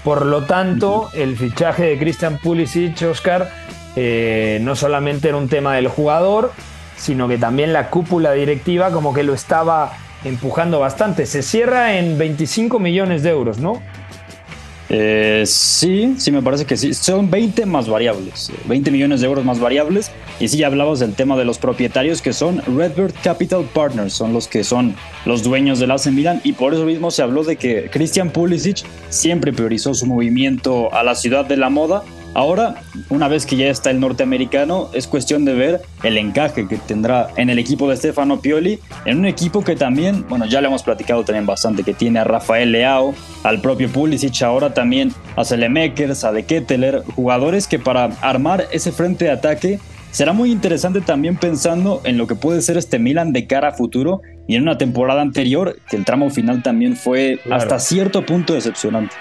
Por 0.02 0.26
lo 0.26 0.42
tanto, 0.44 1.10
el 1.14 1.36
fichaje 1.36 1.84
de 1.84 1.98
Christian 1.98 2.38
Pulisic, 2.38 3.00
Oscar, 3.02 3.48
eh, 3.94 4.58
no 4.62 4.74
solamente 4.74 5.28
era 5.28 5.36
un 5.36 5.48
tema 5.48 5.76
del 5.76 5.86
jugador, 5.86 6.52
sino 6.96 7.28
que 7.28 7.38
también 7.38 7.72
la 7.72 7.88
cúpula 7.88 8.32
directiva 8.32 8.90
como 8.90 9.14
que 9.14 9.22
lo 9.22 9.32
estaba 9.32 9.92
empujando 10.24 10.80
bastante. 10.80 11.26
Se 11.26 11.42
cierra 11.42 11.98
en 11.98 12.18
25 12.18 12.80
millones 12.80 13.22
de 13.22 13.30
euros, 13.30 13.58
¿no? 13.58 13.80
Eh, 14.94 15.44
sí, 15.46 16.16
sí, 16.18 16.30
me 16.30 16.42
parece 16.42 16.66
que 16.66 16.76
sí. 16.76 16.92
Son 16.92 17.30
20 17.30 17.64
más 17.64 17.88
variables, 17.88 18.52
20 18.66 18.90
millones 18.90 19.22
de 19.22 19.26
euros 19.26 19.42
más 19.42 19.58
variables. 19.58 20.12
Y 20.38 20.48
sí, 20.48 20.58
ya 20.58 20.66
hablamos 20.66 21.00
del 21.00 21.14
tema 21.14 21.34
de 21.36 21.46
los 21.46 21.58
propietarios 21.58 22.20
que 22.20 22.34
son 22.34 22.60
Redbird 22.66 23.14
Capital 23.24 23.64
Partners, 23.72 24.12
son 24.12 24.34
los 24.34 24.48
que 24.48 24.62
son 24.62 24.94
los 25.24 25.42
dueños 25.42 25.78
del 25.78 25.92
AC 25.92 26.08
Milan. 26.08 26.42
Y 26.44 26.52
por 26.52 26.74
eso 26.74 26.84
mismo 26.84 27.10
se 27.10 27.22
habló 27.22 27.42
de 27.42 27.56
que 27.56 27.88
Christian 27.90 28.30
Pulisic 28.30 28.84
siempre 29.08 29.54
priorizó 29.54 29.94
su 29.94 30.04
movimiento 30.04 30.92
a 30.92 31.02
la 31.02 31.14
ciudad 31.14 31.46
de 31.46 31.56
la 31.56 31.70
moda 31.70 32.04
Ahora, 32.34 32.76
una 33.10 33.28
vez 33.28 33.44
que 33.44 33.56
ya 33.56 33.66
está 33.66 33.90
el 33.90 34.00
norteamericano, 34.00 34.88
es 34.94 35.06
cuestión 35.06 35.44
de 35.44 35.52
ver 35.52 35.82
el 36.02 36.16
encaje 36.16 36.66
que 36.66 36.76
tendrá 36.76 37.28
en 37.36 37.50
el 37.50 37.58
equipo 37.58 37.90
de 37.90 37.96
Stefano 37.96 38.40
Pioli, 38.40 38.78
en 39.04 39.18
un 39.18 39.26
equipo 39.26 39.62
que 39.62 39.76
también, 39.76 40.24
bueno, 40.28 40.46
ya 40.46 40.60
le 40.62 40.68
hemos 40.68 40.82
platicado 40.82 41.24
también 41.24 41.44
bastante, 41.44 41.82
que 41.82 41.92
tiene 41.92 42.20
a 42.20 42.24
Rafael 42.24 42.72
Leao, 42.72 43.14
al 43.42 43.60
propio 43.60 43.90
Pulisic, 43.90 44.42
ahora 44.42 44.72
también 44.72 45.12
a 45.36 45.44
Selemekers, 45.44 46.24
a 46.24 46.32
De 46.32 46.44
Ketteler, 46.44 47.02
jugadores 47.14 47.68
que 47.68 47.78
para 47.78 48.04
armar 48.22 48.66
ese 48.70 48.92
frente 48.92 49.26
de 49.26 49.30
ataque 49.32 49.78
será 50.10 50.32
muy 50.32 50.50
interesante 50.50 51.00
también 51.00 51.36
pensando 51.36 52.00
en 52.04 52.16
lo 52.16 52.26
que 52.26 52.34
puede 52.34 52.62
ser 52.62 52.76
este 52.76 52.98
Milan 52.98 53.32
de 53.32 53.46
cara 53.46 53.68
a 53.68 53.72
futuro 53.72 54.22
y 54.46 54.56
en 54.56 54.62
una 54.62 54.78
temporada 54.78 55.22
anterior 55.22 55.78
que 55.88 55.96
el 55.96 56.04
tramo 56.04 56.30
final 56.30 56.62
también 56.62 56.96
fue 56.96 57.40
hasta 57.50 57.78
cierto 57.78 58.24
punto 58.24 58.54
decepcionante. 58.54 59.14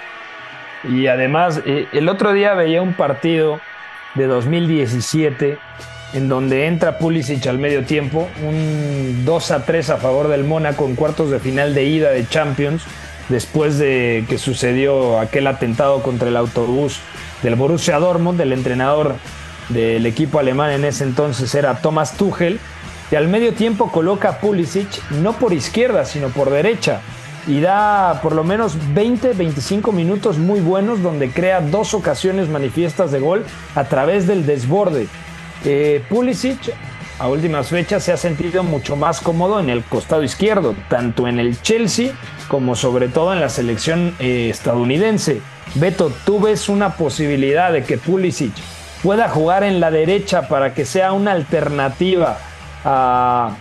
Y 0.84 1.08
además, 1.08 1.62
eh, 1.66 1.88
el 1.94 2.10
otro 2.10 2.34
día 2.34 2.54
veía 2.54 2.82
un 2.82 2.94
partido 2.94 3.60
de 4.16 4.26
2017 4.26 5.58
en 6.14 6.28
donde 6.28 6.68
entra 6.68 6.98
Pulisic 6.98 7.48
al 7.48 7.58
medio 7.58 7.86
tiempo, 7.86 8.28
un 8.44 9.24
2 9.24 9.52
a 9.52 9.66
3 9.66 9.92
a 9.92 9.98
favor 9.98 10.28
del 10.28 10.44
Mónaco 10.44 10.86
en 10.86 10.96
cuartos 10.96 11.32
de 11.32 11.40
final 11.40 11.74
de 11.74 11.86
ida 11.86 12.10
de 12.10 12.28
Champions, 12.28 12.84
después 13.30 13.78
de 13.78 14.26
que 14.28 14.38
sucedió 14.38 15.20
aquel 15.20 15.48
atentado 15.48 16.04
contra 16.04 16.28
el 16.28 16.36
autobús 16.36 17.00
del 17.44 17.56
Borussia 17.56 17.98
Dortmund, 17.98 18.38
del 18.38 18.52
entrenador 18.52 19.16
del 19.70 20.06
equipo 20.06 20.40
alemán 20.40 20.72
en 20.72 20.84
ese 20.84 21.06
entonces 21.06 21.54
era 21.56 21.76
Thomas 21.76 22.18
Tuchel, 22.18 22.60
y 23.10 23.16
al 23.16 23.28
medio 23.28 23.54
tiempo 23.54 23.92
coloca 23.92 24.30
a 24.30 24.40
Pulisic 24.40 24.88
no 25.12 25.34
por 25.34 25.54
izquierda, 25.54 26.04
sino 26.06 26.30
por 26.30 26.50
derecha 26.50 27.02
y 27.48 27.60
da 27.60 28.20
por 28.22 28.34
lo 28.34 28.44
menos 28.44 28.76
20, 28.94 29.34
25 29.34 29.92
minutos 29.92 30.38
muy 30.38 30.60
buenos 30.60 31.02
donde 31.02 31.32
crea 31.32 31.62
dos 31.62 31.94
ocasiones 31.94 32.50
manifiestas 32.50 33.12
de 33.12 33.20
gol 33.20 33.46
a 33.76 33.86
través 33.86 34.28
del 34.28 34.46
desborde. 34.46 35.08
Eh, 35.66 36.04
Pulisic 36.10 36.74
a 37.20 37.28
últimas 37.28 37.68
fechas 37.68 38.04
se 38.04 38.12
ha 38.12 38.18
sentido 38.18 38.64
mucho 38.64 38.96
más 38.96 39.22
cómodo 39.22 39.60
en 39.60 39.70
el 39.70 39.84
costado 39.84 40.24
izquierdo, 40.24 40.76
tanto 40.90 41.28
en 41.28 41.40
el 41.40 41.62
Chelsea 41.62 42.14
como 42.48 42.76
sobre 42.76 43.10
todo 43.10 43.34
en 43.34 43.40
la 43.40 43.50
selección 43.50 44.16
eh, 44.20 44.50
estadounidense. 44.50 45.42
Beto, 45.76 46.12
¿tú 46.26 46.40
ves 46.40 46.68
una 46.68 46.96
posibilidad 46.96 47.72
de 47.72 47.84
que 47.84 47.98
Pulisic 47.98 48.54
pueda 49.04 49.30
jugar 49.30 49.64
en 49.64 49.80
la 49.80 49.92
derecha 49.92 50.48
para 50.48 50.74
que 50.74 50.86
sea 50.86 51.14
una 51.14 51.32
alternativa 51.32 52.40
a 52.84 53.56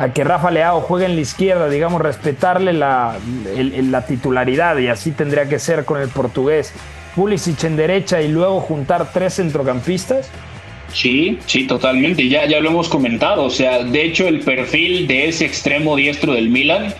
a 0.00 0.14
que 0.14 0.24
Rafa 0.24 0.50
Leao 0.50 0.80
juegue 0.80 1.04
en 1.04 1.14
la 1.14 1.20
izquierda, 1.20 1.68
digamos, 1.68 2.00
respetarle 2.00 2.72
la, 2.72 3.18
la 3.54 4.06
titularidad 4.06 4.78
y 4.78 4.88
así 4.88 5.10
tendría 5.12 5.46
que 5.46 5.58
ser 5.58 5.84
con 5.84 6.00
el 6.00 6.08
portugués. 6.08 6.72
Pulisic 7.14 7.64
en 7.64 7.76
derecha 7.76 8.22
y 8.22 8.28
luego 8.28 8.60
juntar 8.60 9.12
tres 9.12 9.34
centrocampistas. 9.34 10.30
Sí, 10.90 11.38
sí, 11.44 11.66
totalmente. 11.66 12.26
Ya, 12.26 12.46
ya 12.46 12.60
lo 12.60 12.70
hemos 12.70 12.88
comentado. 12.88 13.44
O 13.44 13.50
sea, 13.50 13.84
de 13.84 14.02
hecho, 14.02 14.26
el 14.26 14.40
perfil 14.40 15.06
de 15.06 15.28
ese 15.28 15.44
extremo 15.44 15.94
diestro 15.96 16.32
del 16.32 16.48
Milan 16.48 16.94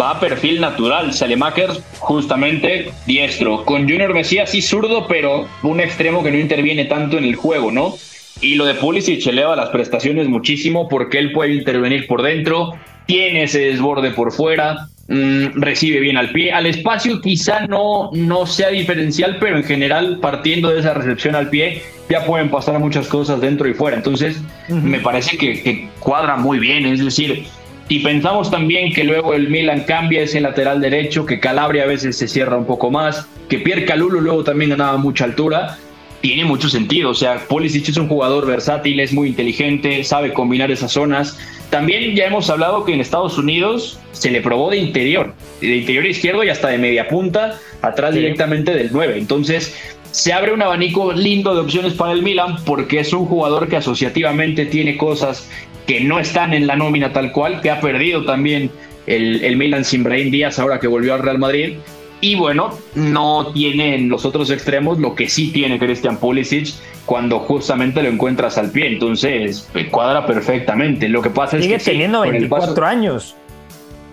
va 0.00 0.12
a 0.12 0.20
perfil 0.20 0.58
natural. 0.58 1.12
Salemaker, 1.12 1.68
justamente 1.98 2.90
diestro. 3.04 3.66
Con 3.66 3.82
Junior 3.82 4.14
Mesías, 4.14 4.50
sí 4.50 4.62
zurdo, 4.62 5.06
pero 5.06 5.46
un 5.62 5.80
extremo 5.80 6.22
que 6.22 6.30
no 6.30 6.38
interviene 6.38 6.86
tanto 6.86 7.18
en 7.18 7.24
el 7.24 7.36
juego, 7.36 7.70
¿no? 7.70 7.94
Y 8.40 8.54
lo 8.54 8.66
de 8.66 8.74
Pulisic 8.74 9.26
eleva 9.26 9.56
las 9.56 9.70
prestaciones 9.70 10.28
muchísimo 10.28 10.88
porque 10.88 11.18
él 11.18 11.32
puede 11.32 11.54
intervenir 11.54 12.06
por 12.06 12.22
dentro, 12.22 12.74
tiene 13.06 13.44
ese 13.44 13.60
desborde 13.60 14.12
por 14.12 14.32
fuera, 14.32 14.88
mm, 15.08 15.60
recibe 15.60 15.98
bien 15.98 16.16
al 16.16 16.30
pie. 16.30 16.52
Al 16.52 16.66
espacio 16.66 17.20
quizá 17.20 17.66
no, 17.66 18.10
no 18.12 18.46
sea 18.46 18.68
diferencial, 18.68 19.38
pero 19.40 19.56
en 19.56 19.64
general 19.64 20.18
partiendo 20.20 20.70
de 20.70 20.80
esa 20.80 20.94
recepción 20.94 21.34
al 21.34 21.50
pie 21.50 21.82
ya 22.08 22.24
pueden 22.24 22.48
pasar 22.48 22.78
muchas 22.78 23.08
cosas 23.08 23.40
dentro 23.40 23.68
y 23.68 23.74
fuera. 23.74 23.96
Entonces 23.96 24.40
me 24.68 25.00
parece 25.00 25.36
que, 25.36 25.60
que 25.62 25.88
cuadra 25.98 26.36
muy 26.36 26.60
bien. 26.60 26.86
Es 26.86 27.04
decir, 27.04 27.44
y 27.88 28.00
pensamos 28.00 28.50
también 28.50 28.92
que 28.92 29.02
luego 29.02 29.34
el 29.34 29.48
Milan 29.48 29.84
cambia 29.86 30.22
ese 30.22 30.40
lateral 30.40 30.80
derecho, 30.80 31.26
que 31.26 31.40
Calabria 31.40 31.84
a 31.84 31.86
veces 31.86 32.16
se 32.16 32.28
cierra 32.28 32.56
un 32.56 32.66
poco 32.66 32.90
más, 32.90 33.26
que 33.48 33.58
Pierre 33.58 33.84
Calulo 33.84 34.20
luego 34.20 34.44
también 34.44 34.70
ganaba 34.70 34.98
mucha 34.98 35.24
altura 35.24 35.78
tiene 36.20 36.44
mucho 36.44 36.68
sentido. 36.68 37.10
O 37.10 37.14
sea, 37.14 37.38
Pulisic 37.48 37.88
es 37.88 37.96
un 37.96 38.08
jugador 38.08 38.46
versátil, 38.46 39.00
es 39.00 39.12
muy 39.12 39.28
inteligente, 39.28 40.02
sabe 40.04 40.32
combinar 40.32 40.70
esas 40.70 40.92
zonas. 40.92 41.38
También 41.70 42.14
ya 42.14 42.26
hemos 42.26 42.48
hablado 42.50 42.84
que 42.84 42.94
en 42.94 43.00
Estados 43.00 43.38
Unidos 43.38 43.98
se 44.12 44.30
le 44.30 44.40
probó 44.40 44.70
de 44.70 44.78
interior, 44.78 45.34
de 45.60 45.76
interior 45.76 46.06
izquierdo 46.06 46.42
y 46.42 46.48
hasta 46.48 46.68
de 46.68 46.78
media 46.78 47.08
punta, 47.08 47.58
atrás 47.82 48.14
directamente 48.14 48.72
del 48.74 48.88
9. 48.90 49.18
Entonces, 49.18 49.76
se 50.10 50.32
abre 50.32 50.52
un 50.52 50.62
abanico 50.62 51.12
lindo 51.12 51.54
de 51.54 51.60
opciones 51.60 51.92
para 51.92 52.12
el 52.12 52.22
Milan 52.22 52.56
porque 52.64 53.00
es 53.00 53.12
un 53.12 53.26
jugador 53.26 53.68
que 53.68 53.76
asociativamente 53.76 54.66
tiene 54.66 54.96
cosas 54.96 55.48
que 55.86 56.00
no 56.00 56.18
están 56.18 56.54
en 56.54 56.66
la 56.66 56.76
nómina 56.76 57.12
tal 57.12 57.32
cual, 57.32 57.60
que 57.60 57.70
ha 57.70 57.80
perdido 57.80 58.24
también 58.24 58.70
el, 59.06 59.44
el 59.44 59.56
Milan 59.56 59.84
sin 59.84 60.02
Brahim 60.02 60.30
Díaz 60.30 60.58
ahora 60.58 60.80
que 60.80 60.86
volvió 60.86 61.14
al 61.14 61.22
Real 61.22 61.38
Madrid 61.38 61.74
y 62.20 62.34
bueno, 62.34 62.70
no 62.94 63.52
tiene 63.52 63.94
en 63.94 64.08
los 64.08 64.24
otros 64.24 64.50
extremos 64.50 64.98
lo 64.98 65.14
que 65.14 65.28
sí 65.28 65.52
tiene 65.52 65.78
Christian 65.78 66.16
Pulisic 66.16 66.74
cuando 67.06 67.38
justamente 67.40 68.02
lo 68.02 68.08
encuentras 68.08 68.58
al 68.58 68.70
pie. 68.70 68.88
Entonces, 68.88 69.68
eh, 69.74 69.88
cuadra 69.88 70.26
perfectamente. 70.26 71.08
Lo 71.08 71.22
que 71.22 71.30
pasa 71.30 71.60
Sigue 71.60 71.76
es 71.76 71.84
que. 71.84 71.90
Sigue 71.90 71.94
teniendo 71.94 72.20
24 72.22 72.86
años. 72.86 73.36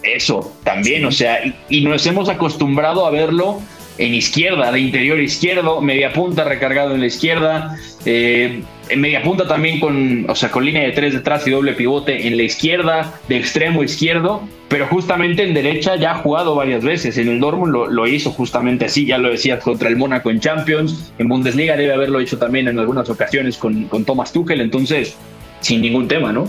Eso, 0.03 0.53
también, 0.63 1.03
o 1.05 1.11
sea, 1.11 1.39
y 1.67 1.81
nos 1.81 2.05
hemos 2.05 2.29
acostumbrado 2.29 3.07
a 3.07 3.09
verlo 3.09 3.59
en 3.97 4.13
izquierda, 4.13 4.71
de 4.71 4.79
interior 4.79 5.19
izquierdo, 5.19 5.81
media 5.81 6.11
punta 6.11 6.43
recargado 6.43 6.93
en 6.93 7.01
la 7.01 7.07
izquierda, 7.07 7.77
eh, 8.05 8.61
en 8.89 9.01
media 9.01 9.23
punta 9.23 9.47
también 9.47 9.79
con, 9.79 10.29
o 10.29 10.35
sea, 10.35 10.51
con 10.51 10.65
línea 10.65 10.83
de 10.83 10.91
tres 10.91 11.13
detrás 11.13 11.47
y 11.47 11.51
doble 11.51 11.73
pivote 11.73 12.27
en 12.27 12.37
la 12.37 12.43
izquierda, 12.43 13.13
de 13.27 13.37
extremo 13.37 13.83
izquierdo, 13.83 14.47
pero 14.67 14.87
justamente 14.87 15.43
en 15.43 15.53
derecha 15.53 15.95
ya 15.95 16.11
ha 16.11 16.15
jugado 16.15 16.55
varias 16.55 16.83
veces. 16.83 17.17
En 17.17 17.29
el 17.29 17.39
Dortmund 17.39 17.73
lo, 17.89 18.07
hizo 18.07 18.31
justamente 18.31 18.85
así, 18.85 19.05
ya 19.05 19.17
lo 19.17 19.31
decías, 19.31 19.63
contra 19.63 19.89
el 19.89 19.95
Mónaco 19.95 20.29
en 20.29 20.39
Champions, 20.39 21.13
en 21.17 21.27
Bundesliga 21.27 21.75
debe 21.75 21.93
haberlo 21.93 22.19
hecho 22.19 22.37
también 22.37 22.67
en 22.67 22.77
algunas 22.79 23.09
ocasiones 23.09 23.57
con, 23.57 23.85
con 23.85 24.05
Thomas 24.05 24.31
Tuchel, 24.31 24.61
entonces, 24.61 25.15
sin 25.61 25.81
ningún 25.81 26.07
tema, 26.07 26.31
¿no? 26.31 26.47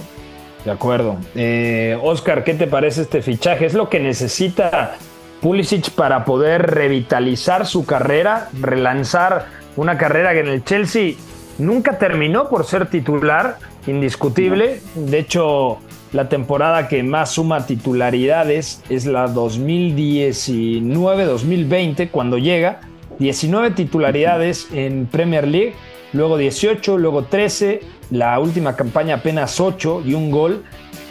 De 0.65 0.73
acuerdo. 0.73 1.17
Eh, 1.37 1.97
Oscar, 2.03 2.43
¿qué 2.43 2.55
te 2.55 2.67
parece 2.67 3.03
este 3.03 3.23
fichaje? 3.23 3.67
¿Es 3.67 3.75
lo 3.75 3.89
que 3.89 4.01
necesita 4.01 4.99
Pulisic 5.47 5.91
para 5.91 6.25
poder 6.25 6.73
revitalizar 6.73 7.67
su 7.67 7.87
carrera, 7.87 8.49
relanzar 8.61 9.47
una 9.77 9.97
carrera 9.97 10.33
que 10.33 10.41
en 10.41 10.49
el 10.49 10.65
Chelsea 10.65 11.13
nunca 11.59 11.99
terminó 11.99 12.49
por 12.49 12.67
ser 12.67 12.91
titular, 12.91 13.59
indiscutible. 13.87 14.81
De 14.97 15.21
hecho, 15.21 15.79
la 16.13 16.29
temporada 16.29 16.89
que 16.89 17.05
más 17.05 17.31
suma 17.31 17.65
titularidades 17.65 18.83
es 18.89 19.07
la 19.07 19.29
2019-2020, 19.29 22.11
cuando 22.11 22.39
llega. 22.39 22.81
19 23.21 23.71
titularidades 23.71 24.67
en 24.73 25.07
Premier 25.07 25.47
League, 25.47 25.75
luego 26.13 26.39
18, 26.39 26.99
luego 26.99 27.23
13, 27.23 27.83
la 28.11 28.37
última 28.41 28.75
campaña 28.75 29.15
apenas 29.15 29.61
8 29.61 30.03
y 30.05 30.15
un 30.15 30.33
gol. 30.33 30.65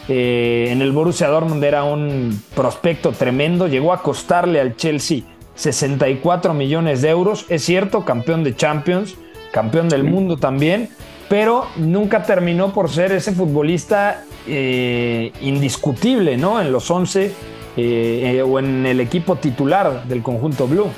Eh, 0.08 0.68
en 0.70 0.82
el 0.82 0.92
Borussia 0.92 1.28
Dortmund 1.28 1.62
era 1.64 1.84
un 1.84 2.40
prospecto 2.54 3.12
tremendo, 3.12 3.66
llegó 3.66 3.92
a 3.92 4.02
costarle 4.02 4.60
al 4.60 4.76
Chelsea 4.76 5.22
64 5.56 6.54
millones 6.54 7.02
de 7.02 7.10
euros, 7.10 7.46
es 7.48 7.64
cierto, 7.64 8.04
campeón 8.04 8.44
de 8.44 8.54
Champions, 8.54 9.16
campeón 9.50 9.88
del 9.88 10.04
mundo 10.04 10.36
también, 10.36 10.90
pero 11.28 11.66
nunca 11.76 12.22
terminó 12.22 12.72
por 12.72 12.90
ser 12.90 13.10
ese 13.12 13.32
futbolista 13.32 14.24
eh, 14.46 15.32
indiscutible, 15.40 16.36
¿no? 16.36 16.60
En 16.60 16.70
los 16.70 16.90
11 16.90 17.32
eh, 17.78 18.42
o 18.46 18.58
en 18.58 18.86
el 18.86 19.00
equipo 19.00 19.36
titular 19.36 20.04
del 20.04 20.22
conjunto 20.22 20.68
Blue. 20.68 20.90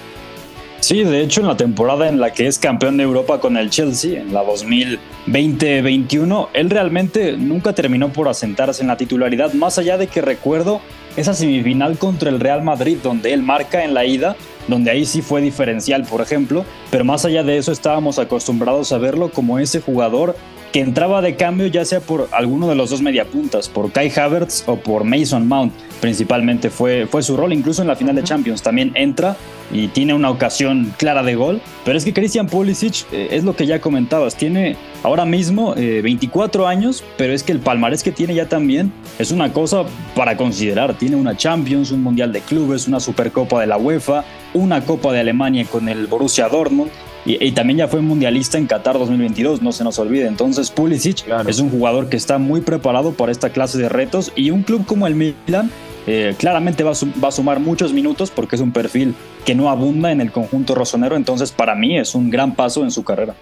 Sí, 0.88 1.04
de 1.04 1.20
hecho 1.20 1.42
en 1.42 1.48
la 1.48 1.56
temporada 1.58 2.08
en 2.08 2.18
la 2.18 2.32
que 2.32 2.46
es 2.46 2.58
campeón 2.58 2.96
de 2.96 3.02
Europa 3.02 3.40
con 3.40 3.58
el 3.58 3.68
Chelsea, 3.68 4.22
en 4.22 4.32
la 4.32 4.42
2020-21, 4.42 6.48
él 6.54 6.70
realmente 6.70 7.36
nunca 7.36 7.74
terminó 7.74 8.10
por 8.10 8.26
asentarse 8.26 8.80
en 8.80 8.88
la 8.88 8.96
titularidad, 8.96 9.52
más 9.52 9.76
allá 9.76 9.98
de 9.98 10.06
que 10.06 10.22
recuerdo 10.22 10.80
esa 11.14 11.34
semifinal 11.34 11.98
contra 11.98 12.30
el 12.30 12.40
Real 12.40 12.62
Madrid, 12.62 12.96
donde 13.02 13.34
él 13.34 13.42
marca 13.42 13.84
en 13.84 13.92
la 13.92 14.06
ida, 14.06 14.34
donde 14.66 14.90
ahí 14.90 15.04
sí 15.04 15.20
fue 15.20 15.42
diferencial, 15.42 16.04
por 16.04 16.22
ejemplo, 16.22 16.64
pero 16.90 17.04
más 17.04 17.26
allá 17.26 17.42
de 17.42 17.58
eso 17.58 17.70
estábamos 17.70 18.18
acostumbrados 18.18 18.90
a 18.90 18.96
verlo 18.96 19.30
como 19.30 19.58
ese 19.58 19.82
jugador 19.82 20.36
que 20.72 20.80
entraba 20.80 21.22
de 21.22 21.36
cambio 21.36 21.66
ya 21.66 21.84
sea 21.84 22.00
por 22.00 22.28
alguno 22.32 22.68
de 22.68 22.74
los 22.74 22.90
dos 22.90 23.02
mediapuntas, 23.02 23.68
por 23.68 23.90
Kai 23.92 24.12
Havertz 24.14 24.64
o 24.66 24.76
por 24.76 25.04
Mason 25.04 25.48
Mount, 25.48 25.72
principalmente 26.00 26.70
fue, 26.70 27.06
fue 27.06 27.22
su 27.22 27.36
rol, 27.36 27.52
incluso 27.52 27.82
en 27.82 27.88
la 27.88 27.96
final 27.96 28.14
de 28.16 28.22
Champions. 28.22 28.62
También 28.62 28.92
entra 28.94 29.36
y 29.70 29.88
tiene 29.88 30.14
una 30.14 30.30
ocasión 30.30 30.94
clara 30.96 31.22
de 31.22 31.34
gol, 31.34 31.60
pero 31.84 31.98
es 31.98 32.04
que 32.04 32.12
Christian 32.12 32.46
Pulisic 32.46 33.06
eh, 33.12 33.28
es 33.32 33.44
lo 33.44 33.54
que 33.54 33.66
ya 33.66 33.80
comentabas, 33.80 34.34
tiene 34.34 34.76
ahora 35.02 35.24
mismo 35.24 35.74
24 35.74 36.62
eh, 36.62 36.66
años, 36.66 37.04
pero 37.16 37.32
es 37.32 37.42
que 37.42 37.52
el 37.52 37.60
palmarés 37.60 38.02
que 38.02 38.12
tiene 38.12 38.34
ya 38.34 38.48
también 38.48 38.92
es 39.18 39.30
una 39.30 39.52
cosa 39.52 39.84
para 40.14 40.36
considerar, 40.36 40.94
tiene 40.94 41.16
una 41.16 41.36
Champions, 41.36 41.90
un 41.90 42.02
Mundial 42.02 42.32
de 42.32 42.40
Clubes, 42.40 42.88
una 42.88 43.00
Supercopa 43.00 43.60
de 43.60 43.66
la 43.66 43.76
UEFA, 43.76 44.24
una 44.54 44.84
Copa 44.84 45.12
de 45.12 45.20
Alemania 45.20 45.66
con 45.70 45.88
el 45.88 46.06
Borussia 46.06 46.48
Dortmund, 46.48 46.90
y, 47.24 47.52
también 47.52 47.78
ya 47.78 47.88
fue 47.88 48.00
mundialista 48.00 48.58
en 48.58 48.66
Qatar 48.66 48.98
2022, 48.98 49.60
no 49.60 49.72
se 49.72 49.84
nos 49.84 49.98
olvide. 49.98 50.26
Entonces 50.26 50.70
Pulisic 50.70 51.24
es 51.46 51.58
un 51.60 51.70
jugador 51.70 52.08
que 52.08 52.16
está 52.16 52.38
muy 52.38 52.60
preparado 52.60 53.12
para 53.12 53.32
esta 53.32 53.50
clase 53.50 53.78
de 53.78 53.88
retos 53.88 54.32
y 54.34 54.50
un 54.50 54.62
club 54.62 54.86
como 54.86 55.06
el 55.06 55.14
Milan 55.14 55.70
eh, 56.06 56.34
claramente 56.38 56.84
va 56.84 56.92
a, 56.92 57.30
sumar 57.30 57.60
muchos 57.60 57.92
minutos 57.92 58.30
porque 58.30 58.56
es 58.56 58.62
un 58.62 58.72
perfil 58.72 59.14
que 59.44 59.54
no 59.54 59.68
abunda 59.68 60.10
en 60.10 60.22
el 60.22 60.32
conjunto 60.32 60.74
rosonero, 60.74 61.16
entonces 61.16 61.52
para 61.52 61.74
mí 61.74 61.98
es 61.98 62.14
un 62.14 62.30
gran 62.30 62.54
paso 62.54 62.82
en 62.82 62.90
su 62.90 63.04
carrera. 63.04 63.34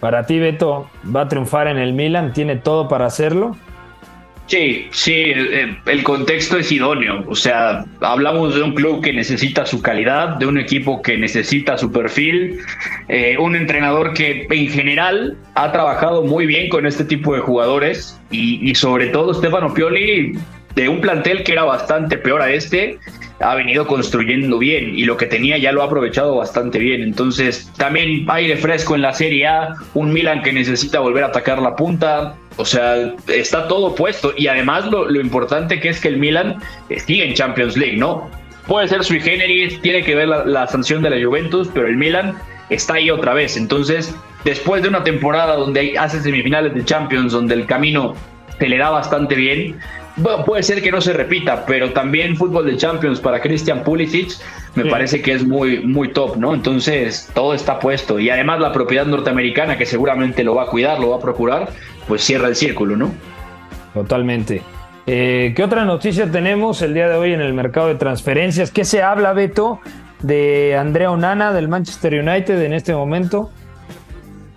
Para 0.00 0.26
ti, 0.26 0.40
Beto, 0.40 0.88
va 1.14 1.22
a 1.22 1.28
triunfar 1.28 1.68
en 1.68 1.78
el 1.78 1.92
Milan, 1.92 2.32
tiene 2.32 2.56
todo 2.56 2.88
para 2.88 3.06
hacerlo. 3.06 3.56
Sí, 4.48 4.88
sí, 4.92 5.24
el, 5.84 6.02
contexto 6.02 6.56
es 6.56 6.72
idóneo. 6.72 7.22
O 7.28 7.36
sea, 7.36 7.84
hablamos 8.00 8.54
de 8.54 8.62
un 8.62 8.74
club 8.74 9.02
que 9.02 9.12
necesita 9.12 9.66
su 9.66 9.82
calidad, 9.82 10.36
de 10.36 10.46
un 10.46 10.56
equipo 10.56 11.02
que 11.02 11.18
necesita 11.18 11.76
su 11.76 11.92
perfil, 11.92 12.58
eh, 13.08 13.36
un 13.38 13.54
entrenador 13.54 14.14
que 14.14 14.46
en 14.50 14.68
general 14.68 15.36
ha 15.54 15.70
trabajado 15.70 16.24
muy 16.24 16.46
bien 16.46 16.70
con 16.70 16.86
este 16.86 17.04
tipo 17.04 17.34
de 17.34 17.40
jugadores 17.40 18.18
y, 18.30 18.70
y 18.70 18.74
sobre 18.74 19.08
todo 19.08 19.34
Stefano 19.34 19.74
Pioli 19.74 20.32
de 20.74 20.88
un 20.88 21.02
plantel 21.02 21.42
que 21.42 21.52
era 21.52 21.64
bastante 21.64 22.16
peor 22.16 22.40
a 22.40 22.50
este, 22.50 22.98
ha 23.40 23.54
venido 23.54 23.86
construyendo 23.86 24.58
bien 24.58 24.98
y 24.98 25.04
lo 25.04 25.16
que 25.16 25.26
tenía 25.26 25.58
ya 25.58 25.72
lo 25.72 25.82
ha 25.82 25.86
aprovechado 25.86 26.36
bastante 26.36 26.78
bien. 26.78 27.02
Entonces, 27.02 27.70
también 27.76 28.24
aire 28.28 28.56
fresco 28.56 28.94
en 28.94 29.02
la 29.02 29.12
Serie 29.12 29.46
A, 29.46 29.74
un 29.94 30.12
Milan 30.12 30.42
que 30.42 30.52
necesita 30.52 31.00
volver 31.00 31.24
a 31.24 31.28
atacar 31.28 31.60
la 31.60 31.76
punta. 31.76 32.36
O 32.58 32.64
sea, 32.64 33.14
está 33.28 33.66
todo 33.68 33.94
puesto. 33.94 34.32
Y 34.36 34.48
además 34.48 34.86
lo, 34.86 35.20
importante 35.20 35.80
que 35.80 35.88
es 35.88 36.00
que 36.00 36.08
el 36.08 36.18
Milan 36.18 36.56
sigue 37.06 37.26
en 37.26 37.34
Champions 37.34 37.76
League, 37.76 37.96
¿no? 37.96 38.28
Puede 38.66 38.88
ser 38.88 39.02
sui 39.02 39.20
generis, 39.20 39.80
tiene 39.80 40.02
que 40.02 40.14
ver 40.14 40.28
la, 40.28 40.44
la 40.44 40.66
sanción 40.66 41.02
de 41.02 41.10
la 41.10 41.24
Juventus, 41.24 41.70
pero 41.72 41.86
el 41.86 41.96
Milan 41.96 42.36
está 42.68 42.94
ahí 42.94 43.10
otra 43.10 43.32
vez. 43.32 43.56
Entonces, 43.56 44.14
después 44.44 44.82
de 44.82 44.88
una 44.88 45.04
temporada 45.04 45.56
donde 45.56 45.96
hace 45.98 46.20
semifinales 46.20 46.74
de 46.74 46.84
Champions, 46.84 47.32
donde 47.32 47.54
el 47.54 47.66
camino 47.66 48.14
se 48.58 48.68
le 48.68 48.76
da 48.76 48.90
bastante 48.90 49.34
bien, 49.34 49.78
bueno, 50.20 50.44
puede 50.44 50.64
ser 50.64 50.82
que 50.82 50.90
no 50.90 51.00
se 51.00 51.12
repita, 51.12 51.64
pero 51.64 51.92
también 51.92 52.36
fútbol 52.36 52.66
de 52.66 52.76
Champions 52.76 53.20
para 53.20 53.40
Christian 53.40 53.84
Pulisic 53.84 54.32
me 54.74 54.86
parece 54.86 55.22
que 55.22 55.32
es 55.32 55.46
muy, 55.46 55.78
muy 55.80 56.12
top, 56.12 56.36
¿no? 56.36 56.54
Entonces 56.54 57.30
todo 57.34 57.54
está 57.54 57.78
puesto 57.78 58.18
y 58.18 58.28
además 58.28 58.58
la 58.58 58.72
propiedad 58.72 59.06
norteamericana 59.06 59.78
que 59.78 59.86
seguramente 59.86 60.42
lo 60.42 60.56
va 60.56 60.64
a 60.64 60.66
cuidar, 60.66 60.98
lo 60.98 61.10
va 61.10 61.16
a 61.16 61.20
procurar, 61.20 61.70
pues 62.08 62.24
cierra 62.24 62.48
el 62.48 62.56
círculo, 62.56 62.96
¿no? 62.96 63.12
Totalmente. 63.94 64.62
Eh, 65.06 65.52
¿Qué 65.54 65.62
otra 65.62 65.84
noticia 65.84 66.30
tenemos 66.30 66.82
el 66.82 66.94
día 66.94 67.08
de 67.08 67.16
hoy 67.16 67.32
en 67.32 67.40
el 67.40 67.54
mercado 67.54 67.88
de 67.88 67.94
transferencias? 67.94 68.70
¿Qué 68.70 68.84
se 68.84 69.02
habla, 69.02 69.32
Beto, 69.32 69.80
de 70.22 70.76
Andrea 70.76 71.10
Onana 71.10 71.52
del 71.52 71.68
Manchester 71.68 72.14
United 72.14 72.60
en 72.62 72.72
este 72.72 72.92
momento? 72.94 73.50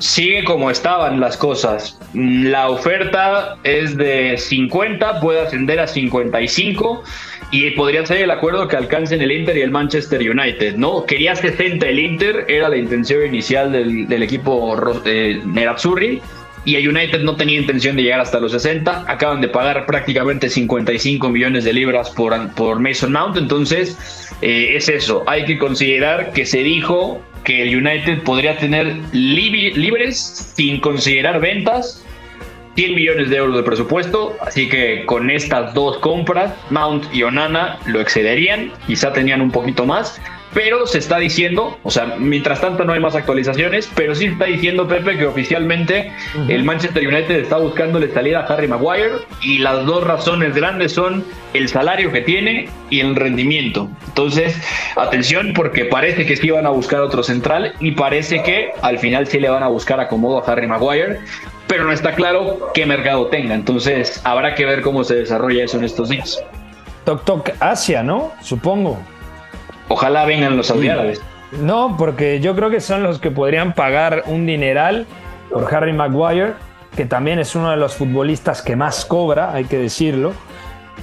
sigue 0.01 0.43
como 0.43 0.71
estaban 0.71 1.19
las 1.19 1.37
cosas. 1.37 1.97
La 2.13 2.69
oferta 2.69 3.57
es 3.63 3.95
de 3.95 4.35
50, 4.37 5.21
puede 5.21 5.41
ascender 5.41 5.79
a 5.79 5.87
55 5.87 7.03
y 7.51 7.71
podría 7.71 8.05
ser 8.05 8.17
el 8.17 8.31
acuerdo 8.31 8.67
que 8.67 8.77
alcancen 8.77 9.21
el 9.21 9.31
Inter 9.31 9.57
y 9.57 9.61
el 9.61 9.71
Manchester 9.71 10.19
United, 10.21 10.75
¿no? 10.75 11.05
Quería 11.05 11.35
60 11.35 11.85
el 11.87 11.99
Inter, 11.99 12.45
era 12.47 12.69
la 12.69 12.77
intención 12.77 13.25
inicial 13.25 13.71
del, 13.71 14.23
equipo 14.23 14.75
eh, 15.05 15.41
Nerazzurri 15.45 16.21
y 16.63 16.75
el 16.75 16.87
United 16.87 17.21
no 17.21 17.35
tenía 17.35 17.59
intención 17.59 17.95
de 17.95 18.03
llegar 18.03 18.19
hasta 18.19 18.39
los 18.39 18.51
60. 18.51 19.05
Acaban 19.07 19.41
de 19.41 19.47
pagar 19.47 19.85
prácticamente 19.85 20.49
55 20.49 21.29
millones 21.29 21.63
de 21.63 21.73
libras 21.73 22.09
por, 22.11 22.53
por 22.53 22.79
Mason 22.79 23.11
Mount. 23.11 23.37
Entonces, 23.37 24.29
eh, 24.41 24.75
es 24.75 24.87
eso. 24.89 25.23
Hay 25.27 25.45
que 25.45 25.57
considerar 25.57 26.33
que 26.33 26.45
se 26.45 26.63
dijo 26.63 27.21
que 27.43 27.63
el 27.63 27.75
United 27.75 28.21
podría 28.23 28.57
tener 28.57 28.95
libres 29.11 30.53
sin 30.55 30.79
considerar 30.79 31.39
ventas 31.39 32.05
100 32.75 32.95
millones 32.95 33.29
de 33.29 33.37
euros 33.37 33.57
de 33.57 33.63
presupuesto, 33.63 34.37
así 34.41 34.69
que 34.69 35.05
con 35.05 35.29
estas 35.29 35.73
dos 35.73 35.97
compras, 35.97 36.53
Mount 36.69 37.03
y 37.13 37.23
Onana 37.23 37.79
lo 37.85 37.99
excederían, 37.99 38.71
quizá 38.87 39.11
tenían 39.11 39.41
un 39.41 39.51
poquito 39.51 39.85
más, 39.85 40.21
pero 40.53 40.85
se 40.85 40.97
está 40.97 41.17
diciendo, 41.17 41.77
o 41.83 41.91
sea, 41.91 42.15
mientras 42.17 42.61
tanto 42.61 42.83
no 42.83 42.93
hay 42.93 42.99
más 42.99 43.15
actualizaciones, 43.15 43.89
pero 43.95 44.15
sí 44.15 44.25
está 44.25 44.45
diciendo 44.45 44.87
Pepe 44.87 45.17
que 45.17 45.25
oficialmente 45.25 46.11
el 46.47 46.63
Manchester 46.63 47.07
United 47.07 47.39
está 47.39 47.57
buscándole 47.57 48.11
salida 48.13 48.41
a 48.41 48.53
Harry 48.53 48.67
Maguire 48.67 49.11
y 49.41 49.59
las 49.59 49.85
dos 49.85 50.03
razones 50.03 50.53
grandes 50.55 50.91
son 50.91 51.23
el 51.53 51.69
salario 51.69 52.11
que 52.11 52.21
tiene 52.21 52.69
y 52.89 52.99
el 52.99 53.15
rendimiento. 53.15 53.89
Entonces, 54.07 54.57
atención 54.95 55.53
porque 55.53 55.85
parece 55.85 56.25
que 56.25 56.35
sí 56.35 56.49
van 56.49 56.65
a 56.65 56.69
buscar 56.69 57.01
otro 57.01 57.23
central 57.23 57.73
y 57.79 57.91
parece 57.91 58.43
que 58.43 58.71
al 58.81 58.99
final 58.99 59.27
sí 59.27 59.39
le 59.39 59.49
van 59.49 59.63
a 59.63 59.67
buscar 59.67 59.99
acomodo 59.99 60.39
a 60.39 60.51
Harry 60.51 60.67
Maguire, 60.67 61.19
pero 61.67 61.85
no 61.85 61.93
está 61.93 62.13
claro 62.13 62.71
qué 62.73 62.85
mercado 62.85 63.27
tenga. 63.27 63.55
Entonces, 63.55 64.19
habrá 64.25 64.55
que 64.55 64.65
ver 64.65 64.81
cómo 64.81 65.03
se 65.03 65.15
desarrolla 65.15 65.63
eso 65.63 65.77
en 65.77 65.85
estos 65.85 66.09
días. 66.09 66.43
Toc 67.05 67.23
Toc 67.23 67.51
Asia, 67.59 68.03
¿no? 68.03 68.31
Supongo. 68.41 68.99
Ojalá 69.87 70.25
vengan 70.25 70.57
los 70.57 70.67
saudíes. 70.67 71.21
No, 71.59 71.95
porque 71.97 72.39
yo 72.39 72.55
creo 72.55 72.69
que 72.69 72.79
son 72.79 73.03
los 73.03 73.19
que 73.19 73.29
podrían 73.29 73.73
pagar 73.73 74.23
un 74.27 74.45
dineral 74.45 75.05
por 75.51 75.73
Harry 75.73 75.91
Maguire, 75.93 76.53
que 76.95 77.05
también 77.05 77.39
es 77.39 77.55
uno 77.55 77.71
de 77.71 77.77
los 77.77 77.95
futbolistas 77.95 78.61
que 78.61 78.75
más 78.75 79.05
cobra, 79.05 79.53
hay 79.53 79.65
que 79.65 79.77
decirlo, 79.77 80.33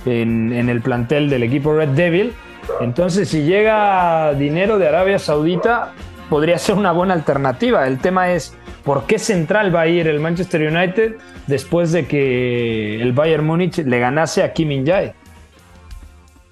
en, 0.07 0.53
en 0.53 0.68
el 0.68 0.81
plantel 0.81 1.29
del 1.29 1.43
equipo 1.43 1.74
Red 1.74 1.91
Devil. 1.91 2.33
Entonces, 2.81 3.29
si 3.29 3.43
llega 3.43 4.33
dinero 4.35 4.79
de 4.79 4.89
Arabia 4.89 5.18
Saudita, 5.18 5.93
podría 6.29 6.59
ser 6.59 6.76
una 6.76 6.93
buena 6.93 7.14
alternativa. 7.14 7.87
El 7.87 7.99
tema 7.99 8.31
es 8.31 8.57
por 8.85 9.05
qué 9.05 9.18
central 9.18 9.74
va 9.74 9.83
a 9.83 9.87
ir 9.87 10.07
el 10.09 10.20
Manchester 10.20 10.62
United 10.62 11.16
después 11.47 11.93
de 11.93 12.07
que 12.07 13.01
el 13.03 13.12
Bayern 13.12 13.45
Múnich 13.45 13.79
le 13.79 13.99
ganase 13.99 14.43
a 14.43 14.53
Kim 14.53 14.72
In-jae. 14.72 15.14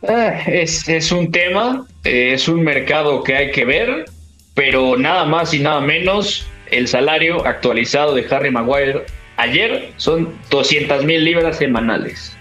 Eh, 0.08 0.62
es, 0.62 0.88
es, 0.88 1.12
un 1.12 1.30
tema, 1.30 1.86
eh, 2.04 2.32
es 2.34 2.48
un 2.48 2.62
mercado 2.62 3.22
que 3.22 3.34
hay 3.34 3.50
que 3.50 3.64
ver, 3.64 4.06
pero 4.54 4.96
nada 4.96 5.24
más 5.24 5.52
y 5.54 5.58
nada 5.58 5.80
menos, 5.80 6.46
el 6.70 6.88
salario 6.88 7.46
actualizado 7.46 8.14
de 8.14 8.26
Harry 8.30 8.50
Maguire 8.50 9.04
ayer 9.36 9.90
son 9.96 10.34
200 10.50 11.04
mil 11.04 11.24
libras 11.24 11.58
semanales. 11.58 12.36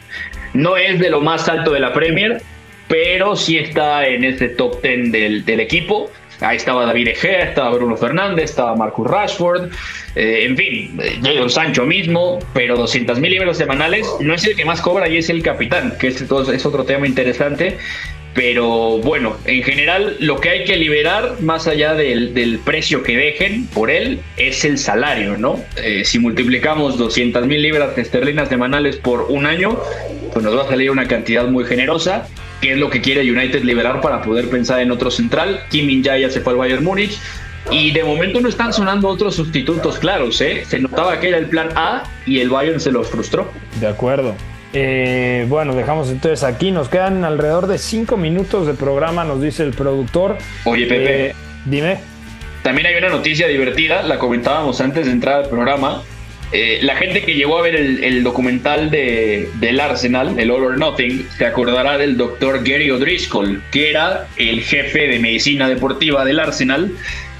No 0.53 0.77
es 0.77 0.99
de 0.99 1.09
lo 1.09 1.21
más 1.21 1.49
alto 1.49 1.71
de 1.71 1.79
la 1.79 1.93
Premier, 1.93 2.41
pero 2.87 3.35
sí 3.35 3.57
está 3.57 4.07
en 4.07 4.23
ese 4.23 4.49
top 4.49 4.81
10 4.81 5.11
del, 5.11 5.45
del 5.45 5.59
equipo. 5.59 6.09
Ahí 6.41 6.57
estaba 6.57 6.85
David 6.85 7.09
Egea, 7.09 7.43
estaba 7.43 7.71
Bruno 7.71 7.95
Fernández, 7.97 8.45
estaba 8.45 8.75
Marcus 8.75 9.07
Rashford, 9.07 9.71
eh, 10.15 10.45
en 10.45 10.57
fin, 10.57 10.99
Jadon 11.23 11.49
Sancho 11.49 11.85
mismo, 11.85 12.39
pero 12.53 12.75
200 12.77 13.19
mil 13.19 13.31
libros 13.31 13.57
semanales 13.57 14.07
no 14.19 14.33
es 14.33 14.45
el 14.45 14.55
que 14.55 14.65
más 14.65 14.81
cobra 14.81 15.07
y 15.07 15.17
es 15.17 15.29
el 15.29 15.41
capitán, 15.41 15.93
que 15.99 16.07
es, 16.07 16.21
es 16.21 16.65
otro 16.65 16.83
tema 16.83 17.07
interesante. 17.07 17.77
Pero 18.35 18.97
bueno, 18.97 19.37
en 19.45 19.63
general 19.63 20.17
lo 20.19 20.41
que 20.41 20.49
hay 20.49 20.65
que 20.65 20.75
liberar, 20.75 21.37
más 21.39 21.67
allá 21.67 21.93
del, 21.93 22.59
precio 22.65 23.01
que 23.01 23.15
dejen 23.15 23.65
por 23.67 23.89
él, 23.89 24.19
es 24.35 24.65
el 24.65 24.77
salario, 24.77 25.37
¿no? 25.37 25.63
Eh, 25.77 26.03
si 26.03 26.19
multiplicamos 26.19 26.97
200 26.97 27.47
mil 27.47 27.61
libras 27.61 27.97
esterlinas 27.97 28.49
semanales 28.49 28.97
por 28.97 29.27
un 29.29 29.45
año, 29.45 29.79
pues 30.33 30.43
nos 30.43 30.57
va 30.57 30.63
a 30.63 30.67
salir 30.67 30.91
una 30.91 31.07
cantidad 31.07 31.47
muy 31.47 31.63
generosa 31.63 32.27
que 32.61 32.73
es 32.73 32.77
lo 32.77 32.89
que 32.89 33.01
quiere 33.01 33.21
United 33.29 33.63
liberar 33.63 34.01
para 34.01 34.21
poder 34.21 34.49
pensar 34.49 34.79
en 34.79 34.91
otro 34.91 35.11
central. 35.11 35.61
Kim 35.69 35.87
Min 35.87 36.03
ya 36.03 36.29
se 36.29 36.41
fue 36.41 36.53
al 36.53 36.59
Bayern 36.59 36.83
Múnich. 36.83 37.17
y 37.71 37.91
de 37.91 38.03
momento 38.03 38.39
no 38.41 38.49
están 38.49 38.71
sonando 38.73 39.07
otros 39.07 39.35
sustitutos 39.35 39.97
claros, 39.97 40.39
¿eh? 40.41 40.63
Se 40.67 40.79
notaba 40.79 41.19
que 41.19 41.29
era 41.29 41.37
el 41.37 41.47
plan 41.47 41.69
A 41.75 42.03
y 42.25 42.39
el 42.39 42.49
Bayern 42.49 42.79
se 42.79 42.91
los 42.91 43.09
frustró. 43.09 43.51
De 43.79 43.87
acuerdo. 43.87 44.35
Eh, 44.73 45.45
bueno, 45.47 45.73
dejamos 45.73 46.09
entonces 46.09 46.43
aquí. 46.43 46.71
Nos 46.71 46.89
quedan 46.89 47.23
alrededor 47.23 47.67
de 47.67 47.77
cinco 47.77 48.17
minutos 48.17 48.67
de 48.67 48.73
programa, 48.73 49.23
nos 49.23 49.41
dice 49.41 49.63
el 49.63 49.71
productor. 49.71 50.37
Oye, 50.65 50.85
Pepe. 50.85 51.27
Eh, 51.27 51.35
dime. 51.65 51.97
También 52.61 52.87
hay 52.87 52.95
una 52.95 53.09
noticia 53.09 53.47
divertida, 53.47 54.03
la 54.03 54.17
comentábamos 54.17 54.81
antes 54.81 55.05
de 55.05 55.11
entrar 55.11 55.43
al 55.43 55.49
programa. 55.49 56.01
Eh, 56.57 56.79
la 56.83 56.95
gente 56.95 57.21
que 57.21 57.33
llegó 57.33 57.57
a 57.57 57.61
ver 57.61 57.75
el, 57.75 58.23
documental 58.23 58.89
de, 58.89 59.49
del 59.55 59.77
Arsenal, 59.77 60.39
el 60.39 60.51
All 60.51 60.63
or 60.63 60.77
Nothing, 60.77 61.27
se 61.37 61.45
acordará 61.45 61.97
del 61.97 62.15
doctor 62.15 62.63
Gary 62.63 62.89
O'Driscoll, 62.91 63.61
que 63.73 63.89
era 63.89 64.27
el 64.37 64.61
jefe 64.61 65.05
de 65.05 65.19
medicina 65.19 65.67
deportiva 65.67 66.23
del 66.23 66.39
Arsenal 66.39 66.93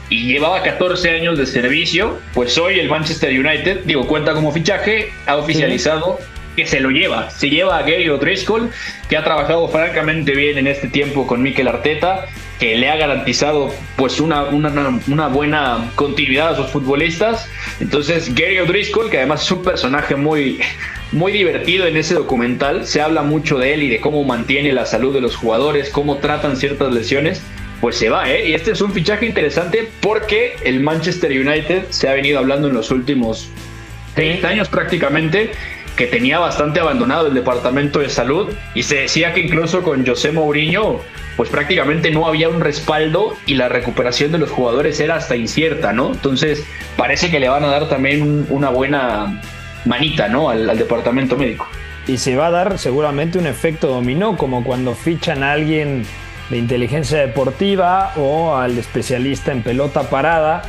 y 0.09 0.33
llevaba 0.33 0.61
14 0.63 1.11
años 1.11 1.37
de 1.37 1.45
servicio. 1.45 2.19
Pues 2.33 2.57
hoy 2.57 2.77
el 2.77 2.89
Manchester 2.89 3.29
United, 3.31 3.85
digo, 3.85 4.05
cuenta 4.05 4.33
como 4.33 4.51
fichaje, 4.51 5.13
ha 5.27 5.37
oficializado 5.37 6.19
que 6.57 6.65
se 6.65 6.81
lo 6.81 6.89
lleva. 6.89 7.29
Se 7.29 7.49
lleva 7.49 7.77
a 7.77 7.83
Gary 7.83 8.09
O'Driscoll, 8.09 8.69
que 9.07 9.15
ha 9.15 9.23
trabajado 9.23 9.69
francamente 9.69 10.35
bien 10.35 10.57
en 10.57 10.67
este 10.67 10.89
tiempo 10.89 11.25
con 11.25 11.41
Mikel 11.41 11.69
Arteta, 11.69 12.25
que 12.59 12.77
le 12.77 12.89
ha 12.89 12.95
garantizado 12.95 13.73
pues 13.97 14.19
una, 14.19 14.45
una, 14.45 15.27
buena 15.27 15.91
continuidad 15.95 16.53
a 16.53 16.55
sus 16.55 16.67
futbolistas. 16.67 17.49
Entonces 17.79 18.33
Gary 18.33 18.59
O'Driscoll, 18.59 19.09
que 19.09 19.17
además 19.17 19.43
es 19.43 19.51
un 19.51 19.63
personaje 19.63 20.15
muy, 20.15 20.59
muy 21.11 21.31
divertido 21.31 21.85
en 21.85 21.97
ese 21.97 22.13
documental, 22.13 22.87
se 22.87 23.01
habla 23.01 23.23
mucho 23.23 23.57
de 23.57 23.73
él 23.73 23.83
y 23.83 23.89
de 23.89 23.99
cómo 23.99 24.23
mantiene 24.23 24.71
la 24.71 24.85
salud 24.85 25.13
de 25.13 25.21
los 25.21 25.35
jugadores, 25.35 25.89
cómo 25.89 26.17
tratan 26.17 26.55
ciertas 26.55 26.93
lesiones. 26.93 27.41
Pues 27.81 27.97
se 27.97 28.09
va, 28.09 28.31
¿eh? 28.31 28.49
Y 28.49 28.53
este 28.53 28.71
es 28.71 28.79
un 28.79 28.93
fichaje 28.93 29.25
interesante 29.25 29.89
porque 29.99 30.55
el 30.63 30.79
Manchester 30.79 31.29
United 31.29 31.87
se 31.89 32.07
ha 32.07 32.13
venido 32.13 32.39
hablando 32.39 32.69
en 32.69 32.73
los 32.73 32.89
últimos 32.89 33.49
30 34.15 34.47
años 34.47 34.69
prácticamente 34.69 35.51
que 35.95 36.07
tenía 36.07 36.39
bastante 36.39 36.79
abandonado 36.79 37.27
el 37.27 37.33
departamento 37.33 37.99
de 37.99 38.09
salud 38.09 38.53
y 38.73 38.83
se 38.83 38.95
decía 38.95 39.33
que 39.33 39.41
incluso 39.41 39.81
con 39.81 40.05
José 40.05 40.31
Mourinho 40.31 40.99
pues 41.37 41.49
prácticamente 41.49 42.11
no 42.11 42.27
había 42.27 42.49
un 42.49 42.61
respaldo 42.61 43.35
y 43.45 43.55
la 43.55 43.69
recuperación 43.69 44.31
de 44.31 44.37
los 44.37 44.49
jugadores 44.49 44.99
era 44.99 45.15
hasta 45.15 45.35
incierta, 45.35 45.91
¿no? 45.91 46.11
Entonces 46.11 46.65
parece 46.95 47.29
que 47.29 47.39
le 47.39 47.49
van 47.49 47.63
a 47.63 47.67
dar 47.67 47.89
también 47.89 48.45
una 48.49 48.69
buena 48.69 49.41
manita, 49.85 50.29
¿no? 50.29 50.49
Al, 50.49 50.69
al, 50.69 50.77
departamento 50.77 51.35
médico. 51.35 51.67
Y 52.07 52.17
se 52.17 52.35
va 52.35 52.47
a 52.47 52.51
dar 52.51 52.77
seguramente 52.77 53.37
un 53.37 53.47
efecto 53.47 53.87
dominó, 53.87 54.37
como 54.37 54.63
cuando 54.63 54.95
fichan 54.95 55.43
a 55.43 55.51
alguien 55.51 56.05
de 56.49 56.57
inteligencia 56.57 57.19
deportiva 57.19 58.13
o 58.15 58.55
al 58.55 58.77
especialista 58.77 59.51
en 59.51 59.61
pelota 59.61 60.09
parada 60.09 60.61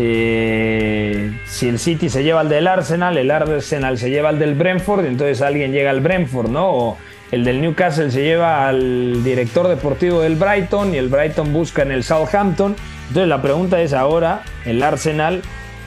eh, 0.00 1.32
si 1.44 1.68
el 1.68 1.80
City 1.80 2.08
se 2.08 2.22
lleva 2.22 2.40
al 2.40 2.48
del 2.48 2.68
Arsenal, 2.68 3.18
el 3.18 3.32
Arsenal 3.32 3.98
se 3.98 4.10
lleva 4.10 4.28
al 4.28 4.38
del 4.38 4.54
Brentford, 4.54 5.04
entonces 5.06 5.42
alguien 5.42 5.72
llega 5.72 5.90
al 5.90 6.00
Brentford, 6.00 6.50
¿no? 6.50 6.70
O 6.70 6.98
el 7.32 7.44
del 7.44 7.60
Newcastle 7.60 8.12
se 8.12 8.22
lleva 8.22 8.68
al 8.68 9.24
director 9.24 9.66
deportivo 9.66 10.20
del 10.20 10.36
Brighton 10.36 10.94
y 10.94 10.98
el 10.98 11.08
Brighton 11.08 11.52
busca 11.52 11.82
en 11.82 11.90
el 11.90 12.04
Southampton. 12.04 12.76
Entonces 13.08 13.28
la 13.28 13.42
pregunta 13.42 13.80
es 13.82 13.92
ahora, 13.92 14.42
el 14.64 14.84
Arsenal, 14.84 15.42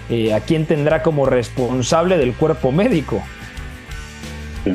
eh, 0.09 0.33
¿a 0.33 0.41
quién 0.41 0.65
tendrá 0.65 1.03
como 1.03 1.25
responsable 1.25 2.17
del 2.17 2.33
cuerpo 2.33 2.73
médico? 2.73 3.23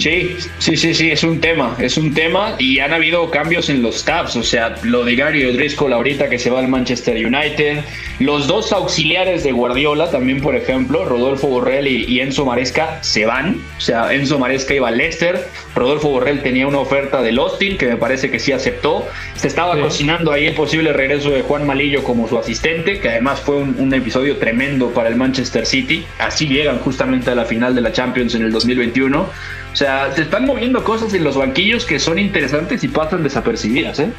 Sí, 0.01 0.37
sí, 0.59 0.77
sí, 0.77 0.95
sí, 0.95 1.13
es 1.13 1.23
un 1.23 1.41
tema, 1.41 1.77
es 1.79 1.97
un 1.97 2.13
tema 2.13 2.57
y 2.59 2.81
han 2.81 2.93
habido 2.93 3.31
cambios 3.31 3.71
en 3.71 3.83
los 3.83 4.05
tabs, 4.05 4.35
o 4.35 4.43
sea, 4.43 4.75
lo 4.83 5.05
de 5.05 5.15
Gary 5.15 5.45
O'Driscoll 5.45 5.93
ahorita 5.93 6.29
que 6.29 6.41
se 6.41 6.51
va 6.51 6.59
al 6.59 6.67
Manchester 6.67 7.25
United, 7.25 7.85
los 8.19 8.49
dos 8.49 8.73
auxiliares 8.73 9.45
de 9.45 9.53
Guardiola 9.53 10.11
también, 10.11 10.41
por 10.41 10.57
ejemplo, 10.57 11.05
Rodolfo 11.05 11.47
Borrell 11.47 11.87
y, 11.87 12.21
Enzo 12.21 12.45
Maresca 12.45 12.99
se 13.05 13.27
van, 13.27 13.61
o 13.79 13.81
sea, 13.81 14.13
Enzo 14.13 14.41
Maresca 14.41 14.75
iba 14.75 14.89
al 14.89 14.99
Leicester, 14.99 15.47
Rodolfo 15.77 16.09
Borrell 16.09 16.43
tenía 16.43 16.67
una 16.67 16.79
oferta 16.79 17.23
del 17.23 17.39
Austin 17.39 17.79
que 17.79 17.87
me 17.87 17.97
parece 17.97 18.29
que 18.29 18.41
sí 18.41 18.51
aceptó, 18.51 19.07
se 19.37 19.47
estaba 19.47 19.81
cocinando 19.81 20.33
ahí 20.33 20.47
el 20.47 20.55
posible 20.55 20.93
regreso 20.93 21.31
de 21.31 21.43
Juan 21.43 21.65
Malillo 21.65 22.03
como 22.03 22.27
su 22.27 22.37
asistente, 22.37 22.99
que 22.99 23.09
además 23.09 23.41
fue 23.41 23.59
un, 23.59 23.77
un 23.79 23.95
episodio 23.95 24.39
tremendo 24.39 24.91
para 24.91 25.09
el 25.09 25.15
Manchester 25.15 25.65
City, 25.65 26.05
así 26.19 26.49
llegan 26.49 26.81
justamente 26.81 27.31
a 27.31 27.37
la 27.37 27.45
final 27.45 27.73
de 27.77 27.83
la 27.83 27.93
Champions 27.93 28.35
en 28.35 28.43
el 28.43 28.51
2021. 28.51 29.31
O 29.77 29.79
sea, 29.79 30.11
se 30.15 30.23
están 30.23 30.47
moviendo 30.47 30.83
cosas 30.83 31.13
en 31.13 31.23
los 31.23 31.37
banquillos 31.37 31.85
que 31.85 31.99
son 31.99 32.19
interesantes 32.19 32.83
y 32.83 32.89
pasan 32.89 33.23
desapercibidas, 33.23 33.99
¿eh? 33.99 34.11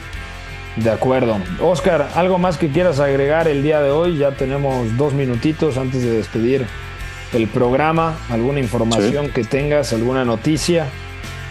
De 0.75 0.91
acuerdo. 0.91 1.39
Oscar, 1.59 2.09
¿algo 2.13 2.37
más 2.37 2.59
que 2.59 2.69
quieras 2.69 2.99
agregar 2.99 3.47
el 3.47 3.63
día 3.63 3.81
de 3.81 3.89
hoy? 3.89 4.19
Ya 4.19 4.33
tenemos 4.33 4.95
dos 4.97 5.13
minutitos 5.13 5.79
antes 5.79 6.03
de 6.03 6.11
despedir 6.11 6.67
el 7.33 7.47
programa. 7.47 8.19
¿Alguna 8.29 8.59
información 8.59 9.31
que 9.31 9.43
tengas? 9.45 9.93
¿Alguna 9.93 10.25
noticia? 10.25 10.89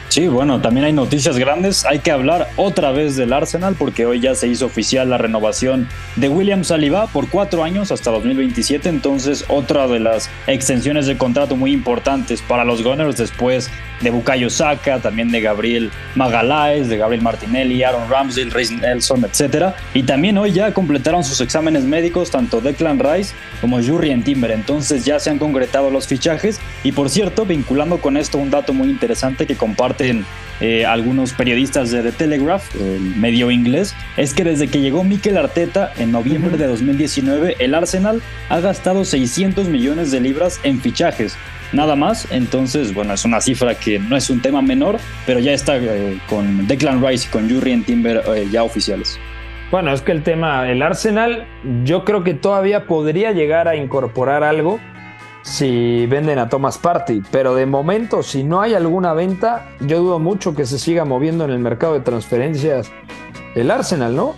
Sí, 0.08 0.28
bueno, 0.28 0.60
también 0.60 0.86
hay 0.86 0.92
noticias 0.92 1.36
grandes. 1.36 1.84
Hay 1.84 1.98
que 1.98 2.10
hablar 2.10 2.48
otra 2.56 2.92
vez 2.92 3.16
del 3.16 3.32
Arsenal 3.32 3.74
porque 3.78 4.06
hoy 4.06 4.20
ya 4.20 4.34
se 4.34 4.48
hizo 4.48 4.66
oficial 4.66 5.10
la 5.10 5.18
renovación 5.18 5.88
de 6.16 6.28
William 6.28 6.64
Saliba 6.64 7.06
por 7.08 7.28
cuatro 7.28 7.64
años 7.64 7.92
hasta 7.92 8.10
2027. 8.10 8.88
Entonces, 8.88 9.44
otra 9.48 9.86
de 9.88 10.00
las 10.00 10.30
extensiones 10.46 11.06
de 11.06 11.18
contrato 11.18 11.56
muy 11.56 11.72
importantes 11.72 12.40
para 12.40 12.64
los 12.64 12.82
Gunners 12.82 13.16
después 13.16 13.70
de 14.00 14.10
Bukayo 14.10 14.50
Saka, 14.50 15.00
también 15.00 15.30
de 15.30 15.40
Gabriel 15.40 15.90
Magaláes, 16.14 16.88
de 16.88 16.96
Gabriel 16.98 17.22
Martinelli, 17.22 17.82
Aaron 17.82 18.08
Ramsey, 18.08 18.44
Reis 18.44 18.70
Nelson, 18.70 19.24
etc. 19.24 19.74
Y 19.94 20.02
también 20.02 20.38
hoy 20.38 20.52
ya 20.52 20.72
completaron 20.72 21.24
sus 21.24 21.40
exámenes 21.40 21.84
médicos 21.84 22.30
tanto 22.30 22.60
Declan 22.60 22.98
Rice 22.98 23.34
como 23.60 23.82
Jurrien 23.82 24.22
Timber. 24.22 24.50
Entonces 24.50 25.04
ya 25.04 25.18
se 25.18 25.30
han 25.30 25.38
concretado 25.38 25.90
los 25.90 26.06
fichajes. 26.06 26.60
Y 26.86 26.92
por 26.92 27.10
cierto, 27.10 27.44
vinculando 27.44 27.98
con 27.98 28.16
esto 28.16 28.38
un 28.38 28.52
dato 28.52 28.72
muy 28.72 28.88
interesante 28.88 29.44
que 29.44 29.56
comparte 29.56 30.22
eh, 30.60 30.86
algunos 30.86 31.32
periodistas 31.32 31.90
de 31.90 32.00
The 32.00 32.12
Telegraph, 32.12 32.62
el 32.76 33.16
medio 33.16 33.50
inglés, 33.50 33.92
es 34.16 34.34
que 34.34 34.44
desde 34.44 34.68
que 34.68 34.78
llegó 34.78 35.02
Mikel 35.02 35.36
Arteta 35.36 35.92
en 35.98 36.12
noviembre 36.12 36.56
de 36.56 36.68
2019, 36.68 37.56
el 37.58 37.74
Arsenal 37.74 38.22
ha 38.50 38.60
gastado 38.60 39.04
600 39.04 39.68
millones 39.68 40.12
de 40.12 40.20
libras 40.20 40.60
en 40.62 40.80
fichajes. 40.80 41.36
Nada 41.72 41.96
más, 41.96 42.28
entonces, 42.30 42.94
bueno, 42.94 43.14
es 43.14 43.24
una 43.24 43.40
cifra 43.40 43.74
que 43.74 43.98
no 43.98 44.16
es 44.16 44.30
un 44.30 44.40
tema 44.40 44.62
menor, 44.62 45.00
pero 45.26 45.40
ya 45.40 45.54
está 45.54 45.78
eh, 45.78 46.20
con 46.28 46.68
Declan 46.68 47.04
Rice 47.04 47.26
y 47.26 47.32
con 47.32 47.50
Jurrien 47.50 47.82
Timber 47.82 48.22
eh, 48.28 48.46
ya 48.48 48.62
oficiales. 48.62 49.18
Bueno, 49.72 49.92
es 49.92 50.02
que 50.02 50.12
el 50.12 50.22
tema, 50.22 50.70
el 50.70 50.80
Arsenal, 50.82 51.48
yo 51.82 52.04
creo 52.04 52.22
que 52.22 52.34
todavía 52.34 52.86
podría 52.86 53.32
llegar 53.32 53.66
a 53.66 53.74
incorporar 53.74 54.44
algo 54.44 54.78
si 55.46 56.06
venden 56.06 56.40
a 56.40 56.48
Thomas 56.48 56.76
Party, 56.76 57.22
pero 57.30 57.54
de 57.54 57.66
momento 57.66 58.22
si 58.22 58.42
no 58.42 58.60
hay 58.60 58.74
alguna 58.74 59.14
venta, 59.14 59.70
yo 59.80 60.00
dudo 60.00 60.18
mucho 60.18 60.54
que 60.54 60.66
se 60.66 60.78
siga 60.78 61.04
moviendo 61.04 61.44
en 61.44 61.50
el 61.50 61.60
mercado 61.60 61.94
de 61.94 62.00
transferencias 62.00 62.90
el 63.54 63.70
Arsenal, 63.70 64.14
¿no? 64.16 64.34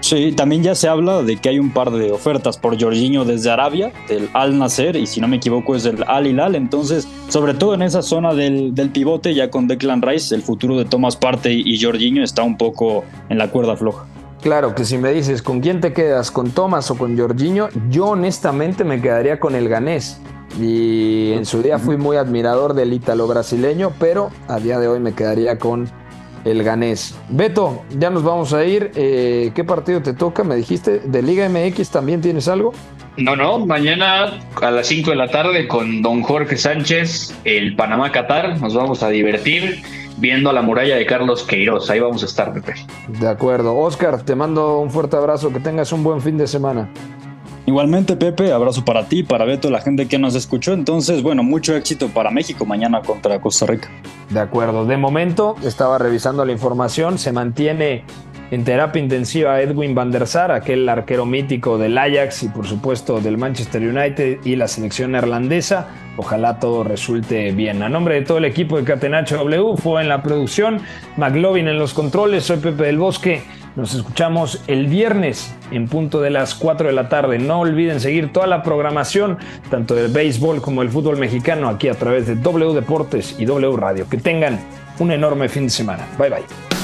Sí, 0.00 0.32
también 0.32 0.62
ya 0.62 0.74
se 0.74 0.86
habla 0.86 1.22
de 1.22 1.38
que 1.38 1.48
hay 1.48 1.58
un 1.58 1.70
par 1.70 1.90
de 1.90 2.12
ofertas 2.12 2.58
por 2.58 2.78
Jorginho 2.78 3.24
desde 3.24 3.50
Arabia, 3.50 3.92
del 4.06 4.28
Al 4.34 4.58
Nasser, 4.58 4.96
y 4.96 5.06
si 5.06 5.18
no 5.20 5.28
me 5.28 5.36
equivoco 5.36 5.74
es 5.74 5.84
del 5.84 6.04
Al 6.06 6.26
Hilal. 6.26 6.56
Entonces, 6.56 7.08
sobre 7.28 7.54
todo 7.54 7.72
en 7.72 7.80
esa 7.80 8.02
zona 8.02 8.34
del, 8.34 8.74
del 8.74 8.90
pivote, 8.90 9.32
ya 9.32 9.50
con 9.50 9.66
Declan 9.66 10.02
Rice, 10.02 10.34
el 10.34 10.42
futuro 10.42 10.76
de 10.76 10.84
Thomas 10.84 11.16
Partey 11.16 11.62
y 11.64 11.80
Jorginho 11.80 12.22
está 12.22 12.42
un 12.42 12.58
poco 12.58 13.04
en 13.30 13.38
la 13.38 13.48
cuerda 13.48 13.76
floja. 13.76 14.04
Claro, 14.44 14.74
que 14.74 14.84
si 14.84 14.98
me 14.98 15.10
dices 15.10 15.40
con 15.40 15.62
quién 15.62 15.80
te 15.80 15.94
quedas, 15.94 16.30
con 16.30 16.50
Thomas 16.50 16.90
o 16.90 16.98
con 16.98 17.16
Jorginho, 17.16 17.70
yo 17.88 18.08
honestamente 18.08 18.84
me 18.84 19.00
quedaría 19.00 19.40
con 19.40 19.54
el 19.54 19.70
ganés. 19.70 20.20
Y 20.60 21.32
en 21.32 21.46
su 21.46 21.62
día 21.62 21.78
fui 21.78 21.96
muy 21.96 22.18
admirador 22.18 22.74
del 22.74 22.92
ítalo 22.92 23.26
brasileño, 23.26 23.92
pero 23.98 24.30
a 24.46 24.60
día 24.60 24.78
de 24.78 24.86
hoy 24.86 25.00
me 25.00 25.14
quedaría 25.14 25.58
con 25.58 25.88
el 26.44 26.62
ganés. 26.62 27.18
Beto, 27.30 27.84
ya 27.98 28.10
nos 28.10 28.22
vamos 28.22 28.52
a 28.52 28.66
ir. 28.66 28.90
Eh, 28.96 29.50
¿Qué 29.54 29.64
partido 29.64 30.02
te 30.02 30.12
toca? 30.12 30.44
Me 30.44 30.56
dijiste, 30.56 30.98
¿de 30.98 31.22
Liga 31.22 31.48
MX 31.48 31.88
también 31.88 32.20
tienes 32.20 32.46
algo? 32.46 32.74
No, 33.16 33.36
no, 33.36 33.64
mañana 33.64 34.40
a 34.60 34.70
las 34.70 34.86
5 34.88 35.08
de 35.08 35.16
la 35.16 35.28
tarde 35.28 35.66
con 35.66 36.02
don 36.02 36.20
Jorge 36.20 36.58
Sánchez, 36.58 37.34
el 37.44 37.76
Panamá-Qatar, 37.76 38.60
nos 38.60 38.74
vamos 38.74 39.02
a 39.02 39.08
divertir 39.08 39.82
viendo 40.16 40.52
la 40.52 40.62
muralla 40.62 40.96
de 40.96 41.06
Carlos 41.06 41.42
Queiroz. 41.42 41.90
Ahí 41.90 42.00
vamos 42.00 42.22
a 42.22 42.26
estar, 42.26 42.52
Pepe. 42.52 42.74
De 43.08 43.28
acuerdo. 43.28 43.76
Oscar, 43.76 44.22
te 44.22 44.34
mando 44.34 44.78
un 44.78 44.90
fuerte 44.90 45.16
abrazo. 45.16 45.52
Que 45.52 45.60
tengas 45.60 45.92
un 45.92 46.02
buen 46.02 46.20
fin 46.20 46.36
de 46.36 46.46
semana. 46.46 46.88
Igualmente, 47.66 48.16
Pepe, 48.16 48.52
abrazo 48.52 48.84
para 48.84 49.06
ti, 49.08 49.22
para 49.22 49.46
Beto, 49.46 49.70
la 49.70 49.80
gente 49.80 50.06
que 50.06 50.18
nos 50.18 50.34
escuchó. 50.34 50.74
Entonces, 50.74 51.22
bueno, 51.22 51.42
mucho 51.42 51.74
éxito 51.74 52.08
para 52.08 52.30
México 52.30 52.66
mañana 52.66 53.00
contra 53.00 53.40
Costa 53.40 53.66
Rica. 53.66 53.88
De 54.28 54.40
acuerdo. 54.40 54.84
De 54.84 54.98
momento, 54.98 55.56
estaba 55.62 55.98
revisando 55.98 56.44
la 56.44 56.52
información. 56.52 57.18
Se 57.18 57.32
mantiene 57.32 58.04
en 58.50 58.64
terapia 58.64 59.02
intensiva 59.02 59.60
Edwin 59.60 59.94
van 59.94 60.10
der 60.10 60.26
Sar, 60.26 60.52
aquel 60.52 60.88
arquero 60.88 61.26
mítico 61.26 61.78
del 61.78 61.96
Ajax 61.96 62.42
y 62.42 62.48
por 62.48 62.66
supuesto 62.66 63.20
del 63.20 63.38
Manchester 63.38 63.82
United 63.82 64.38
y 64.44 64.56
la 64.56 64.68
selección 64.68 65.12
neerlandesa. 65.12 65.88
Ojalá 66.16 66.60
todo 66.60 66.84
resulte 66.84 67.52
bien. 67.52 67.82
A 67.82 67.88
nombre 67.88 68.16
de 68.16 68.22
todo 68.22 68.38
el 68.38 68.44
equipo 68.44 68.76
de 68.76 68.84
Catenacho 68.84 69.36
W, 69.36 69.76
fue 69.76 70.02
en 70.02 70.08
la 70.08 70.22
producción, 70.22 70.80
McLovin 71.16 71.68
en 71.68 71.78
los 71.78 71.94
controles, 71.94 72.44
soy 72.44 72.58
Pepe 72.58 72.84
del 72.84 72.98
Bosque. 72.98 73.42
Nos 73.76 73.92
escuchamos 73.94 74.62
el 74.68 74.86
viernes 74.86 75.52
en 75.72 75.88
punto 75.88 76.20
de 76.20 76.30
las 76.30 76.54
4 76.54 76.86
de 76.86 76.92
la 76.92 77.08
tarde. 77.08 77.40
No 77.40 77.58
olviden 77.58 77.98
seguir 77.98 78.32
toda 78.32 78.46
la 78.46 78.62
programación, 78.62 79.38
tanto 79.68 79.96
del 79.96 80.12
béisbol 80.12 80.62
como 80.62 80.82
del 80.82 80.90
fútbol 80.90 81.16
mexicano, 81.16 81.68
aquí 81.68 81.88
a 81.88 81.94
través 81.94 82.28
de 82.28 82.36
W 82.36 82.72
Deportes 82.72 83.34
y 83.36 83.46
W 83.46 83.76
Radio. 83.76 84.08
Que 84.08 84.18
tengan 84.18 84.60
un 85.00 85.10
enorme 85.10 85.48
fin 85.48 85.64
de 85.64 85.70
semana. 85.70 86.06
Bye 86.18 86.30
bye. 86.30 86.83